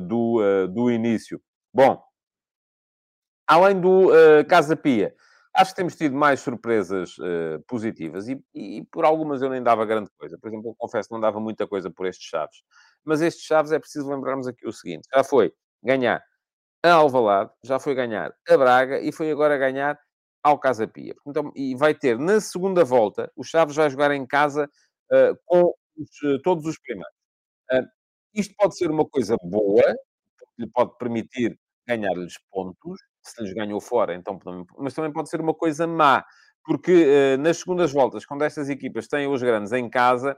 do, 0.01 0.67
do 0.67 0.91
início. 0.91 1.41
Bom, 1.73 2.01
além 3.47 3.79
do 3.79 4.09
Casa 4.49 4.75
Pia, 4.75 5.15
Acho 5.59 5.71
que 5.71 5.75
temos 5.75 5.95
tido 5.97 6.15
mais 6.15 6.39
surpresas 6.39 7.17
uh, 7.17 7.61
positivas 7.67 8.29
e, 8.29 8.41
e, 8.55 8.85
por 8.85 9.03
algumas 9.03 9.41
eu 9.41 9.49
nem 9.49 9.61
dava 9.61 9.85
grande 9.85 10.09
coisa. 10.17 10.37
Por 10.37 10.47
exemplo, 10.47 10.69
eu 10.69 10.75
confesso 10.77 11.09
que 11.09 11.13
não 11.13 11.19
dava 11.19 11.37
muita 11.37 11.67
coisa 11.67 11.91
por 11.91 12.05
estes 12.05 12.29
Chaves. 12.29 12.63
Mas 13.03 13.19
estes 13.19 13.43
Chaves 13.43 13.73
é 13.73 13.77
preciso 13.77 14.09
lembrarmos 14.09 14.47
aqui 14.47 14.65
o 14.65 14.71
seguinte. 14.71 15.05
Já 15.13 15.21
foi 15.21 15.51
ganhar 15.83 16.23
a 16.81 16.93
Alvalade, 16.93 17.51
já 17.61 17.77
foi 17.77 17.93
ganhar 17.93 18.33
a 18.47 18.57
Braga 18.57 19.01
e 19.01 19.11
foi 19.11 19.29
agora 19.31 19.57
ganhar 19.57 19.99
ao 20.41 20.57
Casa 20.57 20.87
Pia. 20.87 21.13
Então, 21.27 21.51
e 21.53 21.75
vai 21.75 21.93
ter, 21.93 22.17
na 22.17 22.39
segunda 22.39 22.85
volta, 22.85 23.29
o 23.35 23.43
Chaves 23.43 23.75
vai 23.75 23.89
jogar 23.89 24.11
em 24.11 24.25
casa 24.25 24.63
uh, 25.11 25.37
com 25.45 25.73
os, 25.97 26.21
uh, 26.23 26.41
todos 26.41 26.65
os 26.65 26.79
primeiros. 26.79 27.13
isto 28.33 28.55
pode 28.57 28.77
ser 28.77 28.89
uma 28.89 29.05
coisa 29.05 29.35
boa, 29.43 29.83
porque 30.37 30.53
lhe 30.57 30.69
pode 30.69 30.97
permitir 30.97 31.59
ganhar-lhes 31.85 32.35
pontos, 32.49 33.01
se 33.21 33.43
lhes 33.43 33.53
ganhou 33.53 33.79
fora, 33.79 34.13
então, 34.13 34.39
mas 34.77 34.93
também 34.93 35.11
pode 35.11 35.29
ser 35.29 35.41
uma 35.41 35.53
coisa 35.53 35.85
má, 35.85 36.23
porque 36.63 36.91
uh, 37.35 37.37
nas 37.41 37.57
segundas 37.57 37.91
voltas, 37.91 38.25
quando 38.25 38.43
estas 38.43 38.69
equipas 38.69 39.07
têm 39.07 39.27
os 39.27 39.41
grandes 39.41 39.71
em 39.71 39.89
casa, 39.89 40.37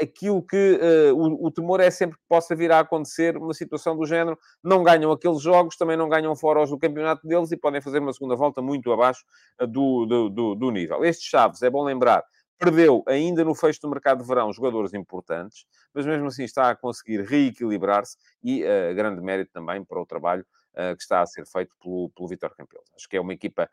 aquilo 0.00 0.42
que 0.42 0.80
uh, 0.80 1.16
o, 1.16 1.46
o, 1.46 1.50
temor 1.50 1.80
é 1.80 1.90
sempre 1.90 2.16
que 2.16 2.24
possa 2.28 2.54
vir 2.54 2.72
a 2.72 2.80
acontecer 2.80 3.36
uma 3.36 3.54
situação 3.54 3.96
do 3.96 4.06
género, 4.06 4.38
não 4.62 4.82
ganham 4.82 5.10
aqueles 5.12 5.40
jogos, 5.40 5.76
também 5.76 5.96
não 5.96 6.08
ganham 6.08 6.34
fora 6.34 6.62
os 6.62 6.70
do 6.70 6.78
campeonato 6.78 7.26
deles 7.26 7.52
e 7.52 7.56
podem 7.56 7.80
fazer 7.80 7.98
uma 7.98 8.12
segunda 8.12 8.36
volta 8.36 8.62
muito 8.62 8.90
abaixo 8.92 9.24
uh, 9.60 9.66
do, 9.66 10.06
do, 10.06 10.28
do, 10.30 10.54
do, 10.54 10.70
nível. 10.70 11.04
Estes 11.04 11.28
Chaves, 11.28 11.62
é 11.62 11.70
bom 11.70 11.84
lembrar, 11.84 12.24
perdeu 12.58 13.02
ainda 13.06 13.44
no 13.44 13.54
fecho 13.54 13.80
do 13.82 13.90
mercado 13.90 14.22
de 14.22 14.28
verão 14.28 14.52
jogadores 14.52 14.94
importantes, 14.94 15.66
mas 15.92 16.06
mesmo 16.06 16.26
assim 16.26 16.44
está 16.44 16.70
a 16.70 16.76
conseguir 16.76 17.22
reequilibrar-se 17.22 18.16
e 18.42 18.62
uh, 18.64 18.94
grande 18.94 19.20
mérito 19.20 19.52
também 19.52 19.84
para 19.84 20.00
o 20.00 20.06
trabalho 20.06 20.44
uh, 20.74 20.96
que 20.96 21.02
está 21.02 21.20
a 21.20 21.26
ser 21.26 21.46
feito 21.46 21.74
pelo, 21.80 22.10
pelo 22.10 22.28
Vitor 22.28 22.54
Campelos. 22.56 22.88
Acho 22.96 23.08
que 23.08 23.16
é 23.16 23.20
uma 23.20 23.32
equipa 23.32 23.68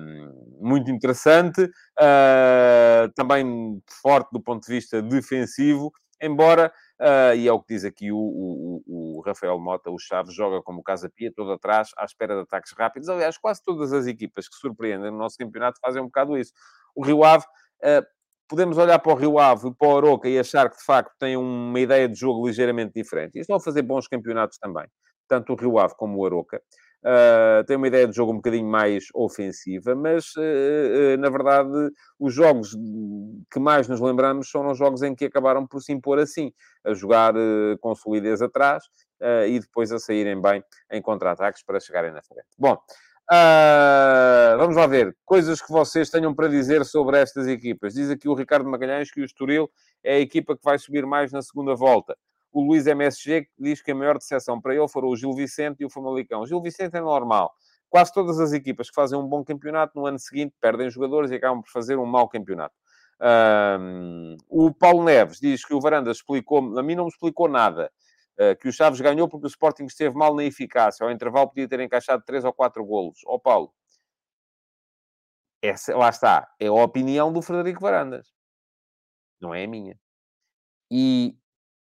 um, 0.00 0.58
muito 0.60 0.90
interessante, 0.90 1.62
uh, 1.64 3.12
também 3.14 3.82
forte 4.02 4.30
do 4.32 4.40
ponto 4.40 4.66
de 4.66 4.72
vista 4.72 5.02
defensivo, 5.02 5.92
embora, 6.20 6.72
uh, 7.00 7.34
e 7.36 7.46
é 7.46 7.52
o 7.52 7.60
que 7.60 7.74
diz 7.74 7.84
aqui 7.84 8.10
o, 8.10 8.18
o, 8.18 8.82
o, 8.86 9.20
Rafael 9.20 9.58
Mota, 9.58 9.90
o 9.90 9.98
Chaves 9.98 10.34
joga 10.34 10.62
como 10.62 10.80
o 10.80 10.82
Casa 10.82 11.08
Pia, 11.08 11.32
todo 11.32 11.52
atrás, 11.52 11.90
à 11.96 12.04
espera 12.04 12.34
de 12.34 12.42
ataques 12.42 12.72
rápidos. 12.72 13.08
Aliás, 13.08 13.38
quase 13.38 13.62
todas 13.62 13.92
as 13.92 14.06
equipas 14.06 14.48
que 14.48 14.56
surpreendem 14.56 15.10
no 15.10 15.18
nosso 15.18 15.36
campeonato 15.36 15.78
fazem 15.80 16.02
um 16.02 16.06
bocado 16.06 16.36
isso. 16.36 16.52
O 16.94 17.04
Rio 17.04 17.24
Ave... 17.24 17.44
Uh, 17.82 18.18
podemos 18.48 18.78
olhar 18.78 18.98
para 18.98 19.12
o 19.12 19.14
Rio 19.14 19.38
Ave 19.38 19.68
e 19.68 19.74
para 19.74 19.88
o 19.88 19.90
Oroca 19.90 20.26
e 20.26 20.38
achar 20.38 20.70
que, 20.70 20.78
de 20.78 20.82
facto, 20.82 21.12
têm 21.18 21.36
uma 21.36 21.78
ideia 21.78 22.08
de 22.08 22.18
jogo 22.18 22.46
ligeiramente 22.46 22.94
diferente. 22.94 23.36
E 23.36 23.40
estão 23.40 23.56
a 23.56 23.60
fazer 23.60 23.82
bons 23.82 24.08
campeonatos 24.08 24.56
também 24.56 24.86
tanto 25.28 25.52
o 25.52 25.56
Rio 25.56 25.78
Ave 25.78 25.94
como 25.96 26.18
o 26.18 26.26
Aroca. 26.26 26.60
Uh, 26.98 27.62
tem 27.64 27.76
uma 27.76 27.86
ideia 27.86 28.08
de 28.08 28.16
jogo 28.16 28.32
um 28.32 28.36
bocadinho 28.36 28.66
mais 28.66 29.06
ofensiva, 29.14 29.94
mas 29.94 30.34
uh, 30.34 30.40
uh, 30.40 31.16
na 31.16 31.30
verdade 31.30 31.70
os 32.18 32.34
jogos 32.34 32.76
que 33.52 33.60
mais 33.60 33.86
nos 33.86 34.00
lembramos 34.00 34.50
são 34.50 34.68
os 34.68 34.76
jogos 34.76 35.02
em 35.02 35.14
que 35.14 35.26
acabaram 35.26 35.64
por 35.64 35.80
se 35.80 35.92
impor 35.92 36.18
assim, 36.18 36.52
a 36.84 36.92
jogar 36.94 37.34
com 37.80 37.94
solidez 37.94 38.42
atrás 38.42 38.84
e 39.48 39.58
depois 39.60 39.92
a 39.92 39.98
saírem 39.98 40.40
bem 40.40 40.62
em 40.90 41.00
contra-ataques 41.00 41.62
para 41.62 41.80
chegarem 41.80 42.12
na 42.12 42.22
frente. 42.22 42.46
Bom, 42.58 42.76
vamos 44.58 44.76
lá 44.76 44.86
ver 44.86 45.16
coisas 45.24 45.60
que 45.60 45.70
vocês 45.70 46.10
tenham 46.10 46.34
para 46.34 46.48
dizer 46.48 46.84
sobre 46.84 47.18
estas 47.18 47.46
equipas. 47.46 47.94
Diz 47.94 48.10
aqui 48.10 48.28
o 48.28 48.34
Ricardo 48.34 48.68
Magalhães 48.68 49.10
que 49.10 49.20
o 49.20 49.24
Estoril 49.24 49.70
é 50.02 50.14
a 50.16 50.20
equipa 50.20 50.56
que 50.56 50.64
vai 50.64 50.78
subir 50.78 51.06
mais 51.06 51.32
na 51.32 51.42
segunda 51.42 51.74
volta 51.74 52.16
o 52.52 52.62
Luís 52.62 52.86
MSG 52.86 53.48
diz 53.58 53.82
que 53.82 53.90
a 53.90 53.94
maior 53.94 54.18
decepção 54.18 54.60
para 54.60 54.74
ele 54.74 54.88
foram 54.88 55.08
o 55.08 55.16
Gil 55.16 55.32
Vicente 55.34 55.80
e 55.80 55.84
o 55.84 55.90
Famalicão. 55.90 56.40
O 56.40 56.46
Gil 56.46 56.60
Vicente 56.60 56.96
é 56.96 57.00
normal. 57.00 57.52
Quase 57.88 58.12
todas 58.12 58.38
as 58.38 58.52
equipas 58.52 58.88
que 58.88 58.94
fazem 58.94 59.18
um 59.18 59.26
bom 59.26 59.44
campeonato, 59.44 59.98
no 59.98 60.06
ano 60.06 60.18
seguinte 60.18 60.54
perdem 60.60 60.90
jogadores 60.90 61.30
e 61.30 61.34
acabam 61.34 61.62
por 61.62 61.70
fazer 61.70 61.96
um 61.96 62.06
mau 62.06 62.28
campeonato. 62.28 62.74
Um, 63.20 64.36
o 64.48 64.72
Paulo 64.72 65.02
Neves 65.04 65.40
diz 65.40 65.64
que 65.64 65.74
o 65.74 65.80
Varanda 65.80 66.10
explicou, 66.10 66.78
a 66.78 66.82
mim 66.82 66.94
não 66.94 67.04
me 67.04 67.10
explicou 67.10 67.48
nada, 67.48 67.90
uh, 68.38 68.56
que 68.56 68.68
o 68.68 68.72
Chaves 68.72 69.00
ganhou 69.00 69.28
porque 69.28 69.46
o 69.46 69.48
Sporting 69.48 69.84
esteve 69.84 70.14
mal 70.14 70.34
na 70.34 70.44
eficácia. 70.44 71.04
Ao 71.04 71.10
intervalo 71.10 71.48
podia 71.48 71.68
ter 71.68 71.80
encaixado 71.80 72.22
3 72.24 72.44
ou 72.44 72.52
4 72.52 72.84
golos. 72.84 73.20
Ó 73.26 73.34
oh, 73.34 73.40
Paulo, 73.40 73.72
essa, 75.62 75.96
lá 75.96 76.08
está, 76.10 76.48
é 76.60 76.66
a 76.66 76.72
opinião 76.72 77.32
do 77.32 77.42
Frederico 77.42 77.80
Varandas. 77.80 78.32
Não 79.40 79.54
é 79.54 79.64
a 79.64 79.68
minha. 79.68 79.98
E 80.90 81.36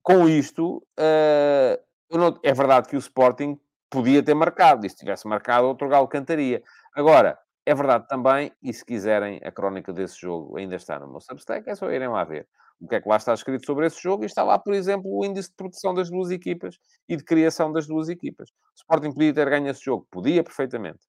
com 0.04 0.28
isto, 0.28 0.78
uh, 1.00 2.18
não, 2.18 2.40
é 2.44 2.54
verdade 2.54 2.88
que 2.88 2.96
o 2.96 3.00
Sporting 3.00 3.60
podia 3.90 4.24
ter 4.24 4.34
marcado, 4.34 4.86
e 4.86 4.90
se 4.90 4.96
tivesse 4.96 5.28
marcado, 5.28 5.68
outro 5.68 5.88
galo 5.88 6.08
cantaria. 6.08 6.64
Agora, 6.94 7.38
é 7.66 7.76
verdade 7.76 8.08
também, 8.08 8.52
e 8.62 8.74
se 8.74 8.84
quiserem, 8.84 9.40
a 9.44 9.52
crónica 9.52 9.94
desse 9.94 10.20
jogo 10.20 10.58
ainda 10.58 10.76
está 10.76 11.00
no 11.00 11.08
meu 11.08 11.22
Substack, 11.22 11.70
é 11.70 11.76
só 11.76 11.92
irem 11.92 12.08
lá 12.08 12.24
ver 12.24 12.48
o 12.80 12.88
que 12.88 12.96
é 12.96 13.02
que 13.02 13.08
lá 13.08 13.18
está 13.18 13.32
escrito 13.34 13.64
sobre 13.64 13.86
esse 13.86 14.02
jogo, 14.02 14.24
e 14.24 14.26
está 14.26 14.44
lá, 14.44 14.58
por 14.58 14.74
exemplo, 14.74 15.08
o 15.08 15.24
índice 15.24 15.50
de 15.50 15.56
produção 15.56 15.94
das 15.94 16.10
duas 16.10 16.32
equipas 16.32 16.80
e 17.08 17.16
de 17.16 17.24
criação 17.24 17.72
das 17.72 17.86
duas 17.86 18.10
equipas. 18.10 18.50
O 18.50 18.54
Sporting 18.78 19.12
podia 19.12 19.34
ter 19.34 19.48
ganho 19.48 19.68
esse 19.68 19.84
jogo, 19.84 20.08
podia 20.10 20.44
perfeitamente, 20.44 21.06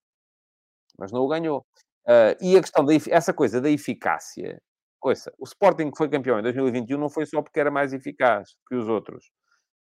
mas 0.99 1.11
não 1.11 1.21
o 1.21 1.27
ganhou. 1.27 1.65
Uh, 2.05 2.35
e 2.41 2.55
a 2.57 2.61
questão 2.61 2.85
da 2.85 2.93
essa 3.09 3.33
coisa 3.33 3.59
da 3.59 3.69
eficácia 3.69 4.61
Ouça, 5.03 5.33
o 5.37 5.43
Sporting 5.43 5.91
que 5.91 5.97
foi 5.97 6.07
campeão 6.07 6.39
em 6.39 6.43
2021 6.43 6.97
não 6.97 7.09
foi 7.09 7.25
só 7.25 7.41
porque 7.41 7.59
era 7.59 7.69
mais 7.69 7.91
eficaz 7.91 8.55
que 8.67 8.75
os 8.75 8.87
outros. 8.87 9.31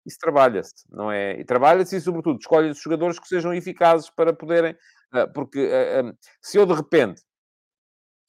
Isso 0.06 0.20
trabalha-se, 0.20 0.86
não 0.92 1.12
é? 1.12 1.40
E 1.40 1.44
trabalha-se 1.44 1.96
e, 1.96 2.02
sobretudo, 2.02 2.38
escolhe 2.40 2.70
os 2.70 2.80
jogadores 2.80 3.20
que 3.20 3.28
sejam 3.28 3.54
eficazes 3.54 4.12
para 4.12 4.32
poderem... 4.32 4.74
Uh, 5.14 5.34
porque 5.34 5.66
uh, 5.66 6.16
se 6.40 6.58
eu, 6.58 6.68
de 6.68 6.74
repente, 6.74 7.22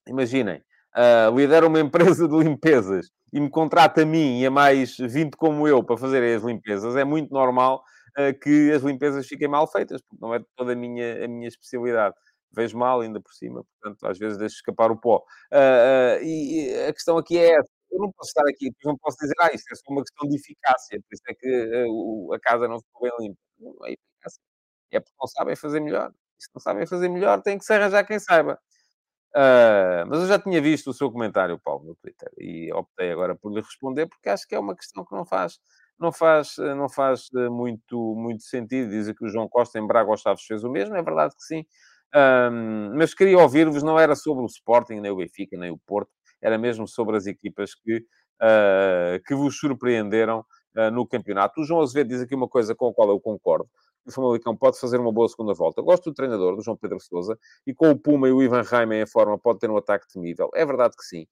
imaginem, 0.09 0.63
lidero 1.37 1.67
uma 1.67 1.79
empresa 1.81 2.27
de 2.27 2.37
limpezas 2.37 3.11
e 3.33 3.39
me 3.39 3.51
contrata 3.51 4.03
a 4.03 4.07
mim 4.07 4.41
e 4.41 4.47
a 4.47 4.51
mais 4.51 4.97
20 4.97 5.37
como 5.37 5.69
eu 5.69 5.85
para 5.85 5.99
fazerem 5.99 6.35
as 6.35 6.43
limpezas, 6.43 6.97
é 6.97 7.05
muito 7.05 7.31
normal 7.33 7.85
que 8.43 8.73
as 8.73 8.83
limpezas 8.83 9.29
fiquem 9.29 9.47
mal 9.47 9.71
feitas, 9.71 10.03
porque 10.03 10.17
não 10.21 10.35
é 10.35 10.41
toda 10.57 10.73
a 10.73 10.75
minha, 10.75 11.25
a 11.25 11.29
minha 11.29 11.47
especialidade 11.47 12.17
vejo 12.53 12.77
mal 12.77 13.01
ainda 13.01 13.21
por 13.21 13.33
cima, 13.33 13.65
portanto, 13.65 14.07
às 14.07 14.19
vezes 14.19 14.39
deixo 14.39 14.57
escapar 14.57 14.91
o 14.91 14.97
pó. 14.97 15.19
Uh, 15.53 16.21
uh, 16.21 16.25
e 16.25 16.75
a 16.89 16.93
questão 16.93 17.19
aqui 17.19 17.39
é 17.39 17.53
essa. 17.53 17.71
Eu 17.91 17.99
não 18.01 18.13
posso 18.13 18.29
estar 18.29 18.43
aqui, 18.49 18.71
não 18.85 18.97
posso 18.99 19.17
dizer, 19.19 19.35
ah, 19.41 19.51
isso 19.53 19.65
é 19.73 19.75
só 19.75 19.85
uma 19.91 20.03
questão 20.03 20.29
de 20.29 20.37
eficácia, 20.37 21.01
por 21.01 21.15
isso 21.15 21.23
é 21.29 21.35
que 21.35 21.87
uh, 21.89 22.33
a 22.35 22.41
casa 22.41 22.69
não 22.69 22.81
ficou 22.81 23.03
bem 23.03 23.13
limpa. 23.29 23.39
Não 23.59 23.87
é 23.87 23.93
eficácia. 23.93 24.41
É 24.93 25.01
porque 25.01 25.17
não 25.21 25.29
sabem 25.29 25.57
fazer 25.57 25.81
melhor. 25.81 26.13
E 26.39 26.43
se 26.45 26.51
não 26.55 26.61
sabem 26.61 26.87
fazer 26.87 27.09
melhor, 27.09 27.43
tem 27.43 27.59
que 27.59 27.65
se 27.65 27.73
arranjar 27.73 28.05
quem 28.07 28.19
saiba. 28.19 28.59
mas 30.09 30.21
eu 30.21 30.27
já 30.27 30.39
tinha 30.39 30.61
visto 30.61 30.91
o 30.91 30.95
seu 30.95 31.11
comentário, 31.11 31.59
Paulo, 31.59 31.85
no 31.87 31.97
Twitter, 31.97 32.31
e 32.39 32.73
optei 32.73 33.11
agora 33.13 33.35
por 33.37 33.53
lhe 33.53 33.61
responder, 33.61 34.07
porque 34.07 34.29
acho 34.29 34.47
que 34.47 34.55
é 34.55 34.59
uma 34.59 34.77
questão 34.77 35.05
que 35.05 35.15
não 35.15 35.25
faz 35.25 35.59
não 35.99 36.13
faz, 36.13 36.57
não 36.77 36.89
faz 36.89 37.29
muito, 37.51 38.15
muito 38.17 38.43
sentido. 38.45 38.91
Dizem 38.91 39.15
que 39.15 39.25
o 39.25 39.29
João 39.29 39.49
Costa 39.49 39.79
em 39.79 39.87
Braga 39.87 40.11
aos 40.11 40.21
Chaves 40.21 40.45
fez 40.45 40.63
o 40.65 40.71
mesmo, 40.71 40.95
é 40.97 41.03
verdade 41.03 41.35
que 41.35 41.43
sim, 41.43 41.67
um, 42.15 42.95
mas 42.97 43.15
queria 43.15 43.39
ouvir-vos, 43.39 43.83
não 43.83 43.99
era 43.99 44.15
sobre 44.15 44.43
o 44.43 44.47
Sporting, 44.47 45.01
nem 45.01 45.11
o 45.11 45.17
Benfica, 45.17 45.57
nem 45.57 45.71
o 45.71 45.79
Porto, 45.79 46.11
era 46.41 46.57
mesmo 46.57 46.87
sobre 46.87 47.17
as 47.17 47.27
equipas 47.27 47.75
que, 47.75 47.97
uh, 47.99 49.23
que 49.27 49.35
vos 49.35 49.59
surpreenderam 49.59 50.45
uh, 50.77 50.91
no 50.91 51.07
campeonato. 51.07 51.61
O 51.61 51.65
João 51.65 51.81
Azevedo 51.81 52.09
diz 52.09 52.21
aqui 52.21 52.35
uma 52.35 52.49
coisa 52.49 52.75
com 52.75 52.89
a 52.89 52.95
qual 52.95 53.09
eu 53.11 53.21
concordo. 53.21 53.69
O 54.07 54.13
Famalicão 54.13 54.57
pode 54.57 54.81
fazer 54.81 54.99
uma 54.99 55.13
boa 55.13 55.29
segunda 55.29 55.53
volta. 55.53 55.83
gosto 55.83 56.11
do 56.11 56.15
treinador, 56.15 56.57
do 56.57 56.63
João 56.63 56.77
Pedro 56.77 56.99
Sousa, 56.99 57.39
e 57.67 57.75
com 57.75 57.91
o 57.91 57.99
Puma 57.99 58.29
e 58.29 58.33
o 58.33 58.43
Ivan 58.43 58.63
Raime 58.63 59.03
em 59.03 59.07
forma, 59.07 59.39
pode 59.39 59.59
ter 59.59 59.71
um 59.71 59.77
ataque 59.77 60.07
temível. 60.11 60.49
É 60.55 60.65
verdade 60.65 60.97
que 60.97 61.05
sim. 61.05 61.27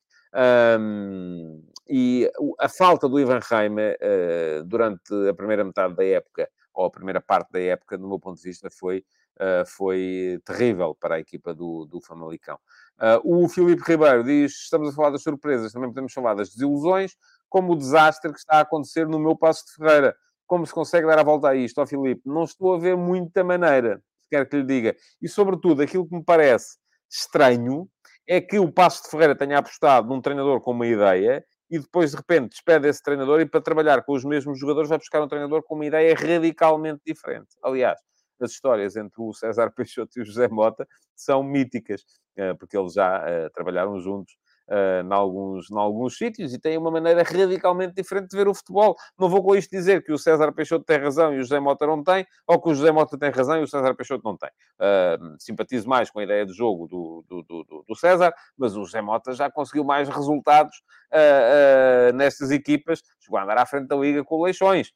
Um, 0.78 1.62
e 1.88 2.30
a 2.60 2.68
falta 2.68 3.08
do 3.08 3.18
Ivan 3.18 3.40
Reimer 3.42 3.96
uh, 4.02 4.64
durante 4.64 5.14
a 5.28 5.32
primeira 5.32 5.64
metade 5.64 5.94
da 5.94 6.04
época, 6.04 6.48
ou 6.74 6.84
a 6.84 6.90
primeira 6.90 7.20
parte 7.22 7.50
da 7.50 7.60
época, 7.60 7.96
do 7.96 8.06
meu 8.06 8.18
ponto 8.18 8.36
de 8.36 8.42
vista, 8.42 8.68
foi, 8.70 9.02
uh, 9.41 9.66
foi 9.66 10.41
terrível 10.45 10.95
para 10.95 11.16
a 11.16 11.20
equipa 11.20 11.55
do, 11.55 11.84
do 11.87 12.01
Famalicão. 12.01 12.59
Uh, 12.99 13.45
o 13.45 13.49
Filipe 13.49 13.82
Ribeiro 13.87 14.24
diz: 14.24 14.53
estamos 14.53 14.89
a 14.89 14.93
falar 14.93 15.11
das 15.11 15.22
surpresas, 15.22 15.72
também 15.72 15.89
podemos 15.89 16.12
falar 16.12 16.34
das 16.34 16.51
desilusões, 16.51 17.16
como 17.49 17.72
o 17.72 17.76
desastre 17.76 18.32
que 18.32 18.39
está 18.39 18.59
a 18.59 18.61
acontecer 18.61 19.07
no 19.07 19.18
meu 19.18 19.37
passo 19.37 19.64
de 19.66 19.72
Ferreira. 19.72 20.16
Como 20.47 20.64
se 20.64 20.72
consegue 20.72 21.07
dar 21.07 21.18
a 21.18 21.24
volta 21.24 21.49
a 21.49 21.57
isto, 21.57 21.78
ó 21.78 21.82
oh, 21.82 21.87
Filipe? 21.87 22.22
Não 22.24 22.45
estou 22.45 22.74
a 22.74 22.78
ver 22.78 22.97
muita 22.97 23.43
maneira, 23.43 24.01
se 24.22 24.28
quer 24.30 24.49
que 24.49 24.57
lhe 24.57 24.62
diga. 24.62 24.97
E, 25.20 25.28
sobretudo, 25.28 25.82
aquilo 25.82 26.09
que 26.09 26.14
me 26.14 26.22
parece 26.22 26.78
estranho 27.11 27.89
é 28.28 28.41
que 28.41 28.59
o 28.59 28.70
Passo 28.70 29.05
de 29.05 29.11
Ferreira 29.11 29.37
tenha 29.37 29.59
apostado 29.59 30.09
num 30.09 30.20
treinador 30.20 30.61
com 30.61 30.70
uma 30.70 30.87
ideia 30.87 31.45
e 31.70 31.78
depois, 31.78 32.12
de 32.12 32.16
repente, 32.16 32.51
despede 32.51 32.89
esse 32.89 33.03
treinador 33.03 33.41
e 33.41 33.47
para 33.47 33.61
trabalhar 33.61 34.03
com 34.03 34.12
os 34.12 34.24
mesmos 34.24 34.59
jogadores 34.59 34.89
vai 34.89 34.99
buscar 34.99 35.20
um 35.20 35.28
treinador 35.28 35.62
com 35.64 35.74
uma 35.74 35.87
ideia 35.87 36.14
radicalmente 36.14 37.01
diferente. 37.05 37.49
Aliás, 37.62 37.99
as 38.41 38.53
histórias 38.53 38.97
entre 38.97 39.20
o 39.20 39.32
César 39.32 39.70
Peixoto 39.74 40.18
e 40.18 40.22
o 40.22 40.24
José 40.24 40.49
Mota 40.49 40.87
são 41.14 41.43
míticas, 41.43 42.05
eh, 42.37 42.55
porque 42.55 42.76
eles 42.76 42.93
já 42.93 43.22
eh, 43.26 43.49
trabalharam 43.51 43.99
juntos 43.99 44.37
uh, 44.68 45.05
em, 45.05 45.12
alguns, 45.12 45.70
em 45.70 45.78
alguns 45.78 46.16
sítios 46.16 46.53
e 46.53 46.59
têm 46.59 46.76
uma 46.76 46.91
maneira 46.91 47.22
radicalmente 47.22 47.95
diferente 47.95 48.30
de 48.30 48.37
ver 48.37 48.49
o 48.49 48.55
futebol. 48.55 48.97
Não 49.18 49.28
vou 49.28 49.43
com 49.43 49.55
isto 49.55 49.70
dizer 49.70 50.03
que 50.03 50.12
o 50.12 50.18
César 50.18 50.53
Peixoto 50.53 50.84
tem 50.84 50.99
razão 50.99 51.32
e 51.32 51.39
o 51.39 51.43
José 51.43 51.61
Mota 51.61 51.87
não 51.87 52.03
tem, 52.03 52.26
ou 52.47 52.61
que 52.61 52.68
o 52.68 52.74
José 52.74 52.91
Mota 52.91 53.18
tem 53.18 53.30
razão 53.30 53.59
e 53.59 53.62
o 53.62 53.66
César 53.66 53.95
Peixoto 53.95 54.22
não 54.24 54.37
tem. 54.37 54.51
Uh, 54.78 55.37
simpatizo 55.39 55.89
mais 55.89 56.11
com 56.11 56.18
a 56.20 56.24
ideia 56.24 56.45
de 56.45 56.53
jogo 56.53 56.87
do, 56.87 57.24
do, 57.28 57.43
do, 57.43 57.84
do, 57.89 57.95
César, 57.97 58.32
mas 58.57 58.76
o 58.76 58.84
José 58.84 59.01
Mota 59.01 59.32
já 59.32 59.51
conseguiu 59.51 59.84
mais 59.84 60.09
resultados 60.09 60.76
uh, 61.12 62.12
nestas 62.14 62.51
equipas, 62.51 63.03
chegou 63.20 63.39
a 63.39 63.45
andar 63.45 63.59
à 63.59 63.66
frente 63.66 63.89
da 63.89 63.97
Liga 63.97 64.24
com 64.24 64.43
Leixões. 64.43 64.93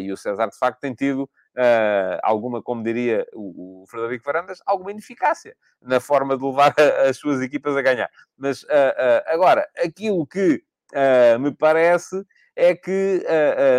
e 0.00 0.12
o 0.12 0.16
César, 0.16 0.48
de 0.48 0.58
facto, 0.58 0.80
tem 0.80 0.94
tido 0.94 1.28
uh, 1.56 2.20
alguma, 2.22 2.62
como 2.62 2.82
diria 2.82 3.26
o, 3.32 3.82
o, 3.82 3.86
Frederico 3.86 4.24
Varandas, 4.24 4.60
alguma 4.66 4.90
ineficácia 4.90 5.56
na 5.80 5.98
forma 6.00 6.36
de 6.36 6.44
levar 6.44 6.74
a, 6.78 7.08
as 7.08 7.16
suas 7.16 7.40
equipas 7.40 7.76
a 7.76 7.82
ganhar. 7.82 8.10
Mas 8.36 8.62
uh, 8.64 8.66
uh, 8.66 9.22
agora, 9.26 9.68
aquilo 9.82 10.26
que 10.26 10.62
me 11.40 11.50
parece 11.50 12.24
é 12.54 12.76
que 12.76 13.24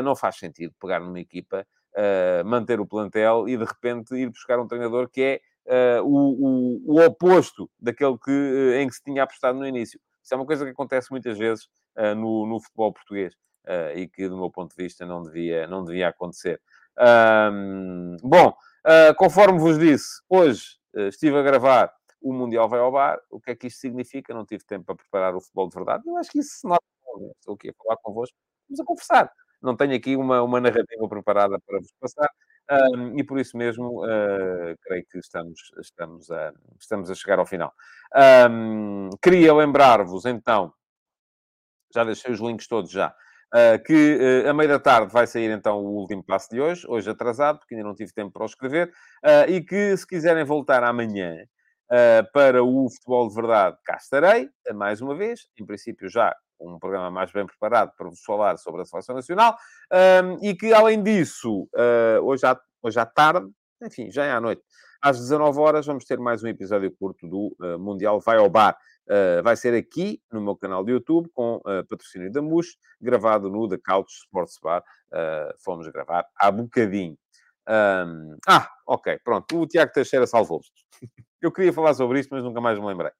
não 0.03 0.13
faz 0.13 0.35
sentido 0.35 0.75
pegar 0.79 0.99
numa 0.99 1.21
equipa, 1.21 1.65
manter 2.45 2.81
o 2.81 2.85
plantel 2.85 3.47
e 3.47 3.55
de 3.55 3.63
repente 3.63 4.13
ir 4.13 4.29
buscar 4.29 4.59
um 4.59 4.67
treinador 4.67 5.09
que 5.09 5.39
é 5.65 6.01
o, 6.01 6.05
o, 6.05 6.95
o, 6.95 7.05
oposto 7.05 7.71
daquele 7.79 8.17
que, 8.17 8.75
em 8.77 8.87
que 8.89 8.93
se 8.93 9.01
tinha 9.01 9.23
apostado 9.23 9.57
no 9.57 9.65
início. 9.65 9.97
Isso 10.21 10.33
é 10.33 10.37
uma 10.37 10.45
coisa 10.45 10.65
que 10.65 10.71
acontece 10.71 11.09
muitas 11.09 11.37
vezes 11.37 11.69
no, 12.17 12.45
no 12.45 12.59
futebol 12.59 12.91
português. 12.91 13.33
Uh, 13.67 13.97
e 13.97 14.07
que, 14.07 14.29
do 14.29 14.37
meu 14.37 14.49
ponto 14.49 14.73
de 14.75 14.81
vista, 14.81 15.05
não 15.05 15.21
devia, 15.21 15.67
não 15.67 15.83
devia 15.83 16.07
acontecer. 16.07 16.61
Um, 16.99 18.17
bom, 18.23 18.49
uh, 18.49 19.15
conforme 19.15 19.59
vos 19.59 19.77
disse, 19.77 20.21
hoje 20.29 20.63
uh, 20.95 21.07
estive 21.07 21.37
a 21.37 21.43
gravar 21.43 21.91
o 22.21 22.33
Mundial 22.33 22.67
vai 22.67 22.79
ao 22.79 22.91
bar. 22.91 23.19
O 23.29 23.39
que 23.39 23.51
é 23.51 23.55
que 23.55 23.67
isto 23.67 23.79
significa? 23.79 24.33
Não 24.33 24.45
tive 24.45 24.63
tempo 24.65 24.85
para 24.85 24.95
preparar 24.95 25.35
o 25.35 25.41
futebol 25.41 25.69
de 25.69 25.75
verdade. 25.75 26.03
Eu 26.07 26.17
acho 26.17 26.31
que 26.31 26.39
isso 26.39 26.59
se 26.59 26.67
nota. 26.67 26.83
Estou 27.39 27.55
aqui 27.55 27.69
a 27.69 27.73
falar 27.73 27.97
convosco. 27.97 28.35
Vamos 28.67 28.79
a 28.79 28.85
conversar. 28.85 29.31
Não 29.61 29.75
tenho 29.75 29.95
aqui 29.95 30.15
uma, 30.15 30.41
uma 30.41 30.59
narrativa 30.59 31.07
preparada 31.07 31.59
para 31.65 31.79
vos 31.79 31.91
passar. 31.99 32.29
Um, 32.69 33.17
e 33.17 33.23
por 33.23 33.39
isso 33.39 33.55
mesmo, 33.57 34.03
uh, 34.03 34.77
creio 34.81 35.05
que 35.09 35.17
estamos, 35.19 35.71
estamos, 35.79 36.29
a, 36.29 36.53
estamos 36.79 37.09
a 37.09 37.15
chegar 37.15 37.39
ao 37.39 37.45
final. 37.45 37.73
Um, 38.49 39.09
queria 39.21 39.53
lembrar-vos, 39.53 40.25
então, 40.25 40.73
já 41.93 42.03
deixei 42.03 42.31
os 42.33 42.41
links 42.41 42.67
todos 42.67 42.91
já, 42.91 43.15
Uh, 43.55 43.81
que 43.81 44.43
uh, 44.45 44.49
a 44.49 44.53
meio 44.53 44.67
da 44.67 44.77
tarde 44.77 45.13
vai 45.13 45.25
sair 45.25 45.49
então 45.51 45.77
o 45.77 45.95
último 45.95 46.21
passo 46.21 46.49
de 46.49 46.59
hoje, 46.59 46.85
hoje 46.85 47.09
atrasado, 47.09 47.59
porque 47.59 47.75
ainda 47.75 47.87
não 47.87 47.95
tive 47.95 48.11
tempo 48.11 48.29
para 48.29 48.43
o 48.43 48.45
escrever, 48.45 48.91
uh, 49.23 49.49
e 49.49 49.61
que 49.61 49.95
se 49.95 50.05
quiserem 50.05 50.43
voltar 50.43 50.83
amanhã 50.83 51.33
para 52.33 52.61
o 52.61 52.89
futebol 52.89 53.29
de 53.29 53.35
verdade, 53.35 53.77
cá 53.85 53.95
estarei, 53.95 54.49
mais 54.75 54.99
uma 54.99 55.15
vez, 55.15 55.47
em 55.57 55.65
princípio 55.65 56.09
já 56.09 56.35
um 56.59 56.77
programa 56.77 57.09
mais 57.09 57.31
bem 57.31 57.45
preparado 57.45 57.93
para 57.97 58.09
vos 58.09 58.21
falar 58.25 58.57
sobre 58.57 58.81
a 58.81 58.85
Seleção 58.85 59.15
Nacional, 59.15 59.55
e 60.41 60.53
que 60.53 60.73
além 60.73 61.01
disso, 61.01 61.65
hoje, 62.21 62.45
à, 62.45 62.59
hoje 62.83 62.99
à 62.99 63.05
tarde, 63.05 63.47
enfim, 63.81 64.11
já 64.11 64.25
é 64.25 64.31
à 64.33 64.41
noite, 64.41 64.61
às 65.01 65.19
19 65.19 65.59
horas, 65.59 65.85
vamos 65.85 66.05
ter 66.05 66.19
mais 66.19 66.43
um 66.43 66.47
episódio 66.47 66.91
curto 66.91 67.27
do 67.27 67.55
Mundial 67.79 68.19
Vai 68.19 68.37
ao 68.37 68.49
Bar. 68.49 68.77
Uh, 69.07 69.41
vai 69.41 69.55
ser 69.55 69.73
aqui 69.73 70.21
no 70.29 70.41
meu 70.41 70.53
canal 70.53 70.83
de 70.83 70.91
YouTube, 70.91 71.29
com 71.33 71.57
uh, 71.57 71.85
patrocínio 71.87 72.29
da 72.29 72.41
MUS, 72.41 72.77
gravado 72.99 73.49
no 73.49 73.67
The 73.67 73.77
Couch 73.77 74.11
Sports 74.11 74.59
Bar. 74.61 74.83
Uh, 75.11 75.53
fomos 75.63 75.87
gravar 75.87 76.25
há 76.35 76.51
bocadinho. 76.51 77.17
Um, 77.69 78.37
ah, 78.45 78.69
ok, 78.85 79.17
pronto. 79.23 79.61
O 79.61 79.65
Tiago 79.65 79.93
Teixeira 79.93 80.27
salvou-se. 80.27 80.69
Eu 81.41 81.53
queria 81.53 81.71
falar 81.71 81.93
sobre 81.93 82.19
isto, 82.19 82.31
mas 82.33 82.43
nunca 82.43 82.59
mais 82.59 82.77
me 82.77 82.85
lembrei. 82.85 83.11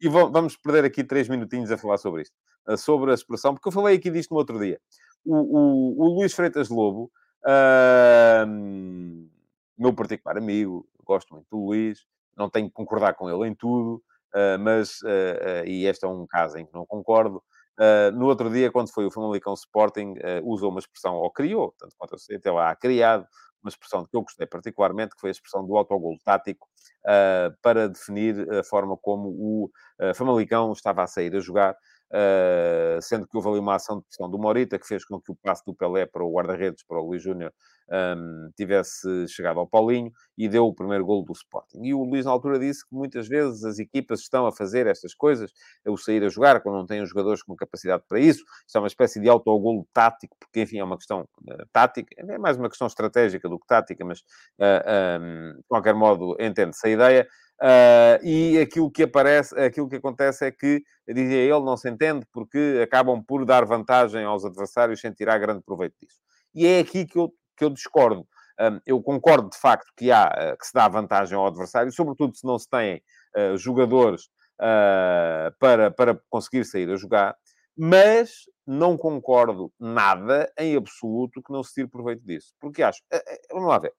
E 0.00 0.08
vamos 0.08 0.56
perder 0.56 0.84
aqui 0.84 1.04
três 1.04 1.28
minutinhos 1.28 1.70
a 1.70 1.76
falar 1.76 1.98
sobre 1.98 2.22
isto. 2.22 2.34
sobre 2.78 3.10
a 3.10 3.14
expressão, 3.14 3.52
porque 3.52 3.68
eu 3.68 3.72
falei 3.72 3.98
aqui 3.98 4.10
disto 4.10 4.30
no 4.30 4.38
outro 4.38 4.58
dia. 4.58 4.80
O, 5.22 5.36
o, 5.36 6.00
o 6.00 6.14
Luís 6.14 6.32
Freitas 6.32 6.70
Lobo, 6.70 7.12
meu 9.78 9.92
particular 9.92 10.38
amigo, 10.38 10.88
gosto 11.10 11.34
muito 11.34 11.46
do 11.50 11.66
Luís, 11.66 12.06
não 12.36 12.48
tenho 12.48 12.68
que 12.68 12.74
concordar 12.74 13.14
com 13.14 13.28
ele 13.28 13.48
em 13.48 13.54
tudo, 13.54 14.02
Uh, 14.34 14.58
mas, 14.60 15.00
uh, 15.02 15.66
e 15.66 15.86
este 15.86 16.04
é 16.04 16.08
um 16.08 16.26
caso 16.26 16.56
em 16.56 16.64
que 16.64 16.72
não 16.72 16.86
concordo, 16.86 17.42
no 18.12 18.26
outro 18.26 18.50
dia, 18.50 18.70
quando 18.70 18.92
foi 18.92 19.06
o 19.06 19.10
Famalicão 19.10 19.54
Sporting, 19.54 20.12
usou 20.44 20.70
uma 20.70 20.80
expressão, 20.80 21.14
ou 21.14 21.30
criou, 21.30 21.74
tanto 21.78 21.94
quanto 21.96 22.12
eu 22.12 22.18
sei, 22.18 22.36
até 22.36 22.50
lá 22.50 22.76
criado, 22.76 23.26
uma 23.62 23.70
expressão 23.70 24.04
que 24.04 24.14
eu 24.14 24.20
gostei 24.20 24.46
particularmente, 24.46 25.14
que 25.14 25.20
foi 25.22 25.30
a 25.30 25.32
expressão 25.32 25.66
do 25.66 25.74
autogol 25.74 26.14
tático, 26.22 26.68
para 27.62 27.88
definir 27.88 28.46
a 28.52 28.62
forma 28.62 28.98
como 28.98 29.30
o 29.30 29.70
Famalicão 30.14 30.70
estava 30.72 31.02
a 31.02 31.06
sair 31.06 31.34
a 31.34 31.40
jogar, 31.40 31.74
Uh, 32.12 33.00
sendo 33.00 33.24
que 33.24 33.36
houve 33.36 33.48
ali 33.50 33.58
uma 33.60 33.76
ação 33.76 33.98
de 33.98 34.04
pressão 34.04 34.28
do 34.28 34.36
Morita 34.36 34.76
que 34.80 34.86
fez 34.86 35.04
com 35.04 35.20
que 35.20 35.30
o 35.30 35.36
passo 35.36 35.62
do 35.64 35.72
Pelé 35.72 36.06
para 36.06 36.24
o 36.24 36.32
guarda-redes, 36.32 36.82
para 36.82 37.00
o 37.00 37.06
Luís 37.06 37.22
Júnior, 37.22 37.52
um, 37.90 38.50
tivesse 38.56 39.28
chegado 39.28 39.60
ao 39.60 39.66
Paulinho 39.66 40.12
e 40.36 40.48
deu 40.48 40.66
o 40.66 40.74
primeiro 40.74 41.04
gol 41.04 41.24
do 41.24 41.32
Sporting. 41.32 41.80
E 41.82 41.94
o 41.94 42.02
Luís, 42.02 42.24
na 42.24 42.30
altura, 42.30 42.58
disse 42.58 42.84
que 42.84 42.94
muitas 42.94 43.28
vezes 43.28 43.64
as 43.64 43.78
equipas 43.78 44.20
estão 44.20 44.46
a 44.46 44.52
fazer 44.52 44.86
estas 44.86 45.14
coisas, 45.14 45.52
o 45.86 45.96
sair 45.96 46.24
a 46.24 46.28
jogar, 46.28 46.60
quando 46.60 46.76
não 46.76 46.86
têm 46.86 47.02
os 47.02 47.08
jogadores 47.08 47.42
com 47.42 47.54
capacidade 47.54 48.02
para 48.08 48.18
isso. 48.18 48.44
Isto 48.66 48.76
é 48.76 48.80
uma 48.80 48.86
espécie 48.86 49.20
de 49.20 49.28
autogolo 49.28 49.86
tático, 49.92 50.36
porque, 50.38 50.62
enfim, 50.62 50.78
é 50.78 50.84
uma 50.84 50.96
questão 50.96 51.20
uh, 51.22 51.66
tática, 51.72 52.14
é 52.16 52.38
mais 52.38 52.56
uma 52.56 52.68
questão 52.68 52.86
estratégica 52.86 53.48
do 53.48 53.58
que 53.58 53.66
tática, 53.66 54.04
mas, 54.04 54.20
uh, 54.58 55.20
um, 55.20 55.56
de 55.56 55.64
qualquer 55.68 55.94
modo, 55.94 56.36
entende-se 56.40 56.86
a 56.86 56.90
ideia. 56.90 57.28
Uh, 57.62 58.24
e 58.24 58.58
aquilo 58.58 58.90
que 58.90 59.02
aparece, 59.02 59.54
aquilo 59.58 59.88
que 59.88 59.96
acontece 59.96 60.46
é 60.46 60.50
que, 60.50 60.82
dizia 61.06 61.38
ele, 61.38 61.60
não 61.60 61.76
se 61.76 61.90
entende 61.90 62.26
porque 62.32 62.80
acabam 62.82 63.22
por 63.22 63.44
dar 63.44 63.66
vantagem 63.66 64.24
aos 64.24 64.44
adversários 64.44 65.00
sem 65.00 65.12
tirar 65.12 65.38
grande 65.38 65.62
proveito 65.62 65.94
disso. 66.00 66.20
E 66.54 66.66
é 66.66 66.78
aqui 66.78 67.04
que 67.04 67.18
eu 67.18 67.32
que 67.60 67.64
eu 67.64 67.70
discordo. 67.70 68.26
eu 68.86 69.02
concordo, 69.02 69.50
de 69.50 69.58
facto, 69.58 69.92
que 69.96 70.10
há, 70.10 70.32
eh, 70.36 70.56
que 70.56 70.66
se 70.66 70.72
dá 70.72 70.88
vantagem 70.88 71.36
ao 71.36 71.46
adversário, 71.46 71.92
sobretudo 71.92 72.34
se 72.34 72.46
não 72.46 72.58
se 72.58 72.68
têm 72.68 73.02
uh, 73.36 73.56
jogadores 73.56 74.24
uh, 74.60 75.52
para, 75.58 75.90
para 75.90 76.18
conseguir 76.28 76.64
sair 76.64 76.90
a 76.90 76.96
jogar, 76.96 77.36
mas 77.76 78.44
não 78.66 78.96
concordo 78.96 79.72
nada, 79.78 80.50
em 80.58 80.76
absoluto, 80.76 81.42
que 81.42 81.52
não 81.52 81.62
se 81.62 81.74
tire 81.74 81.88
proveito 81.88 82.22
disso. 82.24 82.54
Porque 82.60 82.82
acho, 82.82 83.00
uh, 83.12 83.54
vamos 83.54 83.68
lá 83.68 83.78
ver, 83.78 83.92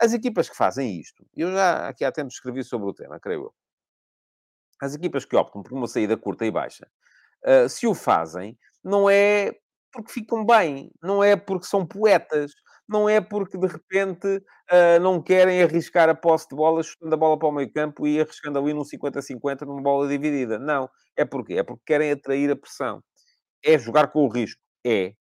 as 0.00 0.12
equipas 0.12 0.48
que 0.48 0.56
fazem 0.56 1.00
isto, 1.00 1.24
eu 1.36 1.52
já 1.52 1.88
aqui 1.88 2.04
há 2.04 2.12
tempo 2.12 2.28
escrevi 2.28 2.64
sobre 2.64 2.88
o 2.90 2.94
tema, 2.94 3.20
creio 3.20 3.44
eu, 3.44 3.54
as 4.80 4.94
equipas 4.94 5.24
que 5.24 5.36
optam 5.36 5.62
por 5.62 5.72
uma 5.72 5.86
saída 5.86 6.16
curta 6.16 6.44
e 6.44 6.50
baixa, 6.50 6.86
se 7.68 7.86
o 7.86 7.94
fazem, 7.94 8.58
não 8.84 9.08
é 9.10 9.52
porque 9.92 10.12
ficam 10.12 10.44
bem, 10.46 10.92
não 11.02 11.22
é 11.24 11.36
porque 11.36 11.66
são 11.66 11.86
poetas, 11.86 12.52
não 12.88 13.08
é 13.08 13.20
porque 13.20 13.58
de 13.58 13.66
repente 13.68 14.26
uh, 14.28 15.00
não 15.02 15.22
querem 15.22 15.62
arriscar 15.62 16.08
a 16.08 16.14
posse 16.14 16.48
de 16.50 16.56
bola, 16.56 16.82
chutando 16.82 17.14
a 17.14 17.18
bola 17.18 17.38
para 17.38 17.48
o 17.48 17.52
meio 17.52 17.72
campo 17.72 18.06
e 18.06 18.20
arriscando 18.20 18.58
ali 18.58 18.74
num 18.74 18.84
50-50 18.84 19.62
numa 19.66 19.82
bola 19.82 20.08
dividida. 20.08 20.58
Não. 20.58 20.90
É 21.16 21.24
porque 21.24 21.54
É 21.54 21.62
porque 21.62 21.82
querem 21.86 22.12
atrair 22.12 22.50
a 22.50 22.56
pressão. 22.56 23.02
É 23.64 23.78
jogar 23.78 24.08
com 24.12 24.24
o 24.26 24.28
risco. 24.28 24.60
É. 24.86 25.14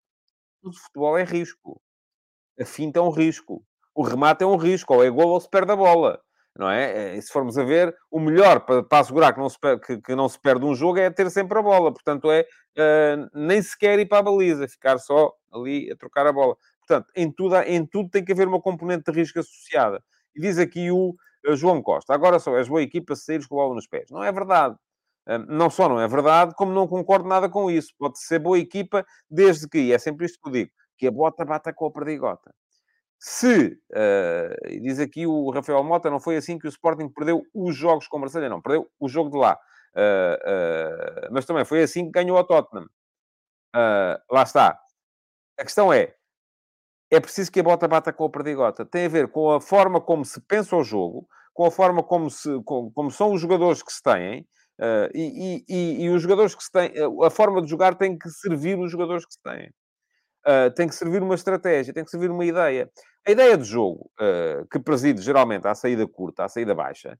Mas 0.62 0.76
o 0.76 0.80
futebol 0.82 1.18
é 1.18 1.24
risco. 1.24 1.80
A 2.60 2.64
finta 2.66 3.00
é 3.00 3.02
um 3.02 3.10
risco. 3.10 3.64
O 4.00 4.02
remate 4.02 4.42
é 4.42 4.46
um 4.46 4.56
risco. 4.56 4.94
Ou 4.94 5.04
é 5.04 5.10
gol 5.10 5.28
ou 5.28 5.38
se 5.38 5.50
perde 5.50 5.72
a 5.72 5.76
bola. 5.76 6.18
Não 6.56 6.70
é? 6.70 7.16
E 7.16 7.20
se 7.20 7.30
formos 7.30 7.58
a 7.58 7.64
ver, 7.64 7.94
o 8.10 8.18
melhor 8.18 8.60
para, 8.60 8.82
para 8.82 9.00
assegurar 9.00 9.34
que 9.34 9.38
não, 9.38 9.50
se, 9.50 9.58
que, 9.86 10.00
que 10.00 10.14
não 10.14 10.26
se 10.26 10.40
perde 10.40 10.64
um 10.64 10.74
jogo 10.74 10.98
é 10.98 11.10
ter 11.10 11.30
sempre 11.30 11.58
a 11.58 11.62
bola. 11.62 11.92
Portanto, 11.92 12.30
é 12.30 12.46
uh, 12.78 13.28
nem 13.34 13.60
sequer 13.60 13.98
ir 13.98 14.06
para 14.06 14.20
a 14.20 14.22
baliza, 14.22 14.66
ficar 14.66 14.96
só 14.96 15.34
ali 15.52 15.92
a 15.92 15.96
trocar 15.96 16.26
a 16.26 16.32
bola. 16.32 16.56
Portanto, 16.78 17.12
em 17.14 17.30
tudo, 17.30 17.56
em 17.56 17.84
tudo 17.84 18.08
tem 18.08 18.24
que 18.24 18.32
haver 18.32 18.48
uma 18.48 18.58
componente 18.58 19.12
de 19.12 19.18
risco 19.18 19.38
associada. 19.38 20.02
E 20.34 20.40
diz 20.40 20.58
aqui 20.58 20.90
o 20.90 21.14
uh, 21.46 21.54
João 21.54 21.82
Costa: 21.82 22.14
agora 22.14 22.38
só 22.38 22.56
és 22.56 22.68
boa 22.68 22.80
equipa 22.80 23.14
se 23.14 23.26
saíres 23.26 23.46
com 23.46 23.60
a 23.60 23.64
bola 23.64 23.74
nos 23.74 23.86
pés. 23.86 24.10
Não 24.10 24.24
é 24.24 24.32
verdade. 24.32 24.76
Não 25.46 25.68
só 25.68 25.90
não 25.90 26.00
é 26.00 26.08
verdade, 26.08 26.54
como 26.56 26.72
não 26.72 26.88
concordo 26.88 27.28
nada 27.28 27.50
com 27.50 27.70
isso. 27.70 27.92
Pode 27.98 28.18
ser 28.18 28.38
boa 28.38 28.58
equipa, 28.58 29.04
desde 29.30 29.68
que, 29.68 29.78
e 29.78 29.92
é 29.92 29.98
sempre 29.98 30.24
isto 30.24 30.40
que 30.42 30.48
eu 30.48 30.52
digo, 30.52 30.70
que 30.96 31.06
a 31.06 31.10
bota 31.10 31.44
bata 31.44 31.72
com 31.72 31.86
a 31.86 31.92
perdigota. 31.92 32.50
Se, 33.22 33.78
uh, 33.92 34.80
diz 34.80 34.98
aqui 34.98 35.26
o 35.26 35.50
Rafael 35.50 35.84
Mota, 35.84 36.08
não 36.08 36.18
foi 36.18 36.36
assim 36.38 36.58
que 36.58 36.66
o 36.66 36.70
Sporting 36.70 37.10
perdeu 37.10 37.42
os 37.54 37.76
jogos 37.76 38.08
com 38.08 38.16
o 38.16 38.20
Marselha, 38.20 38.48
não, 38.48 38.62
perdeu 38.62 38.90
o 38.98 39.08
jogo 39.10 39.28
de 39.28 39.36
lá. 39.36 39.58
Uh, 39.94 41.28
uh, 41.28 41.28
mas 41.30 41.44
também 41.44 41.66
foi 41.66 41.82
assim 41.82 42.06
que 42.06 42.12
ganhou 42.12 42.38
a 42.38 42.44
Tottenham. 42.44 42.88
lá 43.74 44.42
está. 44.42 44.80
A 45.58 45.64
questão 45.64 45.92
é, 45.92 46.14
é 47.10 47.20
preciso 47.20 47.52
que 47.52 47.60
a 47.60 47.62
bota 47.62 47.86
bata 47.86 48.10
com 48.10 48.24
a 48.24 48.30
perdigota. 48.30 48.86
Tem 48.86 49.04
a 49.04 49.10
ver 49.10 49.28
com 49.28 49.50
a 49.50 49.60
forma 49.60 50.00
como 50.00 50.24
se 50.24 50.40
pensa 50.40 50.74
o 50.74 50.82
jogo, 50.82 51.28
com 51.52 51.66
a 51.66 51.70
forma 51.70 52.02
como, 52.02 52.30
se, 52.30 52.48
como, 52.64 52.90
como 52.90 53.10
são 53.10 53.34
os 53.34 53.40
jogadores 53.42 53.82
que 53.82 53.92
se 53.92 54.02
têm, 54.02 54.48
e, 55.14 55.62
e, 55.68 56.04
e, 56.04 56.08
os 56.08 56.22
jogadores 56.22 56.54
que 56.54 56.64
se 56.64 56.72
têm, 56.72 56.90
a 57.22 57.28
forma 57.28 57.60
de 57.60 57.68
jogar 57.68 57.96
tem 57.96 58.16
que 58.16 58.30
servir 58.30 58.78
os 58.78 58.90
jogadores 58.90 59.26
que 59.26 59.34
se 59.34 59.42
têm. 59.42 59.70
Uh, 60.46 60.70
tem 60.74 60.88
que 60.88 60.94
servir 60.94 61.22
uma 61.22 61.34
estratégia, 61.34 61.92
tem 61.92 62.02
que 62.02 62.10
servir 62.10 62.30
uma 62.30 62.44
ideia. 62.44 62.90
A 63.26 63.30
ideia 63.30 63.58
de 63.58 63.64
jogo, 63.64 64.10
uh, 64.18 64.66
que 64.68 64.78
preside 64.78 65.20
geralmente 65.20 65.66
à 65.66 65.74
saída 65.74 66.06
curta, 66.06 66.44
à 66.44 66.48
saída 66.48 66.74
baixa, 66.74 67.18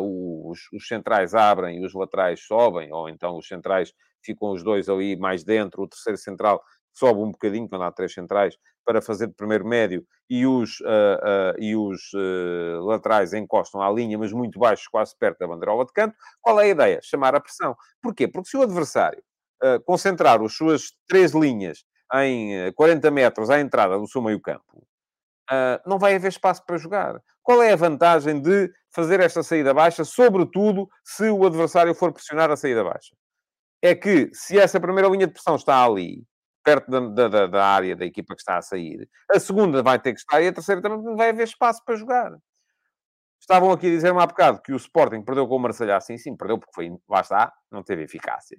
os, 0.00 0.60
os, 0.72 0.86
centrais 0.86 1.34
abrem 1.34 1.82
e 1.82 1.84
os 1.84 1.92
laterais 1.92 2.40
sobem, 2.46 2.92
ou 2.92 3.08
então 3.08 3.36
os 3.36 3.48
centrais 3.48 3.92
ficam 4.24 4.52
os 4.52 4.62
dois 4.62 4.88
ali 4.88 5.16
mais 5.16 5.42
dentro, 5.42 5.82
o 5.82 5.88
terceiro 5.88 6.16
central 6.16 6.62
sobe 6.94 7.20
um 7.20 7.32
bocadinho, 7.32 7.68
quando 7.68 7.82
há 7.82 7.90
três 7.90 8.14
centrais, 8.14 8.56
para 8.84 9.02
fazer 9.02 9.26
de 9.26 9.34
primeiro 9.34 9.66
médio, 9.66 10.06
e 10.30 10.46
os, 10.46 10.78
uh, 10.80 11.58
e 11.58 11.76
os 11.76 12.00
laterais 12.86 13.34
encostam 13.34 13.82
à 13.82 13.90
linha, 13.90 14.16
mas 14.16 14.32
muito 14.32 14.58
baixos, 14.58 14.86
quase 14.86 15.14
perto 15.18 15.40
da 15.40 15.48
bandeirola 15.48 15.84
de 15.84 15.92
canto. 15.92 16.14
Qual 16.40 16.58
é 16.60 16.64
a 16.64 16.68
ideia? 16.68 17.00
Chamar 17.02 17.34
a 17.34 17.40
pressão. 17.40 17.76
Porquê? 18.00 18.28
Porque 18.28 18.48
se 18.48 18.56
o 18.56 18.62
adversário 18.62 19.22
concentrar 19.84 20.40
as 20.42 20.54
suas 20.54 20.92
três 21.08 21.32
linhas 21.32 21.82
em 22.14 22.72
40 22.72 23.10
metros 23.10 23.50
à 23.50 23.60
entrada 23.60 23.98
do 23.98 24.08
seu 24.08 24.22
meio-campo, 24.22 24.86
não 25.84 25.98
vai 25.98 26.14
haver 26.14 26.28
espaço 26.28 26.64
para 26.64 26.76
jogar. 26.76 27.20
Qual 27.42 27.62
é 27.62 27.72
a 27.72 27.76
vantagem 27.76 28.40
de 28.40 28.72
fazer 28.90 29.20
esta 29.20 29.42
saída 29.42 29.72
baixa, 29.72 30.04
sobretudo 30.04 30.88
se 31.04 31.28
o 31.30 31.46
adversário 31.46 31.94
for 31.94 32.12
pressionar 32.12 32.50
a 32.50 32.56
saída 32.56 32.82
baixa? 32.82 33.14
É 33.80 33.94
que, 33.94 34.30
se 34.32 34.58
essa 34.58 34.80
primeira 34.80 35.08
linha 35.08 35.26
de 35.26 35.32
pressão 35.32 35.54
está 35.54 35.84
ali, 35.84 36.26
perto 36.66 36.90
da, 36.90 37.28
da, 37.28 37.46
da, 37.46 37.64
área 37.64 37.94
da 37.94 38.04
equipa 38.04 38.34
que 38.34 38.40
está 38.40 38.58
a 38.58 38.62
sair. 38.62 39.08
A 39.30 39.38
segunda 39.38 39.84
vai 39.84 40.00
ter 40.00 40.12
que 40.12 40.18
estar 40.18 40.42
e 40.42 40.48
a 40.48 40.52
terceira 40.52 40.82
também 40.82 41.00
não 41.00 41.14
vai 41.14 41.28
haver 41.28 41.44
espaço 41.44 41.80
para 41.84 41.94
jogar. 41.94 42.36
Estavam 43.40 43.70
aqui 43.70 43.86
a 43.86 43.90
dizer-me 43.90 44.20
há 44.20 44.26
bocado 44.26 44.60
que 44.60 44.72
o 44.72 44.76
Sporting 44.76 45.22
perdeu 45.22 45.46
com 45.46 45.54
o 45.54 45.58
Marselha 45.60 45.96
assim, 45.96 46.18
sim, 46.18 46.36
perdeu 46.36 46.58
porque 46.58 46.74
foi, 46.74 46.90
lá 47.08 47.20
está, 47.20 47.52
não 47.70 47.84
teve 47.84 48.02
eficácia. 48.02 48.58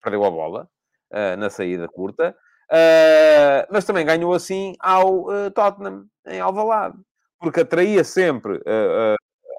Perdeu 0.00 0.24
a 0.24 0.30
bola 0.30 0.70
uh, 1.12 1.36
na 1.36 1.50
saída 1.50 1.88
curta, 1.88 2.36
mas 3.70 3.84
também 3.84 4.04
ganhou 4.04 4.32
assim 4.34 4.74
ao 4.80 5.28
uh, 5.28 5.50
Tottenham, 5.50 6.06
em 6.26 6.40
Alvalade, 6.40 6.96
porque 7.38 7.60
atraía 7.60 8.02
sempre 8.04 8.60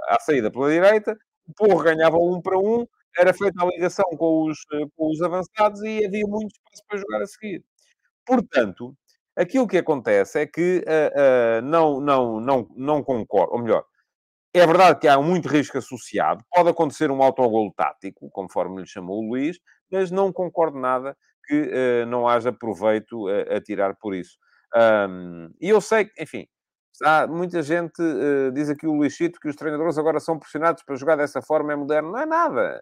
à 0.08 0.20
saída 0.20 0.52
pela 0.52 0.70
direita, 0.70 1.18
o 1.48 1.54
Porro 1.54 1.84
ganhava 1.84 2.18
um 2.18 2.42
para 2.42 2.58
um, 2.58 2.86
era 3.18 3.34
feita 3.34 3.64
a 3.64 3.68
ligação 3.68 4.06
com 4.18 4.46
os, 4.50 4.60
com 4.96 5.10
os 5.12 5.22
avançados 5.22 5.82
e 5.84 6.06
havia 6.06 6.26
muito 6.28 6.52
espaço 6.52 6.84
para 6.88 6.98
jogar 6.98 7.22
a 7.22 7.28
seguir. 7.28 7.64
Portanto, 8.26 8.96
aquilo 9.36 9.68
que 9.68 9.78
acontece 9.78 10.40
é 10.42 10.46
que 10.46 10.84
uh, 10.86 11.60
uh, 11.60 11.62
não, 11.62 12.02
não, 12.02 12.40
não, 12.42 12.68
não 12.76 13.04
concordo, 13.04 13.54
ou 13.54 13.62
melhor, 13.62 13.86
é 14.54 14.66
verdade 14.66 15.00
que 15.00 15.08
há 15.08 15.22
muito 15.22 15.48
risco 15.48 15.78
associado, 15.78 16.44
pode 16.52 16.70
acontecer 16.70 17.12
um 17.12 17.22
autogolo 17.22 17.72
tático, 17.76 18.30
conforme 18.32 18.82
lhe 18.82 18.88
chamou 18.88 19.24
o 19.24 19.30
Luís, 19.30 19.60
mas 19.92 20.12
não 20.12 20.34
concordo 20.34 20.80
nada 20.80 21.16
que 21.48 21.62
uh, 22.04 22.06
não 22.08 22.28
haja 22.28 22.52
proveito 22.52 23.28
a, 23.28 23.58
a 23.58 23.62
tirar 23.62 23.96
por 23.96 24.14
isso. 24.14 24.38
Um, 25.10 25.50
e 25.62 25.70
eu 25.70 25.80
sei 25.82 26.06
que, 26.06 26.22
enfim, 26.22 26.46
há 27.04 27.28
muita 27.28 27.62
gente, 27.64 28.02
uh, 28.02 28.52
diz 28.52 28.70
aqui 28.70 28.86
o 28.88 28.94
Luís 28.94 29.18
que 29.18 29.48
os 29.48 29.56
treinadores 29.56 29.98
agora 29.98 30.20
são 30.20 30.38
pressionados 30.38 30.84
para 30.84 30.96
jogar 30.96 31.16
dessa 31.16 31.42
forma, 31.42 31.74
é 31.74 31.76
moderno. 31.76 32.12
Não 32.12 32.20
é 32.20 32.26
nada 32.26 32.82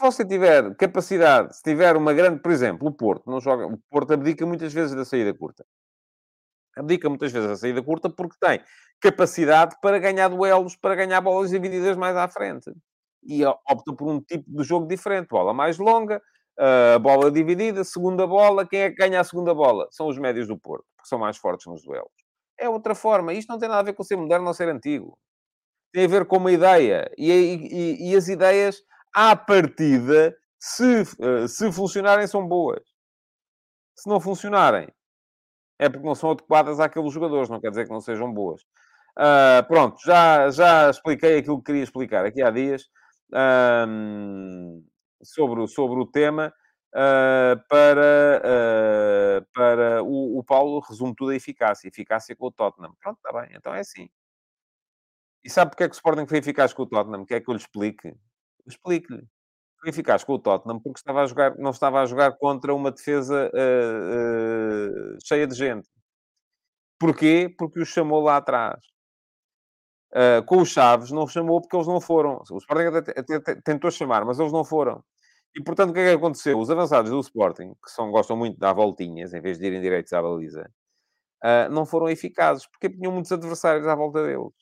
se 0.00 0.06
você 0.06 0.24
tiver 0.24 0.74
capacidade, 0.76 1.54
se 1.54 1.62
tiver 1.62 1.94
uma 1.94 2.14
grande, 2.14 2.40
por 2.40 2.50
exemplo, 2.50 2.88
o 2.88 2.92
Porto, 2.92 3.30
não 3.30 3.38
joga, 3.38 3.66
o 3.66 3.76
Porto 3.90 4.14
abdica 4.14 4.46
muitas 4.46 4.72
vezes 4.72 4.94
da 4.96 5.04
saída 5.04 5.34
curta. 5.34 5.62
Abdica 6.74 7.06
muitas 7.10 7.30
vezes 7.30 7.48
da 7.48 7.56
saída 7.56 7.82
curta 7.82 8.08
porque 8.08 8.36
tem 8.40 8.62
capacidade 8.98 9.76
para 9.82 9.98
ganhar 9.98 10.28
duelos, 10.28 10.74
para 10.74 10.94
ganhar 10.94 11.20
bolas 11.20 11.50
divididas 11.50 11.98
mais 11.98 12.16
à 12.16 12.26
frente. 12.28 12.72
E 13.22 13.44
opta 13.44 13.94
por 13.96 14.08
um 14.08 14.20
tipo 14.20 14.44
de 14.46 14.64
jogo 14.64 14.86
diferente. 14.86 15.28
Bola 15.28 15.52
mais 15.52 15.78
longa, 15.78 16.20
uh, 16.58 16.98
bola 17.00 17.30
dividida, 17.30 17.84
segunda 17.84 18.26
bola. 18.26 18.66
Quem 18.66 18.80
é 18.80 18.90
que 18.90 18.96
ganha 18.96 19.20
a 19.20 19.24
segunda 19.24 19.54
bola? 19.54 19.88
São 19.90 20.08
os 20.08 20.18
médios 20.18 20.48
do 20.48 20.58
Porto, 20.58 20.84
porque 20.96 21.08
são 21.08 21.18
mais 21.18 21.36
fortes 21.36 21.66
nos 21.66 21.82
duelos. 21.82 22.10
É 22.58 22.68
outra 22.68 22.94
forma. 22.94 23.32
Isto 23.32 23.50
não 23.50 23.58
tem 23.58 23.68
nada 23.68 23.80
a 23.80 23.84
ver 23.84 23.94
com 23.94 24.02
ser 24.02 24.16
moderno 24.16 24.46
ou 24.46 24.54
ser 24.54 24.68
antigo. 24.68 25.18
Tem 25.92 26.04
a 26.04 26.08
ver 26.08 26.26
com 26.26 26.36
uma 26.36 26.52
ideia. 26.52 27.10
E, 27.16 27.30
e, 27.32 28.10
e 28.10 28.16
as 28.16 28.28
ideias 28.28 28.82
à 29.14 29.34
partida, 29.34 30.36
se, 30.58 31.02
eh, 31.20 31.48
se 31.48 31.72
funcionarem, 31.72 32.26
são 32.26 32.46
boas. 32.46 32.82
Se 33.96 34.08
não 34.08 34.20
funcionarem, 34.20 34.88
é 35.78 35.88
porque 35.88 36.06
não 36.06 36.14
são 36.14 36.30
adequadas 36.32 36.78
àqueles 36.80 37.12
jogadores, 37.12 37.48
não 37.48 37.60
quer 37.60 37.70
dizer 37.70 37.84
que 37.86 37.92
não 37.92 38.00
sejam 38.00 38.32
boas. 38.32 38.62
Uh, 39.18 39.66
pronto, 39.66 39.98
já, 40.04 40.50
já 40.50 40.90
expliquei 40.90 41.38
aquilo 41.38 41.58
que 41.58 41.64
queria 41.64 41.82
explicar 41.82 42.24
aqui 42.24 42.42
há 42.42 42.50
dias 42.50 42.84
um, 43.32 44.84
sobre, 45.22 45.66
sobre 45.68 46.00
o 46.00 46.06
tema. 46.06 46.52
Uh, 46.92 47.54
para, 47.68 48.42
uh, 48.42 49.46
para 49.54 50.02
o, 50.02 50.38
o 50.38 50.44
Paulo 50.44 50.80
resume 50.80 51.14
tudo 51.14 51.30
a 51.30 51.36
eficácia. 51.36 51.88
Eficácia 51.88 52.34
com 52.34 52.46
o 52.46 52.52
Tottenham. 52.52 52.94
Pronto, 53.00 53.18
está 53.24 53.40
bem, 53.40 53.50
então 53.54 53.74
é 53.74 53.80
assim. 53.80 54.08
E 55.44 55.48
sabe 55.48 55.70
porque 55.70 55.84
é 55.84 55.88
que 55.88 55.94
o 55.94 55.96
Sporting 55.96 56.26
foi 56.26 56.38
eficaz 56.38 56.72
com 56.72 56.82
o 56.82 56.86
Tottenham? 56.86 57.24
Quer 57.24 57.40
que 57.40 57.48
eu 57.48 57.54
lhe 57.54 57.60
explique? 57.60 58.14
Explique-lhe. 58.66 59.26
Foi 59.80 59.88
eficaz 59.88 60.24
com 60.24 60.34
o 60.34 60.38
Tottenham 60.38 60.80
porque 60.80 60.98
estava 60.98 61.22
a 61.22 61.26
jogar, 61.26 61.56
não 61.56 61.70
estava 61.70 62.02
a 62.02 62.06
jogar 62.06 62.32
contra 62.32 62.74
uma 62.74 62.90
defesa 62.90 63.50
uh, 63.54 65.18
cheia 65.24 65.46
de 65.46 65.54
gente. 65.54 65.88
Porquê? 66.98 67.54
Porque 67.56 67.80
os 67.80 67.88
chamou 67.88 68.20
lá 68.22 68.36
atrás. 68.36 68.78
Uh, 70.12 70.44
com 70.44 70.60
os 70.60 70.70
Chaves 70.70 71.12
não 71.12 71.26
chamou 71.28 71.60
porque 71.60 71.76
eles 71.76 71.86
não 71.86 72.00
foram. 72.00 72.42
O 72.50 72.58
Sporting 72.58 72.96
até, 72.96 73.20
até, 73.20 73.34
até, 73.36 73.54
tentou 73.56 73.90
chamar, 73.90 74.24
mas 74.24 74.40
eles 74.40 74.52
não 74.52 74.64
foram. 74.64 75.04
E, 75.56 75.62
portanto, 75.62 75.90
o 75.90 75.92
que 75.94 76.00
é 76.00 76.10
que 76.10 76.16
aconteceu? 76.16 76.58
Os 76.58 76.70
avançados 76.70 77.10
do 77.10 77.20
Sporting, 77.20 77.74
que 77.74 77.90
são, 77.90 78.10
gostam 78.10 78.36
muito 78.36 78.54
de 78.54 78.60
dar 78.60 78.72
voltinhas, 78.72 79.34
em 79.34 79.40
vez 79.40 79.58
de 79.58 79.66
irem 79.66 79.80
direitos 79.80 80.12
à 80.12 80.22
baliza, 80.22 80.70
uh, 81.44 81.70
não 81.72 81.86
foram 81.86 82.08
eficazes, 82.08 82.66
porque 82.66 82.90
tinham 82.90 83.12
muitos 83.12 83.32
adversários 83.32 83.86
à 83.86 83.94
volta 83.94 84.22
deles. 84.24 84.52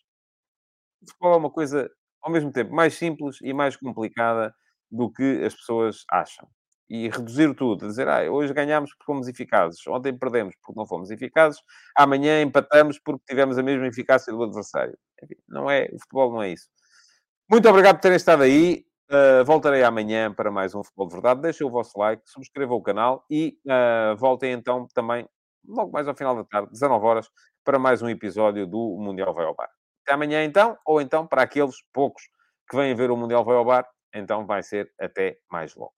Futebol 1.07 1.35
é 1.35 1.37
uma 1.37 1.51
coisa 1.51 1.91
ao 2.23 2.33
mesmo 2.33 2.53
tempo 2.53 2.75
mais 2.75 2.95
simples 2.95 3.39
e 3.43 3.53
mais 3.53 3.77
complicada 3.77 4.55
do 4.91 5.11
que 5.11 5.45
as 5.45 5.55
pessoas 5.55 6.05
acham. 6.11 6.49
E 6.91 7.09
reduzir 7.09 7.55
tudo, 7.55 7.87
dizer, 7.87 8.09
ah, 8.09 8.31
hoje 8.31 8.55
ganhámos 8.55 8.91
porque 8.93 9.05
fomos 9.05 9.29
eficazes, 9.29 9.87
ontem 9.87 10.17
perdemos 10.17 10.55
porque 10.63 10.79
não 10.79 10.87
fomos 10.87 11.11
eficazes, 11.11 11.61
amanhã 11.95 12.41
empatamos 12.41 12.99
porque 12.99 13.23
tivemos 13.29 13.59
a 13.59 13.63
mesma 13.63 13.87
eficácia 13.87 14.33
do 14.33 14.43
adversário. 14.43 14.97
Enfim, 15.23 15.37
não 15.47 15.71
é, 15.71 15.89
o 15.93 15.99
futebol 16.01 16.33
não 16.33 16.43
é 16.43 16.51
isso. 16.53 16.69
Muito 17.51 17.69
obrigado 17.69 17.97
por 17.97 18.03
terem 18.03 18.17
estado 18.17 18.43
aí. 18.43 18.85
Uh, 19.11 19.43
voltarei 19.43 19.83
amanhã 19.83 20.31
para 20.31 20.51
mais 20.51 20.75
um 20.75 20.85
Futebol 20.85 21.09
de 21.09 21.15
Verdade. 21.15 21.41
Deixem 21.41 21.67
o 21.67 21.71
vosso 21.71 21.99
like, 21.99 22.23
subscrevam 22.27 22.77
o 22.77 22.83
canal 22.83 23.25
e 23.31 23.59
uh, 23.67 24.15
voltem 24.19 24.53
então 24.53 24.87
também, 24.93 25.27
logo 25.67 25.91
mais 25.91 26.07
ao 26.07 26.15
final 26.15 26.37
da 26.37 26.45
tarde, 26.45 26.71
19 26.73 27.07
horas, 27.07 27.31
para 27.65 27.79
mais 27.79 28.03
um 28.03 28.09
episódio 28.11 28.67
do 28.67 28.99
Mundial 28.99 29.33
Vai 29.33 29.47
ao 29.47 29.55
Bar. 29.55 29.71
Até 30.05 30.13
amanhã, 30.13 30.45
então, 30.45 30.77
ou 30.85 31.01
então, 31.01 31.27
para 31.27 31.43
aqueles 31.43 31.77
poucos 31.91 32.23
que 32.69 32.77
vêm 32.77 32.95
ver 32.95 33.11
o 33.11 33.17
Mundial 33.17 33.45
Vai 33.45 33.57
ao 33.57 33.65
Bar, 33.65 33.89
então 34.15 34.47
vai 34.47 34.63
ser 34.63 34.93
até 35.01 35.39
mais 35.51 35.75
logo. 35.75 35.98